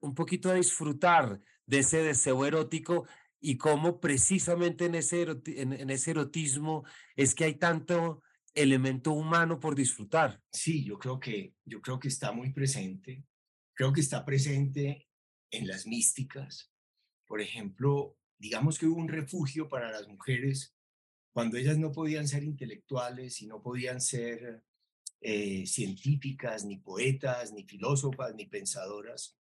un 0.00 0.14
poquito 0.14 0.50
a 0.50 0.54
disfrutar 0.54 1.40
de 1.66 1.78
ese 1.78 2.02
deseo 2.02 2.46
erótico 2.46 3.06
y 3.40 3.56
cómo 3.56 4.00
precisamente 4.00 4.86
en 4.86 4.94
ese, 4.94 5.26
en, 5.46 5.90
ese 5.90 6.10
erotismo 6.10 6.84
es 7.14 7.34
que 7.34 7.44
hay 7.44 7.54
tanto 7.54 8.22
elemento 8.54 9.12
humano 9.12 9.60
por 9.60 9.74
disfrutar. 9.74 10.42
Sí, 10.50 10.84
yo 10.84 10.98
creo 10.98 11.20
que, 11.20 11.54
yo 11.64 11.80
creo 11.80 11.98
que 11.98 12.08
está 12.08 12.32
muy 12.32 12.52
presente. 12.52 13.24
Creo 13.74 13.92
que 13.92 14.00
está 14.00 14.24
presente 14.24 15.08
en 15.50 15.68
las 15.68 15.86
místicas. 15.86 16.72
Por 17.26 17.40
ejemplo, 17.40 18.16
digamos 18.38 18.78
que 18.78 18.86
hubo 18.86 18.96
un 18.96 19.08
refugio 19.08 19.68
para 19.68 19.90
las 19.92 20.08
mujeres 20.08 20.74
cuando 21.32 21.56
ellas 21.56 21.78
no 21.78 21.92
podían 21.92 22.26
ser 22.26 22.42
intelectuales 22.42 23.40
y 23.42 23.46
no 23.46 23.62
podían 23.62 24.00
ser 24.00 24.64
eh, 25.20 25.66
científicas, 25.66 26.64
ni 26.64 26.78
poetas, 26.78 27.52
ni 27.52 27.62
filósofas, 27.64 28.34
ni 28.34 28.46
pensadoras, 28.46 29.37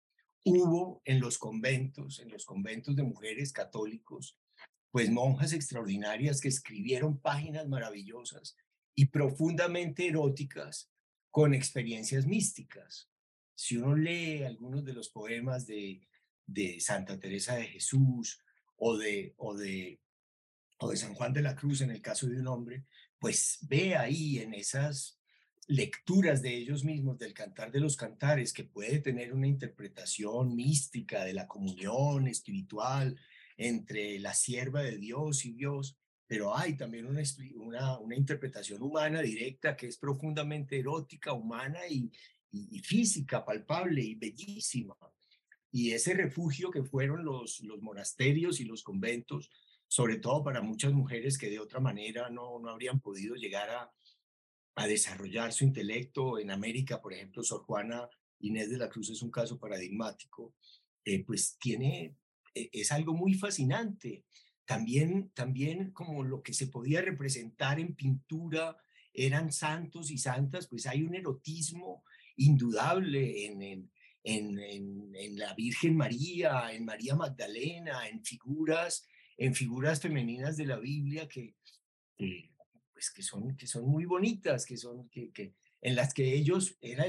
hubo 0.46 1.02
en 1.06 1.20
los 1.20 1.38
conventos, 1.38 2.20
en 2.20 2.30
los 2.30 2.46
conventos 2.46 2.96
de 2.96 3.04
mujeres 3.04 3.52
católicos, 3.52 4.38
pues 4.91 5.10
monjas 5.10 5.52
extraordinarias 5.52 6.39
que 6.39 6.48
escribieron 6.48 7.20
páginas 7.20 7.68
maravillosas 7.68 8.56
y 8.96 9.08
profundamente 9.08 10.08
eróticas 10.08 10.89
con 11.32 11.54
experiencias 11.54 12.26
místicas. 12.26 13.10
Si 13.56 13.76
uno 13.76 13.96
lee 13.96 14.43
algunos 14.43 14.86
de 14.86 14.93
los 14.93 15.10
poemas 15.10 15.66
de, 15.66 16.08
de 16.46 16.80
Santa 16.80 17.20
Teresa 17.20 17.56
de 17.56 17.66
Jesús 17.66 18.39
o 18.78 18.96
de, 18.98 19.34
o, 19.38 19.56
de, 19.56 20.00
o 20.78 20.91
de 20.91 20.98
San 20.98 21.16
Juan 21.16 21.34
de 21.34 21.41
la 21.41 21.56
Cruz 21.56 21.82
en 21.82 21.91
el 21.91 22.02
caso 22.02 22.28
de 22.28 22.39
un 22.39 22.48
hombre, 22.48 22.86
pues 23.20 23.58
ve 23.64 23.96
ahí 23.96 24.39
en 24.39 24.54
esas 24.54 25.14
lecturas 25.68 26.41
de 26.41 26.55
ellos 26.55 26.84
mismos, 26.84 27.18
del 27.18 27.34
cantar 27.34 27.72
de 27.72 27.80
los 27.80 27.97
cantares, 27.97 28.53
que 28.53 28.63
puede 28.63 28.99
tener 28.99 29.34
una 29.34 29.47
interpretación 29.47 30.55
mística 30.55 31.26
de 31.26 31.34
la 31.34 31.47
comunión 31.47 32.28
espiritual 32.28 33.20
entre 33.57 34.20
la 34.20 34.34
sierva 34.34 34.82
de 34.84 34.97
Dios 34.97 35.45
y 35.45 35.53
Dios, 35.53 35.97
pero 36.28 36.55
hay 36.55 36.76
también 36.76 37.07
una, 37.07 37.22
una, 37.55 37.99
una 37.99 38.16
interpretación 38.16 38.82
humana 38.82 39.22
directa 39.22 39.76
que 39.76 39.88
es 39.88 39.97
profundamente 39.97 40.80
erótica, 40.80 41.34
humana 41.34 41.80
y, 41.89 42.11
física, 42.84 43.43
palpable 43.43 44.01
y 44.01 44.16
bellísima. 44.16 44.95
Y 45.72 45.91
ese 45.91 46.13
refugio 46.13 46.72
que 46.72 46.84
fueron 46.84 47.26
los, 47.26 47.59
los 47.61 47.82
monasterios 47.82 48.61
y 48.61 48.66
los 48.66 48.82
conventos, 48.82 49.49
sobre 49.88 50.18
todo 50.18 50.41
para 50.41 50.61
muchas 50.61 50.93
mujeres 50.93 51.38
que 51.38 51.49
de 51.49 51.59
otra 51.59 51.82
manera 51.82 52.30
no, 52.30 52.59
no 52.59 52.70
habrían 52.70 53.01
podido 53.01 53.36
llegar 53.36 53.70
a, 53.72 53.91
a 54.76 54.88
desarrollar 54.88 55.53
su 55.53 55.63
intelecto. 55.63 56.39
En 56.39 56.51
América, 56.51 57.01
por 57.01 57.13
ejemplo, 57.13 57.43
Sor 57.43 57.63
Juana 57.63 58.09
Inés 58.39 58.69
de 58.69 58.78
la 58.78 58.89
Cruz 58.89 59.09
es 59.09 59.21
un 59.21 59.32
caso 59.32 59.57
paradigmático, 59.57 60.55
eh, 61.03 61.23
pues 61.23 61.57
tiene, 61.59 62.17
e, 62.53 62.69
es 62.71 62.91
algo 62.91 63.13
muy 63.13 63.34
fascinante. 63.34 64.26
También, 64.65 65.32
también 65.34 65.91
como 65.91 66.23
lo 66.23 66.41
que 66.41 66.53
se 66.53 66.67
podía 66.67 67.01
representar 67.01 67.80
en 67.80 67.95
pintura 67.95 68.78
eran 69.13 69.51
santos 69.51 70.11
y 70.11 70.17
santas, 70.17 70.67
pues 70.67 70.88
hay 70.88 71.03
un 71.03 71.15
erotismo 71.15 72.03
indudable 72.36 73.45
en, 73.45 73.89
en, 74.23 74.59
en 75.15 75.38
la 75.38 75.53
Virgen 75.53 75.95
María, 75.95 76.73
en 76.73 76.84
María 76.84 77.15
Magdalena, 77.15 78.09
en 78.09 78.26
figuras, 78.26 79.07
en 79.38 79.53
figuras 79.53 80.01
femeninas 80.01 80.57
de 80.57 80.65
la 80.65 80.78
Biblia 80.78 81.30
que, 81.30 81.55
pues 82.96 83.12
que 83.12 83.22
son, 83.22 83.58
que 83.58 83.68
son 83.68 83.86
muy 83.86 84.06
bonitas, 84.06 84.66
que 84.66 84.78
son, 84.78 85.10
que, 85.10 85.30
que 85.34 85.54
en 85.82 85.96
las 85.96 86.14
que 86.14 86.34
ellos 86.34 86.78
era 86.80 87.06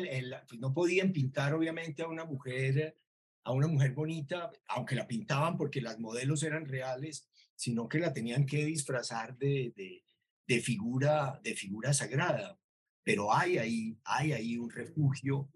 pues 0.49 0.61
no 0.61 0.75
podían 0.75 1.13
pintar 1.13 1.55
obviamente 1.55 2.03
a 2.03 2.09
una 2.09 2.25
mujer, 2.25 2.97
a 3.45 3.53
una 3.53 3.69
mujer 3.69 3.93
bonita, 3.93 4.51
aunque 4.67 4.97
la 4.97 5.07
pintaban 5.07 5.57
porque 5.57 5.81
las 5.81 6.01
modelos 6.01 6.43
eran 6.43 6.67
reales, 6.67 7.29
sino 7.55 7.89
que 7.89 8.01
la 8.01 8.13
tenían 8.13 8.47
que 8.47 8.65
disfrazar 8.65 9.39
de, 9.39 9.73
de, 9.77 10.05
de 10.49 10.61
figura, 10.61 11.41
de 11.45 11.55
figura 11.55 11.95
sagrada. 11.95 12.59
Pero 13.05 13.33
hay 13.33 13.59
ahí, 13.59 13.97
hay 14.03 14.33
ahí 14.33 14.59
un 14.59 14.71
refugio 14.71 15.49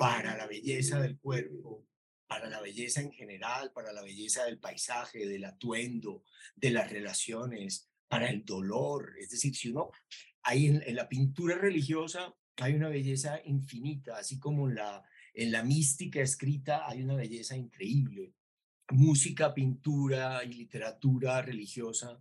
para 0.00 0.36
la 0.36 0.48
belleza 0.48 1.00
del 1.00 1.16
cuerpo, 1.16 1.86
para 2.26 2.48
la 2.48 2.60
belleza 2.60 3.00
en 3.00 3.12
general, 3.12 3.70
para 3.72 3.92
la 3.92 4.02
belleza 4.02 4.44
del 4.46 4.58
paisaje, 4.58 5.28
del 5.28 5.44
atuendo, 5.44 6.24
de 6.56 6.72
las 6.72 6.90
relaciones, 6.90 7.88
para 8.08 8.30
el 8.30 8.44
dolor. 8.44 9.14
Es 9.18 9.30
decir, 9.30 9.54
si 9.54 9.70
uno, 9.70 9.90
hay 10.42 10.66
en, 10.66 10.94
la 10.94 11.08
pintura 11.08 11.56
religiosa 11.56 12.34
hay 12.58 12.74
una 12.74 12.88
belleza 12.88 13.40
infinita, 13.44 14.16
así 14.16 14.38
como 14.38 14.68
en 14.68 14.76
la, 14.76 15.04
en 15.34 15.52
la 15.52 15.62
mística 15.62 16.20
escrita 16.20 16.88
hay 16.88 17.02
una 17.02 17.14
belleza 17.14 17.56
increíble. 17.56 18.32
Música, 18.90 19.52
pintura 19.52 20.42
y 20.44 20.54
literatura 20.54 21.42
religiosa 21.42 22.18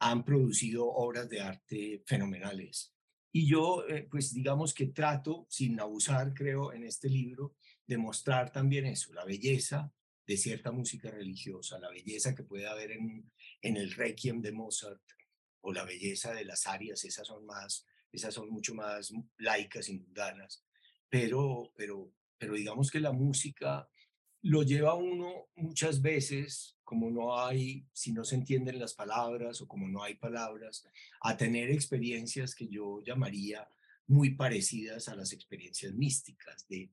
han 0.00 0.24
producido 0.24 0.86
obras 0.86 1.28
de 1.28 1.40
arte 1.40 2.02
fenomenales. 2.06 2.94
Y 3.30 3.46
yo, 3.46 3.86
eh, 3.88 4.08
pues 4.10 4.32
digamos 4.32 4.72
que 4.74 4.86
trato, 4.86 5.46
sin 5.50 5.78
abusar, 5.78 6.34
creo, 6.34 6.72
en 6.72 6.84
este 6.84 7.08
libro, 7.08 7.54
de 7.86 7.98
mostrar 7.98 8.50
también 8.50 8.86
eso, 8.86 9.12
la 9.12 9.24
belleza 9.24 9.92
de 10.26 10.36
cierta 10.36 10.72
música 10.72 11.10
religiosa, 11.10 11.78
la 11.78 11.90
belleza 11.90 12.34
que 12.34 12.42
puede 12.42 12.66
haber 12.66 12.92
en, 12.92 13.30
en 13.62 13.76
el 13.76 13.92
Requiem 13.92 14.40
de 14.40 14.52
Mozart, 14.52 15.02
o 15.60 15.72
la 15.72 15.84
belleza 15.84 16.32
de 16.32 16.44
las 16.44 16.66
áreas, 16.66 17.04
esas 17.04 17.26
son 17.26 17.44
más, 17.46 17.86
esas 18.12 18.34
son 18.34 18.50
mucho 18.50 18.74
más 18.74 19.12
laicas 19.38 19.88
y 19.88 19.98
mundanas, 19.98 20.64
pero, 21.08 21.72
pero, 21.76 22.12
pero 22.38 22.54
digamos 22.54 22.90
que 22.90 23.00
la 23.00 23.12
música 23.12 23.88
lo 24.42 24.62
lleva 24.62 24.90
a 24.90 24.94
uno 24.94 25.48
muchas 25.56 26.00
veces, 26.00 26.76
como 26.84 27.10
no 27.10 27.38
hay, 27.38 27.86
si 27.92 28.12
no 28.12 28.24
se 28.24 28.36
entienden 28.36 28.78
las 28.78 28.94
palabras 28.94 29.60
o 29.60 29.68
como 29.68 29.88
no 29.88 30.02
hay 30.02 30.14
palabras, 30.14 30.86
a 31.20 31.36
tener 31.36 31.70
experiencias 31.70 32.54
que 32.54 32.68
yo 32.68 33.02
llamaría 33.02 33.68
muy 34.06 34.34
parecidas 34.34 35.08
a 35.08 35.16
las 35.16 35.32
experiencias 35.32 35.92
místicas, 35.92 36.66
de, 36.68 36.90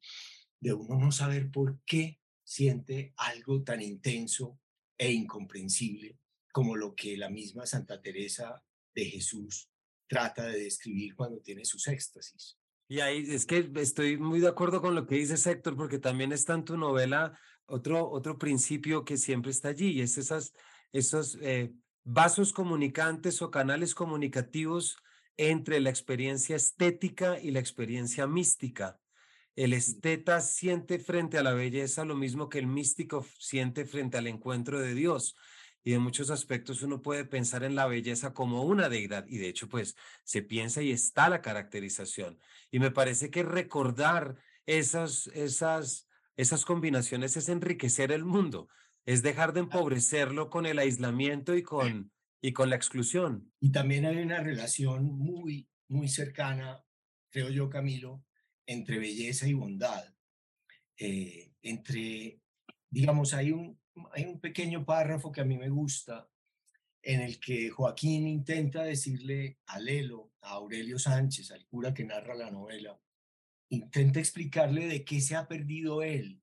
de 0.59 0.73
uno 0.73 0.97
no 0.97 1.11
saber 1.11 1.51
por 1.51 1.79
qué 1.85 2.19
siente 2.43 3.13
algo 3.17 3.63
tan 3.63 3.81
intenso 3.81 4.59
e 4.97 5.11
incomprensible 5.11 6.19
como 6.55 6.77
lo 6.77 6.95
que 6.95 7.17
la 7.17 7.29
misma 7.29 7.65
Santa 7.65 8.01
Teresa 8.01 8.63
de 8.95 9.03
Jesús 9.03 9.69
trata 10.07 10.47
de 10.47 10.63
describir 10.63 11.13
cuando 11.13 11.41
tiene 11.41 11.65
sus 11.65 11.85
éxtasis. 11.89 12.57
Y 12.87 13.01
ahí 13.01 13.25
es 13.27 13.45
que 13.45 13.69
estoy 13.75 14.15
muy 14.15 14.39
de 14.39 14.47
acuerdo 14.47 14.81
con 14.81 14.95
lo 14.95 15.05
que 15.05 15.15
dice 15.15 15.51
Héctor, 15.51 15.75
porque 15.75 15.99
también 15.99 16.31
está 16.31 16.53
en 16.53 16.63
tu 16.63 16.77
novela 16.77 17.37
otro, 17.65 18.09
otro 18.09 18.37
principio 18.37 19.03
que 19.03 19.17
siempre 19.17 19.51
está 19.51 19.67
allí, 19.67 19.89
y 19.89 20.01
es 20.01 20.17
esas, 20.17 20.53
esos 20.93 21.37
eh, 21.41 21.73
vasos 22.05 22.53
comunicantes 22.53 23.41
o 23.41 23.51
canales 23.51 23.93
comunicativos 23.93 24.95
entre 25.35 25.81
la 25.81 25.89
experiencia 25.89 26.55
estética 26.55 27.37
y 27.37 27.51
la 27.51 27.59
experiencia 27.59 28.27
mística. 28.27 28.97
El 29.57 29.73
esteta 29.73 30.39
siente 30.39 30.99
frente 30.99 31.37
a 31.37 31.43
la 31.43 31.53
belleza 31.53 32.05
lo 32.05 32.15
mismo 32.15 32.47
que 32.47 32.59
el 32.59 32.67
místico 32.67 33.25
siente 33.39 33.83
frente 33.83 34.17
al 34.17 34.27
encuentro 34.27 34.79
de 34.79 34.93
Dios 34.93 35.35
y 35.85 35.93
en 35.93 36.01
muchos 36.01 36.31
aspectos 36.31 36.81
uno 36.81 37.03
puede 37.03 37.25
pensar 37.25 37.63
en 37.63 37.75
la 37.75 37.85
belleza 37.85 38.33
como 38.33 38.63
una 38.63 38.89
deidad 38.89 39.27
y 39.27 39.37
de 39.37 39.47
hecho 39.47 39.69
pues 39.69 39.95
se 40.23 40.41
piensa 40.41 40.81
y 40.81 40.91
está 40.91 41.29
la 41.29 41.43
caracterización. 41.43 42.39
Y 42.71 42.79
me 42.79 42.89
parece 42.89 43.29
que 43.29 43.43
recordar 43.43 44.35
esas 44.65 45.27
esas 45.27 46.09
esas 46.37 46.65
combinaciones 46.65 47.37
es 47.37 47.49
enriquecer 47.49 48.11
el 48.11 48.25
mundo 48.25 48.67
es 49.05 49.21
dejar 49.21 49.53
de 49.53 49.59
empobrecerlo 49.59 50.49
con 50.49 50.65
el 50.65 50.79
aislamiento 50.79 51.55
y 51.55 51.61
con 51.61 52.11
y 52.41 52.51
con 52.51 52.71
la 52.71 52.75
exclusión. 52.75 53.53
Y 53.59 53.71
también 53.71 54.07
hay 54.07 54.17
una 54.17 54.41
relación 54.41 55.05
muy 55.05 55.69
muy 55.87 56.09
cercana 56.09 56.83
creo 57.29 57.49
yo 57.49 57.69
Camilo 57.69 58.25
entre 58.65 58.97
belleza 58.97 59.47
y 59.47 59.53
bondad. 59.53 60.03
Eh, 60.97 61.53
entre 61.61 62.41
digamos 62.89 63.35
hay 63.35 63.51
un 63.51 63.79
hay 64.13 64.25
un 64.25 64.39
pequeño 64.39 64.85
párrafo 64.85 65.31
que 65.31 65.41
a 65.41 65.45
mí 65.45 65.57
me 65.57 65.69
gusta 65.69 66.29
en 67.01 67.21
el 67.21 67.39
que 67.39 67.69
Joaquín 67.69 68.27
intenta 68.27 68.83
decirle 68.83 69.59
a 69.67 69.79
Lelo, 69.79 70.31
a 70.41 70.51
Aurelio 70.53 70.97
Sánchez, 70.97 71.51
al 71.51 71.65
cura 71.67 71.93
que 71.93 72.03
narra 72.03 72.33
la 72.33 72.49
novela, 72.49 72.99
intenta 73.69 74.19
explicarle 74.19 74.87
de 74.87 75.05
qué 75.05 75.21
se 75.21 75.35
ha 75.35 75.47
perdido 75.47 76.01
él 76.01 76.41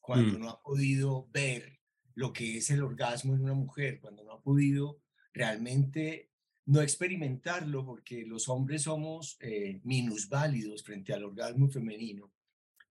cuando 0.00 0.38
mm. 0.38 0.40
no 0.40 0.50
ha 0.50 0.62
podido 0.62 1.28
ver 1.30 1.78
lo 2.14 2.32
que 2.32 2.56
es 2.56 2.70
el 2.70 2.82
orgasmo 2.82 3.34
en 3.34 3.42
una 3.42 3.54
mujer, 3.54 4.00
cuando 4.00 4.24
no 4.24 4.32
ha 4.32 4.42
podido 4.42 5.02
realmente 5.34 6.30
no 6.64 6.80
experimentarlo, 6.80 7.84
porque 7.84 8.24
los 8.26 8.48
hombres 8.48 8.82
somos 8.82 9.36
eh, 9.40 9.80
minusválidos 9.84 10.82
frente 10.82 11.12
al 11.12 11.24
orgasmo 11.24 11.68
femenino 11.68 12.32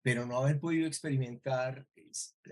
pero 0.08 0.26
no 0.26 0.38
haber 0.38 0.58
podido 0.58 0.88
experimentar, 0.88 1.86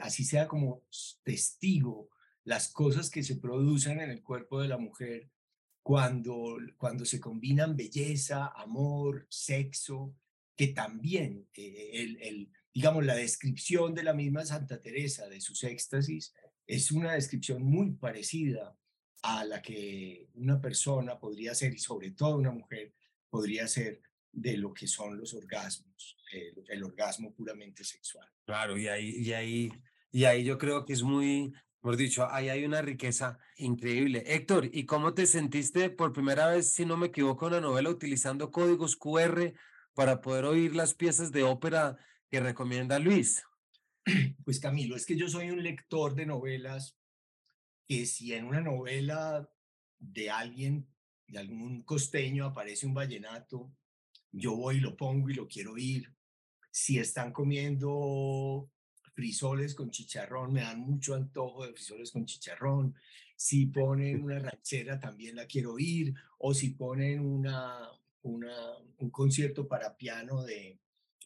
así 0.01 0.25
sea 0.25 0.45
como 0.45 0.83
testigo, 1.23 2.09
las 2.43 2.67
cosas 2.67 3.09
que 3.09 3.23
se 3.23 3.37
producen 3.37 4.01
en 4.01 4.11
el 4.11 4.21
cuerpo 4.21 4.61
de 4.61 4.67
la 4.67 4.77
mujer 4.77 5.29
cuando, 5.81 6.57
cuando 6.75 7.05
se 7.05 7.21
combinan 7.21 7.77
belleza, 7.77 8.47
amor, 8.47 9.25
sexo, 9.29 10.13
que 10.53 10.67
también 10.67 11.47
eh, 11.53 11.91
el, 11.93 12.21
el, 12.21 12.51
digamos, 12.73 13.05
la 13.05 13.15
descripción 13.15 13.95
de 13.95 14.03
la 14.03 14.13
misma 14.13 14.43
Santa 14.43 14.81
Teresa, 14.81 15.29
de 15.29 15.39
sus 15.39 15.63
éxtasis, 15.63 16.33
es 16.67 16.91
una 16.91 17.13
descripción 17.13 17.63
muy 17.63 17.91
parecida 17.91 18.77
a 19.21 19.45
la 19.45 19.61
que 19.61 20.27
una 20.33 20.59
persona 20.59 21.17
podría 21.17 21.55
ser, 21.55 21.73
y 21.73 21.79
sobre 21.79 22.11
todo 22.11 22.35
una 22.35 22.51
mujer, 22.51 22.93
podría 23.29 23.65
ser 23.69 24.01
de 24.35 24.57
lo 24.57 24.73
que 24.73 24.85
son 24.85 25.17
los 25.17 25.33
orgasmos, 25.33 26.17
el, 26.33 26.63
el 26.67 26.83
orgasmo 26.83 27.33
puramente 27.33 27.83
sexual. 27.85 28.27
Claro, 28.45 28.77
y 28.77 28.89
ahí, 28.89 29.15
y, 29.17 29.31
ahí, 29.31 29.71
y 30.11 30.25
ahí 30.25 30.43
yo 30.43 30.57
creo 30.57 30.83
que 30.83 30.91
es 30.91 31.03
muy, 31.03 31.53
por 31.79 31.95
dicho, 31.95 32.29
ahí 32.29 32.49
hay 32.49 32.65
una 32.65 32.81
riqueza 32.81 33.39
increíble. 33.55 34.23
Héctor, 34.27 34.69
¿y 34.73 34.85
cómo 34.85 35.13
te 35.13 35.25
sentiste 35.25 35.89
por 35.89 36.11
primera 36.11 36.47
vez, 36.47 36.73
si 36.73 36.85
no 36.85 36.97
me 36.97 37.07
equivoco, 37.07 37.47
en 37.47 37.53
la 37.53 37.61
novela 37.61 37.89
utilizando 37.89 38.51
códigos 38.51 38.97
QR 38.97 39.53
para 39.93 40.19
poder 40.19 40.43
oír 40.43 40.75
las 40.75 40.93
piezas 40.93 41.31
de 41.31 41.43
ópera 41.43 41.97
que 42.29 42.41
recomienda 42.41 42.99
Luis? 42.99 43.41
Pues 44.43 44.59
Camilo, 44.59 44.95
es 44.95 45.05
que 45.07 45.15
yo 45.15 45.27
soy 45.27 45.49
un 45.49 45.63
lector 45.63 46.13
de 46.13 46.27
novelas 46.27 46.95
que 47.87 48.05
si 48.05 48.33
en 48.33 48.45
una 48.45 48.61
novela 48.61 49.49
de 49.97 50.29
alguien, 50.29 50.87
de 51.25 51.39
algún 51.39 51.81
costeño 51.81 52.45
aparece 52.45 52.85
un 52.85 52.93
vallenato, 52.93 53.73
yo 54.35 54.55
voy 54.55 54.79
lo 54.79 54.95
pongo 54.95 55.29
y 55.29 55.33
lo 55.33 55.47
quiero 55.47 55.73
oír. 55.73 56.13
Si 56.69 56.99
están 56.99 57.31
comiendo 57.31 58.69
frisoles 59.13 59.73
con 59.73 59.89
chicharrón, 59.89 60.51
me 60.51 60.61
dan 60.61 60.81
mucho 60.81 61.15
antojo 61.15 61.65
de 61.65 61.73
frisoles 61.73 62.11
con 62.11 62.25
chicharrón. 62.25 62.95
Si 63.37 63.67
ponen 63.67 64.23
una 64.23 64.39
ranchera, 64.39 64.99
también 64.99 65.37
la 65.37 65.45
quiero 65.45 65.73
oír. 65.73 66.13
O 66.39 66.53
si 66.53 66.71
ponen 66.71 67.21
una, 67.21 67.89
una, 68.23 68.77
un 68.97 69.09
concierto 69.09 69.67
para 69.67 69.95
piano 69.95 70.43
de, 70.43 70.79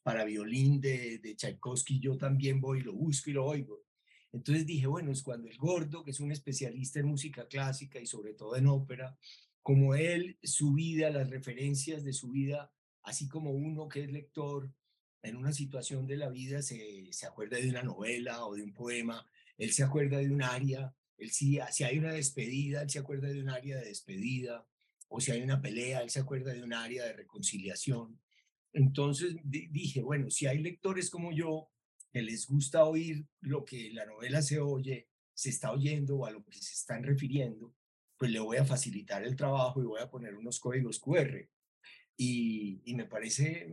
para 0.04 0.24
violín 0.24 0.80
de, 0.80 1.18
de 1.18 1.36
Tchaikovsky, 1.36 2.00
yo 2.00 2.16
también 2.16 2.62
voy, 2.62 2.82
lo 2.82 2.94
busco 2.94 3.32
y 3.32 3.34
lo 3.34 3.46
oigo. 3.46 3.84
Entonces 4.32 4.68
dije, 4.68 4.86
bueno, 4.86 5.12
es 5.12 5.24
cuando 5.24 5.48
el 5.48 5.58
gordo, 5.58 6.04
que 6.04 6.12
es 6.12 6.20
un 6.20 6.32
especialista 6.32 7.00
en 7.00 7.08
música 7.08 7.48
clásica 7.48 8.00
y 8.00 8.06
sobre 8.06 8.36
todo 8.36 8.56
en 8.56 8.68
ópera, 8.68 9.18
como 9.64 9.96
él, 9.96 10.38
su 10.44 10.74
vida, 10.74 11.10
las 11.10 11.32
referencias 11.32 12.04
de 12.04 12.14
su 12.14 12.30
vida, 12.30 12.72
así 13.10 13.28
como 13.28 13.52
uno 13.52 13.90
que 13.90 14.04
es 14.04 14.12
lector, 14.12 14.72
en 15.22 15.36
una 15.36 15.52
situación 15.52 16.08
de 16.08 16.16
la 16.16 16.30
vida 16.30 16.62
se, 16.62 17.12
se 17.12 17.26
acuerda 17.26 17.58
de 17.58 17.70
una 17.70 17.84
novela 17.84 18.46
o 18.46 18.56
de 18.56 18.64
un 18.64 18.74
poema, 18.74 19.26
él 19.58 19.72
se 19.72 19.84
acuerda 19.84 20.20
de 20.20 20.30
un 20.30 20.44
área, 20.44 20.94
él 21.18 21.32
si, 21.32 21.60
si 21.72 21.84
hay 21.84 21.98
una 21.98 22.14
despedida, 22.14 22.84
él 22.84 22.90
se 22.90 23.00
acuerda 23.00 23.28
de 23.28 23.42
un 23.42 23.50
área 23.50 23.78
de 23.78 23.86
despedida, 23.86 24.66
o 25.10 25.20
si 25.20 25.32
hay 25.32 25.42
una 25.42 25.60
pelea, 25.60 26.02
él 26.02 26.10
se 26.10 26.20
acuerda 26.20 26.54
de 26.54 26.64
un 26.64 26.74
área 26.74 27.04
de 27.04 27.14
reconciliación. 27.14 28.22
Entonces 28.72 29.36
dije, 29.44 30.04
bueno, 30.04 30.30
si 30.30 30.46
hay 30.46 30.60
lectores 30.60 31.10
como 31.10 31.32
yo 31.32 31.70
que 32.14 32.22
les 32.22 32.48
gusta 32.48 32.86
oír 32.86 33.26
lo 33.42 33.66
que 33.66 33.92
la 33.92 34.06
novela 34.06 34.42
se 34.42 34.60
oye, 34.60 35.10
se 35.34 35.50
está 35.50 35.72
oyendo 35.72 36.18
o 36.18 36.26
a 36.26 36.32
lo 36.32 36.44
que 36.44 36.54
se 36.54 36.74
están 36.74 37.04
refiriendo, 37.04 37.74
pues 38.18 38.32
le 38.32 38.40
voy 38.40 38.58
a 38.58 38.66
facilitar 38.66 39.24
el 39.24 39.36
trabajo 39.36 39.82
y 39.82 39.86
voy 39.86 40.02
a 40.02 40.10
poner 40.10 40.36
unos 40.36 40.60
códigos 40.60 41.00
QR. 41.00 41.50
Y, 42.22 42.82
y 42.84 42.96
me 42.96 43.06
parece, 43.06 43.72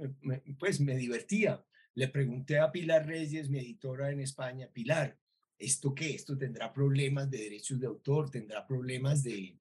pues 0.56 0.80
me 0.80 0.96
divertía. 0.96 1.64
Le 1.94 2.06
pregunté 2.06 2.60
a 2.60 2.70
Pilar 2.70 3.04
Reyes, 3.04 3.50
mi 3.50 3.58
editora 3.58 4.12
en 4.12 4.20
España, 4.20 4.70
Pilar, 4.72 5.18
¿esto 5.58 5.92
qué? 5.94 6.14
¿Esto 6.14 6.38
tendrá 6.38 6.72
problemas 6.72 7.28
de 7.28 7.38
derechos 7.38 7.80
de 7.80 7.88
autor? 7.88 8.30
¿Tendrá 8.30 8.64
problemas 8.64 9.24
de, 9.24 9.58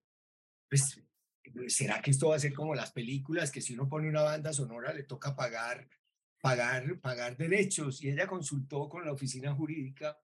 pues, 0.70 1.02
¿será 1.68 2.00
que 2.02 2.12
esto 2.12 2.30
va 2.30 2.36
a 2.36 2.40
ser 2.40 2.54
como 2.54 2.76
las 2.76 2.92
películas, 2.92 3.52
que 3.52 3.62
si 3.62 3.74
uno 3.74 3.90
pone 3.90 4.08
una 4.08 4.22
banda 4.22 4.54
sonora 4.54 4.94
le 4.94 5.04
toca 5.04 5.36
pagar, 5.36 5.90
pagar, 6.40 7.00
pagar 7.00 7.38
derechos? 7.38 8.04
Y 8.04 8.10
ella 8.10 8.28
consultó 8.28 8.88
con 8.88 9.04
la 9.04 9.14
oficina 9.14 9.54
jurídica 9.54 10.16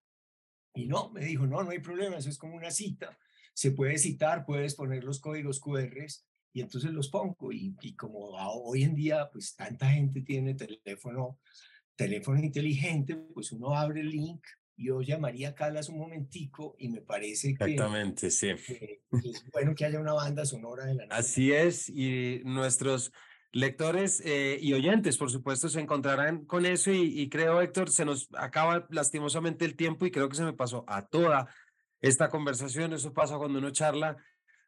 y 0.75 0.85
no, 0.85 1.09
me 1.11 1.25
dijo, 1.25 1.47
no, 1.47 1.63
no 1.63 1.71
hay 1.71 1.79
problema, 1.79 2.17
eso 2.17 2.29
es 2.29 2.37
como 2.37 2.55
una 2.55 2.71
cita. 2.71 3.17
Se 3.53 3.71
puede 3.71 3.97
citar, 3.97 4.45
puedes 4.45 4.75
poner 4.75 5.03
los 5.03 5.19
códigos 5.19 5.59
QR 5.59 6.05
y 6.53 6.61
entonces 6.61 6.91
los 6.91 7.09
pongo. 7.09 7.51
Y, 7.51 7.75
y 7.81 7.95
como 7.95 8.31
hoy 8.63 8.83
en 8.83 8.95
día, 8.95 9.29
pues 9.31 9.55
tanta 9.55 9.89
gente 9.89 10.21
tiene 10.21 10.55
teléfono, 10.55 11.39
teléfono 11.95 12.39
inteligente, 12.39 13.15
pues 13.15 13.51
uno 13.51 13.75
abre 13.75 14.01
el 14.01 14.09
link 14.09 14.41
yo 14.81 15.01
llamaría 15.01 15.49
a 15.49 15.55
Calas 15.55 15.89
un 15.89 15.99
momentico 15.99 16.75
y 16.79 16.89
me 16.89 17.01
parece 17.01 17.53
que, 17.53 17.63
Exactamente, 17.63 18.31
sí. 18.31 18.49
es 18.49 19.45
bueno 19.51 19.75
que 19.75 19.85
haya 19.85 19.99
una 19.99 20.13
banda 20.13 20.45
sonora 20.45 20.85
de 20.85 20.95
la 20.95 21.05
noche. 21.05 21.15
Así 21.17 21.51
es, 21.51 21.89
y 21.89 22.41
nuestros 22.45 23.11
lectores 23.51 24.21
eh, 24.25 24.57
y 24.61 24.73
oyentes, 24.73 25.17
por 25.17 25.29
supuesto, 25.29 25.69
se 25.69 25.79
encontrarán 25.79 26.45
con 26.45 26.65
eso 26.65 26.91
y, 26.91 27.29
creo, 27.29 27.61
Héctor, 27.61 27.89
se 27.89 28.05
nos 28.05 28.29
acaba 28.33 28.87
lastimosamente 28.89 29.65
el 29.65 29.75
tiempo 29.75 30.05
y 30.05 30.11
creo 30.11 30.29
que 30.29 30.37
se 30.37 30.45
me 30.45 30.53
pasó 30.53 30.83
a 30.87 31.05
toda 31.07 31.53
esta 31.99 32.29
conversación, 32.29 32.93
eso 32.93 33.13
pasa 33.13 33.37
cuando 33.37 33.59
uno 33.59 33.69
charla 33.69 34.17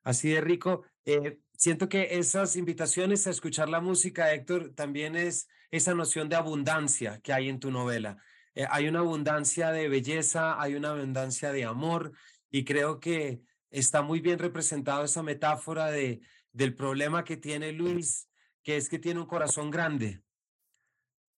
así 0.04 0.30
de 0.30 0.41
rico. 0.41 0.84
Eh, 1.06 1.39
siento 1.58 1.89
que 1.89 2.18
esas 2.18 2.56
invitaciones 2.56 3.26
a 3.28 3.32
escuchar 3.32 3.70
la 3.70 3.82
música, 3.82 4.34
Héctor, 4.34 4.74
también 4.76 5.16
es 5.16 5.47
esa 5.72 5.93
noción 5.93 6.30
de 6.30 6.36
abundancia 6.36 7.20
que 7.22 7.34
hay 7.34 7.49
en 7.49 7.60
tu 7.60 7.72
novela. 7.72 8.18
Eh, 8.56 8.66
hay 8.70 8.88
una 8.88 8.99
abundancia 8.99 9.72
de 9.72 9.89
belleza, 9.89 10.62
hay 10.62 10.76
una 10.76 10.91
abundancia 10.91 11.51
de 11.51 11.66
amor 11.66 12.12
y 12.51 12.64
creo 12.64 12.99
que 12.99 13.41
está 13.72 14.01
muy 14.04 14.20
bien 14.20 14.38
representado 14.38 15.04
esa 15.04 15.24
metáfora 15.24 15.89
de, 15.89 16.22
del 16.51 16.76
problema 16.76 17.24
que 17.24 17.38
tiene 17.38 17.72
Luis, 17.72 18.30
que 18.62 18.78
es 18.78 18.88
que 18.88 18.99
tiene 18.99 19.20
un 19.20 19.26
corazón 19.26 19.72
grande, 19.72 20.22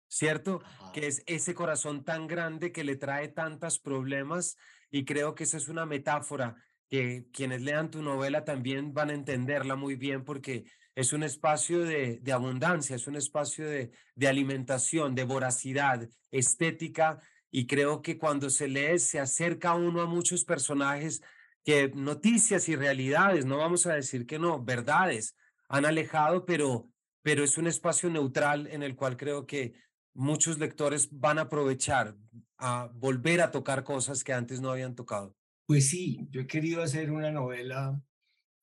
¿cierto? 0.09 0.61
Que 0.93 1.07
es 1.07 1.23
ese 1.25 1.53
corazón 1.53 2.03
tan 2.03 2.27
grande 2.27 2.71
que 2.73 2.83
le 2.83 2.97
trae 2.97 3.29
tantos 3.29 3.79
problemas 3.79 4.57
y 4.91 5.05
creo 5.05 5.33
que 5.33 5.45
esa 5.45 5.57
es 5.57 5.69
una 5.69 5.85
metáfora 5.85 6.55
que 6.89 7.25
quienes 7.31 7.61
lean 7.61 7.91
tu 7.91 8.01
novela 8.01 8.43
también 8.45 8.93
van 8.93 9.09
a 9.09 9.13
entenderla 9.13 9.75
muy 9.75 9.95
bien 9.95 10.23
porque 10.23 10.65
es 10.95 11.11
un 11.13 11.23
espacio 11.23 11.81
de, 11.81 12.21
abundancia, 12.31 12.95
es 12.95 13.07
un 13.07 13.15
espacio 13.15 13.67
de, 13.67 13.91
de, 14.15 14.27
alimentación, 14.27 15.13
de 15.13 15.25
voracidad, 15.25 16.07
estética, 16.31 17.19
y 17.51 17.67
creo 17.67 18.01
que 18.01 18.17
cuando 18.17 18.49
se 18.49 18.67
lee 18.67 18.99
se 18.99 19.19
acerca 19.19 19.75
uno 19.75 20.01
a 20.01 20.07
muchos 20.07 20.43
personajes 20.45 21.21
que 21.63 21.89
noticias 21.95 22.69
y 22.69 22.75
realidades, 22.75 23.45
no 23.45 23.57
vamos 23.57 23.85
a 23.87 23.93
decir 23.93 24.25
que 24.25 24.39
no, 24.39 24.63
verdades, 24.63 25.35
han 25.67 25.85
alejado, 25.85 26.45
pero, 26.45 26.89
pero 27.21 27.43
es 27.43 27.57
un 27.57 27.67
espacio 27.67 28.09
neutral 28.09 28.67
en 28.67 28.83
el 28.83 28.95
cual 28.95 29.17
creo 29.17 29.45
que 29.45 29.73
muchos 30.13 30.59
lectores 30.59 31.09
van 31.11 31.39
a 31.39 31.43
aprovechar 31.43 32.15
a 32.57 32.89
volver 32.93 33.41
a 33.41 33.51
tocar 33.51 33.83
cosas 33.83 34.23
que 34.23 34.33
antes 34.33 34.61
no 34.61 34.69
habían 34.69 34.95
tocado. 34.95 35.35
Pues 35.65 35.89
sí, 35.89 36.27
yo 36.29 36.41
he 36.41 36.47
querido 36.47 36.83
hacer 36.83 37.11
una 37.11 37.31
novela 37.31 37.99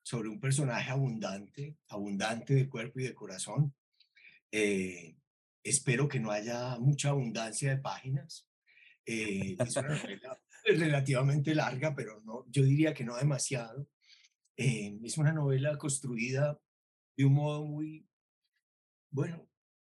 sobre 0.04 0.28
un 0.28 0.38
personaje 0.38 0.90
abundante, 0.90 1.76
abundante 1.88 2.54
de 2.54 2.68
cuerpo 2.68 3.00
y 3.00 3.04
de 3.04 3.14
corazón. 3.14 3.74
Eh, 4.52 5.16
espero 5.64 6.06
que 6.06 6.20
no 6.20 6.30
haya 6.30 6.78
mucha 6.78 7.08
abundancia 7.08 7.70
de 7.70 7.78
páginas. 7.78 8.48
Eh, 9.04 9.56
es 9.58 9.76
una 9.76 9.88
novela 9.96 10.40
relativamente 10.64 11.56
larga, 11.56 11.92
pero 11.94 12.20
no, 12.20 12.46
yo 12.48 12.62
diría 12.62 12.94
que 12.94 13.04
no 13.04 13.16
demasiado. 13.16 13.88
Eh, 14.56 14.96
es 15.02 15.18
una 15.18 15.32
novela 15.32 15.76
construida 15.78 16.60
de 17.16 17.24
un 17.24 17.34
modo 17.34 17.64
muy, 17.64 18.06
bueno, 19.10 19.48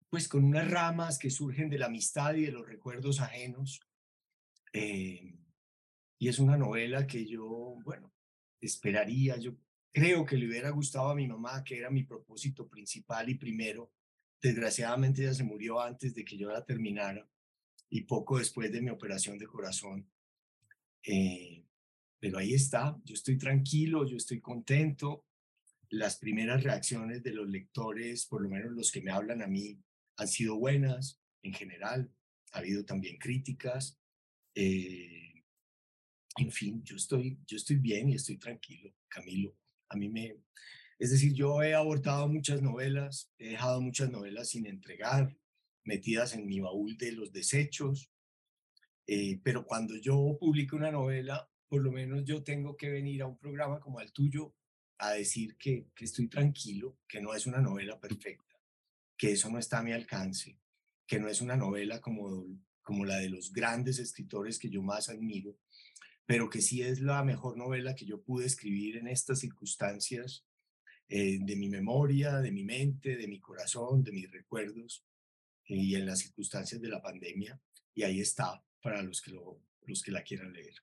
pues 0.10 0.28
con 0.28 0.44
unas 0.44 0.72
ramas 0.72 1.20
que 1.20 1.30
surgen 1.30 1.70
de 1.70 1.78
la 1.78 1.86
amistad 1.86 2.34
y 2.34 2.46
de 2.46 2.52
los 2.52 2.68
recuerdos 2.68 3.22
ajenos. 3.22 3.80
Y 6.18 6.30
es 6.30 6.40
una 6.40 6.58
novela 6.58 7.06
que 7.06 7.26
yo, 7.26 7.78
bueno, 7.84 8.14
esperaría, 8.62 9.38
yo 9.38 9.56
creo 9.92 10.26
que 10.26 10.38
le 10.38 10.48
hubiera 10.48 10.70
gustado 10.70 11.10
a 11.10 11.16
mi 11.16 11.28
mamá, 11.28 11.64
que 11.64 11.78
era 11.78 11.90
mi 11.90 12.04
propósito 12.04 12.68
principal 12.68 13.30
y 13.30 13.36
primero. 13.36 13.92
Desgraciadamente 14.42 15.24
ella 15.24 15.34
se 15.34 15.44
murió 15.44 15.80
antes 15.80 16.14
de 16.14 16.24
que 16.24 16.38
yo 16.38 16.50
la 16.52 16.66
terminara 16.66 17.28
y 17.90 18.02
poco 18.02 18.38
después 18.38 18.72
de 18.72 18.82
mi 18.82 18.90
operación 18.90 19.38
de 19.38 19.48
corazón. 19.48 20.10
Eh, 21.04 21.66
pero 22.20 22.40
ahí 22.40 22.54
está, 22.54 23.00
yo 23.04 23.14
estoy 23.14 23.38
tranquilo, 23.38 24.06
yo 24.06 24.18
estoy 24.18 24.42
contento. 24.42 25.26
Las 25.90 26.18
primeras 26.18 26.64
reacciones 26.64 27.24
de 27.24 27.32
los 27.32 27.48
lectores, 27.48 28.26
por 28.26 28.42
lo 28.42 28.50
menos 28.50 28.72
los 28.72 28.92
que 28.92 29.02
me 29.02 29.12
hablan 29.12 29.42
a 29.42 29.48
mí, 29.48 29.80
han 30.18 30.28
sido 30.28 30.58
buenas 30.58 31.22
en 31.42 31.54
general. 31.54 32.12
Ha 32.52 32.60
habido 32.60 32.84
también 32.84 33.18
críticas. 33.18 34.00
Eh, 34.56 35.15
en 36.38 36.52
fin, 36.52 36.84
yo 36.84 36.96
estoy, 36.96 37.40
yo 37.48 37.58
estoy 37.58 37.78
bien 37.78 38.10
y 38.10 38.16
estoy 38.16 38.38
tranquilo, 38.38 38.94
Camilo. 39.08 39.56
A 39.90 39.96
mí 39.96 40.10
me, 40.10 40.38
es 41.00 41.12
decir, 41.12 41.34
yo 41.34 41.62
he 41.62 41.74
abortado 41.74 42.28
muchas 42.28 42.62
novelas, 42.62 43.32
he 43.38 43.50
dejado 43.50 43.82
muchas 43.82 44.10
novelas 44.10 44.50
sin 44.50 44.66
entregar, 44.66 45.36
metidas 45.84 46.34
en 46.34 46.48
mi 46.48 46.60
baúl 46.60 46.98
de 46.98 47.12
los 47.12 47.32
desechos, 47.32 48.12
eh, 49.08 49.40
pero 49.44 49.66
cuando 49.66 49.96
yo 49.98 50.38
publico 50.40 50.76
una 50.76 50.92
novela, 50.92 51.50
por 51.68 51.82
lo 51.82 51.92
menos 51.92 52.24
yo 52.26 52.44
tengo 52.44 52.76
que 52.76 52.90
venir 52.90 53.22
a 53.22 53.28
un 53.28 53.38
programa 53.38 53.80
como 53.80 54.02
el 54.02 54.12
tuyo 54.12 54.56
a 54.98 55.12
decir 55.12 55.58
que, 55.58 55.88
que 55.96 56.06
estoy 56.06 56.28
tranquilo, 56.28 56.98
que 57.08 57.22
no 57.22 57.34
es 57.34 57.46
una 57.46 57.60
novela 57.62 58.00
perfecta, 58.00 58.60
que 59.18 59.32
eso 59.32 59.50
no 59.50 59.60
está 59.60 59.80
a 59.80 59.84
mi 59.84 59.92
alcance, 59.92 60.60
que 61.06 61.20
no 61.20 61.28
es 61.28 61.42
una 61.42 61.56
novela 61.56 62.02
como, 62.02 62.46
como 62.82 63.06
la 63.06 63.18
de 63.18 63.30
los 63.30 63.52
grandes 63.52 64.00
escritores 64.00 64.58
que 64.58 64.70
yo 64.70 64.82
más 64.82 65.10
admiro, 65.10 65.58
pero 66.26 66.50
que 66.50 66.62
sí 66.62 66.82
es 66.82 67.00
la 67.00 67.24
mejor 67.24 67.58
novela 67.58 67.96
que 67.96 68.06
yo 68.06 68.22
pude 68.22 68.46
escribir 68.46 68.98
en 68.98 69.08
estas 69.08 69.40
circunstancias 69.40 70.46
eh, 71.08 71.38
de 71.40 71.56
mi 71.56 71.70
memoria, 71.70 72.40
de 72.40 72.52
mi 72.52 72.64
mente, 72.64 73.16
de 73.16 73.28
mi 73.28 73.40
corazón, 73.40 74.04
de 74.04 74.12
mis 74.12 74.32
recuerdos 74.32 75.06
y 75.68 75.96
en 75.96 76.06
las 76.06 76.20
circunstancias 76.20 76.82
de 76.82 76.90
la 76.90 77.02
pandemia. 77.02 77.60
Y 77.94 78.04
ahí 78.04 78.20
está 78.20 78.64
para 78.82 79.04
los 79.04 79.22
que, 79.22 79.32
lo, 79.32 79.62
los 79.84 80.02
que 80.02 80.12
la 80.12 80.24
quieran 80.24 80.54
leer. 80.54 80.74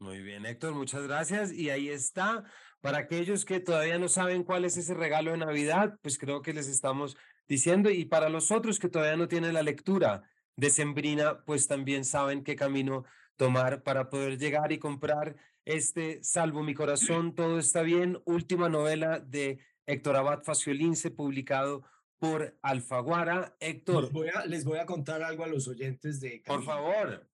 Muy 0.00 0.20
bien, 0.22 0.46
Héctor, 0.46 0.74
muchas 0.74 1.02
gracias. 1.02 1.52
Y 1.52 1.70
ahí 1.70 1.88
está. 1.88 2.44
Para 2.80 2.98
aquellos 2.98 3.44
que 3.44 3.58
todavía 3.58 3.98
no 3.98 4.08
saben 4.08 4.44
cuál 4.44 4.64
es 4.64 4.76
ese 4.76 4.94
regalo 4.94 5.32
de 5.32 5.38
Navidad, 5.38 5.98
pues 6.02 6.18
creo 6.18 6.42
que 6.42 6.52
les 6.52 6.68
estamos 6.68 7.16
diciendo. 7.48 7.90
Y 7.90 8.04
para 8.04 8.28
los 8.28 8.50
otros 8.52 8.78
que 8.78 8.88
todavía 8.88 9.16
no 9.16 9.26
tienen 9.26 9.54
la 9.54 9.62
lectura 9.62 10.22
de 10.56 10.70
Sembrina, 10.70 11.44
pues 11.44 11.66
también 11.66 12.04
saben 12.04 12.44
qué 12.44 12.54
camino 12.54 13.04
tomar 13.38 13.82
para 13.82 14.10
poder 14.10 14.36
llegar 14.36 14.72
y 14.72 14.78
comprar 14.78 15.36
este 15.64 16.22
Salvo 16.22 16.62
mi 16.62 16.74
corazón, 16.74 17.34
todo 17.34 17.58
está 17.58 17.80
bien, 17.80 18.20
última 18.26 18.68
novela 18.68 19.20
de 19.20 19.60
Héctor 19.86 20.16
Abad 20.16 20.42
Faciolince, 20.42 21.10
publicado 21.10 21.84
por 22.18 22.58
Alfaguara. 22.60 23.56
Héctor. 23.60 24.04
Les 24.04 24.12
voy, 24.12 24.28
a, 24.34 24.44
les 24.44 24.64
voy 24.64 24.78
a 24.78 24.84
contar 24.84 25.22
algo 25.22 25.44
a 25.44 25.46
los 25.46 25.68
oyentes 25.68 26.20
de 26.20 26.42
Por 26.44 26.62
favor 26.62 27.26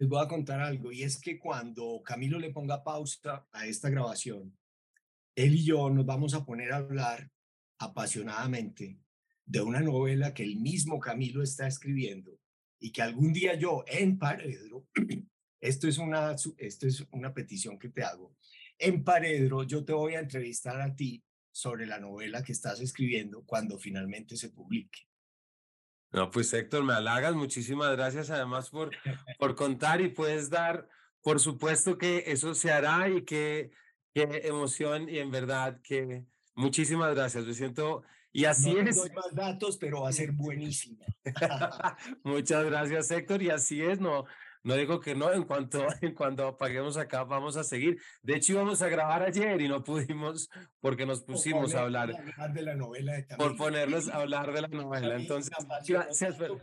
les 0.00 0.08
voy 0.08 0.24
a 0.24 0.28
contar 0.28 0.62
algo, 0.62 0.90
y 0.92 1.02
es 1.02 1.20
que 1.20 1.38
cuando 1.38 2.02
Camilo 2.02 2.38
le 2.38 2.50
ponga 2.50 2.82
pausa 2.82 3.46
a 3.52 3.66
esta 3.66 3.90
grabación, 3.90 4.56
él 5.34 5.56
y 5.56 5.64
yo 5.66 5.90
nos 5.90 6.06
vamos 6.06 6.32
a 6.32 6.46
poner 6.46 6.72
a 6.72 6.78
hablar 6.78 7.30
apasionadamente 7.78 8.98
de 9.44 9.60
una 9.60 9.80
novela 9.80 10.32
que 10.32 10.42
el 10.42 10.56
mismo 10.56 10.98
Camilo 11.00 11.42
está 11.42 11.66
escribiendo 11.66 12.40
y 12.80 12.92
que 12.92 13.02
algún 13.02 13.34
día 13.34 13.56
yo 13.56 13.84
en 13.86 14.18
Paredro, 14.18 14.86
esto 15.60 15.88
es 15.88 15.98
una, 15.98 16.34
esto 16.58 16.86
es 16.86 17.06
una 17.12 17.32
petición 17.32 17.78
que 17.78 17.90
te 17.90 18.02
hago, 18.02 18.34
en 18.78 19.04
Paredro 19.04 19.62
yo 19.62 19.84
te 19.84 19.92
voy 19.92 20.14
a 20.14 20.20
entrevistar 20.20 20.80
a 20.80 20.94
ti 20.94 21.22
sobre 21.52 21.86
la 21.86 21.98
novela 21.98 22.42
que 22.42 22.52
estás 22.52 22.80
escribiendo 22.80 23.44
cuando 23.44 23.78
finalmente 23.78 24.36
se 24.36 24.50
publique. 24.50 25.00
No, 26.12 26.30
pues 26.30 26.52
Héctor, 26.52 26.82
me 26.84 26.94
halagas. 26.94 27.34
Muchísimas 27.34 27.92
gracias 27.92 28.30
además 28.30 28.70
por, 28.70 28.90
por 29.38 29.54
contar 29.54 30.00
y 30.00 30.08
puedes 30.08 30.50
dar, 30.50 30.88
por 31.22 31.38
supuesto 31.38 31.98
que 31.98 32.24
eso 32.26 32.54
se 32.54 32.72
hará 32.72 33.08
y 33.08 33.24
qué, 33.24 33.70
qué 34.14 34.42
emoción 34.44 35.08
y 35.08 35.18
en 35.18 35.30
verdad 35.30 35.80
que 35.82 36.24
muchísimas 36.54 37.14
gracias. 37.14 37.44
Me 37.44 37.54
siento 37.54 38.02
y 38.32 38.44
así 38.44 38.72
no 38.72 38.88
es. 38.88 38.96
doy 38.96 39.10
más 39.10 39.34
datos, 39.34 39.76
pero 39.76 40.02
va 40.02 40.08
a 40.08 40.12
ser 40.12 40.32
buenísima. 40.32 41.04
Muchas 42.24 42.64
gracias, 42.64 43.10
Héctor. 43.10 43.42
Y 43.42 43.50
así 43.50 43.82
es, 43.82 44.00
no, 44.00 44.24
no 44.62 44.74
digo 44.74 45.00
que 45.00 45.14
no, 45.14 45.32
en 45.32 45.44
cuanto, 45.44 45.86
en 46.02 46.14
cuanto 46.14 46.46
apaguemos 46.46 46.96
acá 46.96 47.24
vamos 47.24 47.56
a 47.56 47.64
seguir. 47.64 48.00
De 48.22 48.36
hecho 48.36 48.52
íbamos 48.52 48.82
a 48.82 48.88
grabar 48.88 49.22
ayer 49.22 49.60
y 49.60 49.68
no 49.68 49.82
pudimos 49.82 50.48
porque 50.80 51.06
nos 51.06 51.22
pusimos 51.22 51.74
a 51.74 51.82
hablar. 51.82 52.12
de 52.52 52.62
la 52.62 52.74
novela 52.74 53.12
de 53.12 53.24
por 53.36 53.56
ponernos 53.56 54.08
a 54.08 54.16
hablar 54.16 54.52
de 54.52 54.62
la 54.62 54.68
novela. 54.68 55.16
Entonces, 55.16 55.52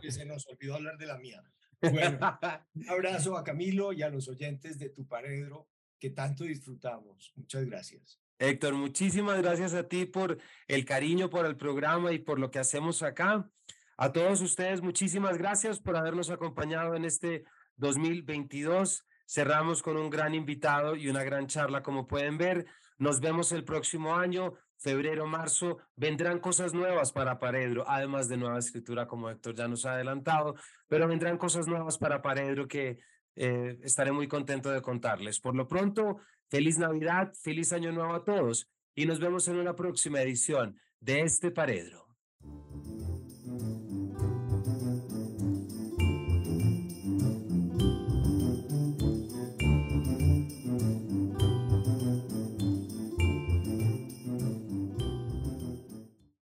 que 0.00 0.10
se 0.10 0.24
nos 0.24 0.46
olvidó 0.46 0.76
hablar 0.76 0.96
de 0.96 1.06
la 1.06 1.18
mía. 1.18 1.42
Bueno, 1.80 2.18
un 2.74 2.88
abrazo 2.88 3.36
a 3.36 3.44
Camilo 3.44 3.92
y 3.92 4.02
a 4.02 4.08
los 4.08 4.28
oyentes 4.28 4.78
de 4.78 4.90
Tu 4.90 5.06
Paredro 5.06 5.68
que 5.98 6.10
tanto 6.10 6.44
disfrutamos. 6.44 7.32
Muchas 7.36 7.64
gracias. 7.64 8.20
Héctor, 8.38 8.74
muchísimas 8.74 9.42
gracias 9.42 9.74
a 9.74 9.88
ti 9.88 10.06
por 10.06 10.38
el 10.68 10.84
cariño, 10.84 11.28
por 11.28 11.44
el 11.44 11.56
programa 11.56 12.12
y 12.12 12.20
por 12.20 12.38
lo 12.38 12.50
que 12.50 12.60
hacemos 12.60 13.02
acá. 13.02 13.50
A 13.96 14.12
todos 14.12 14.40
ustedes, 14.40 14.80
muchísimas 14.80 15.38
gracias 15.38 15.80
por 15.80 15.96
habernos 15.96 16.30
acompañado 16.30 16.94
en 16.94 17.04
este 17.04 17.44
2022. 17.78 19.04
Cerramos 19.26 19.82
con 19.82 19.96
un 19.96 20.10
gran 20.10 20.34
invitado 20.34 20.94
y 20.94 21.08
una 21.08 21.24
gran 21.24 21.46
charla, 21.46 21.82
como 21.82 22.06
pueden 22.06 22.38
ver. 22.38 22.66
Nos 22.98 23.20
vemos 23.20 23.52
el 23.52 23.64
próximo 23.64 24.16
año, 24.16 24.54
febrero, 24.76 25.26
marzo. 25.26 25.78
Vendrán 25.96 26.40
cosas 26.40 26.74
nuevas 26.74 27.12
para 27.12 27.38
Paredro, 27.38 27.84
además 27.88 28.28
de 28.28 28.36
nueva 28.36 28.58
escritura, 28.58 29.06
como 29.06 29.30
Héctor 29.30 29.54
ya 29.54 29.68
nos 29.68 29.86
ha 29.86 29.94
adelantado, 29.94 30.54
pero 30.86 31.08
vendrán 31.08 31.38
cosas 31.38 31.66
nuevas 31.66 31.98
para 31.98 32.22
Paredro 32.22 32.66
que 32.68 32.98
eh, 33.36 33.78
estaré 33.82 34.12
muy 34.12 34.28
contento 34.28 34.70
de 34.70 34.82
contarles. 34.82 35.40
Por 35.40 35.54
lo 35.54 35.68
pronto, 35.68 36.18
feliz 36.48 36.78
Navidad, 36.78 37.32
feliz 37.40 37.72
Año 37.72 37.92
Nuevo 37.92 38.14
a 38.14 38.24
todos 38.24 38.68
y 38.94 39.06
nos 39.06 39.20
vemos 39.20 39.46
en 39.46 39.58
una 39.58 39.76
próxima 39.76 40.20
edición 40.22 40.76
de 40.98 41.20
este 41.20 41.52
Paredro. 41.52 42.07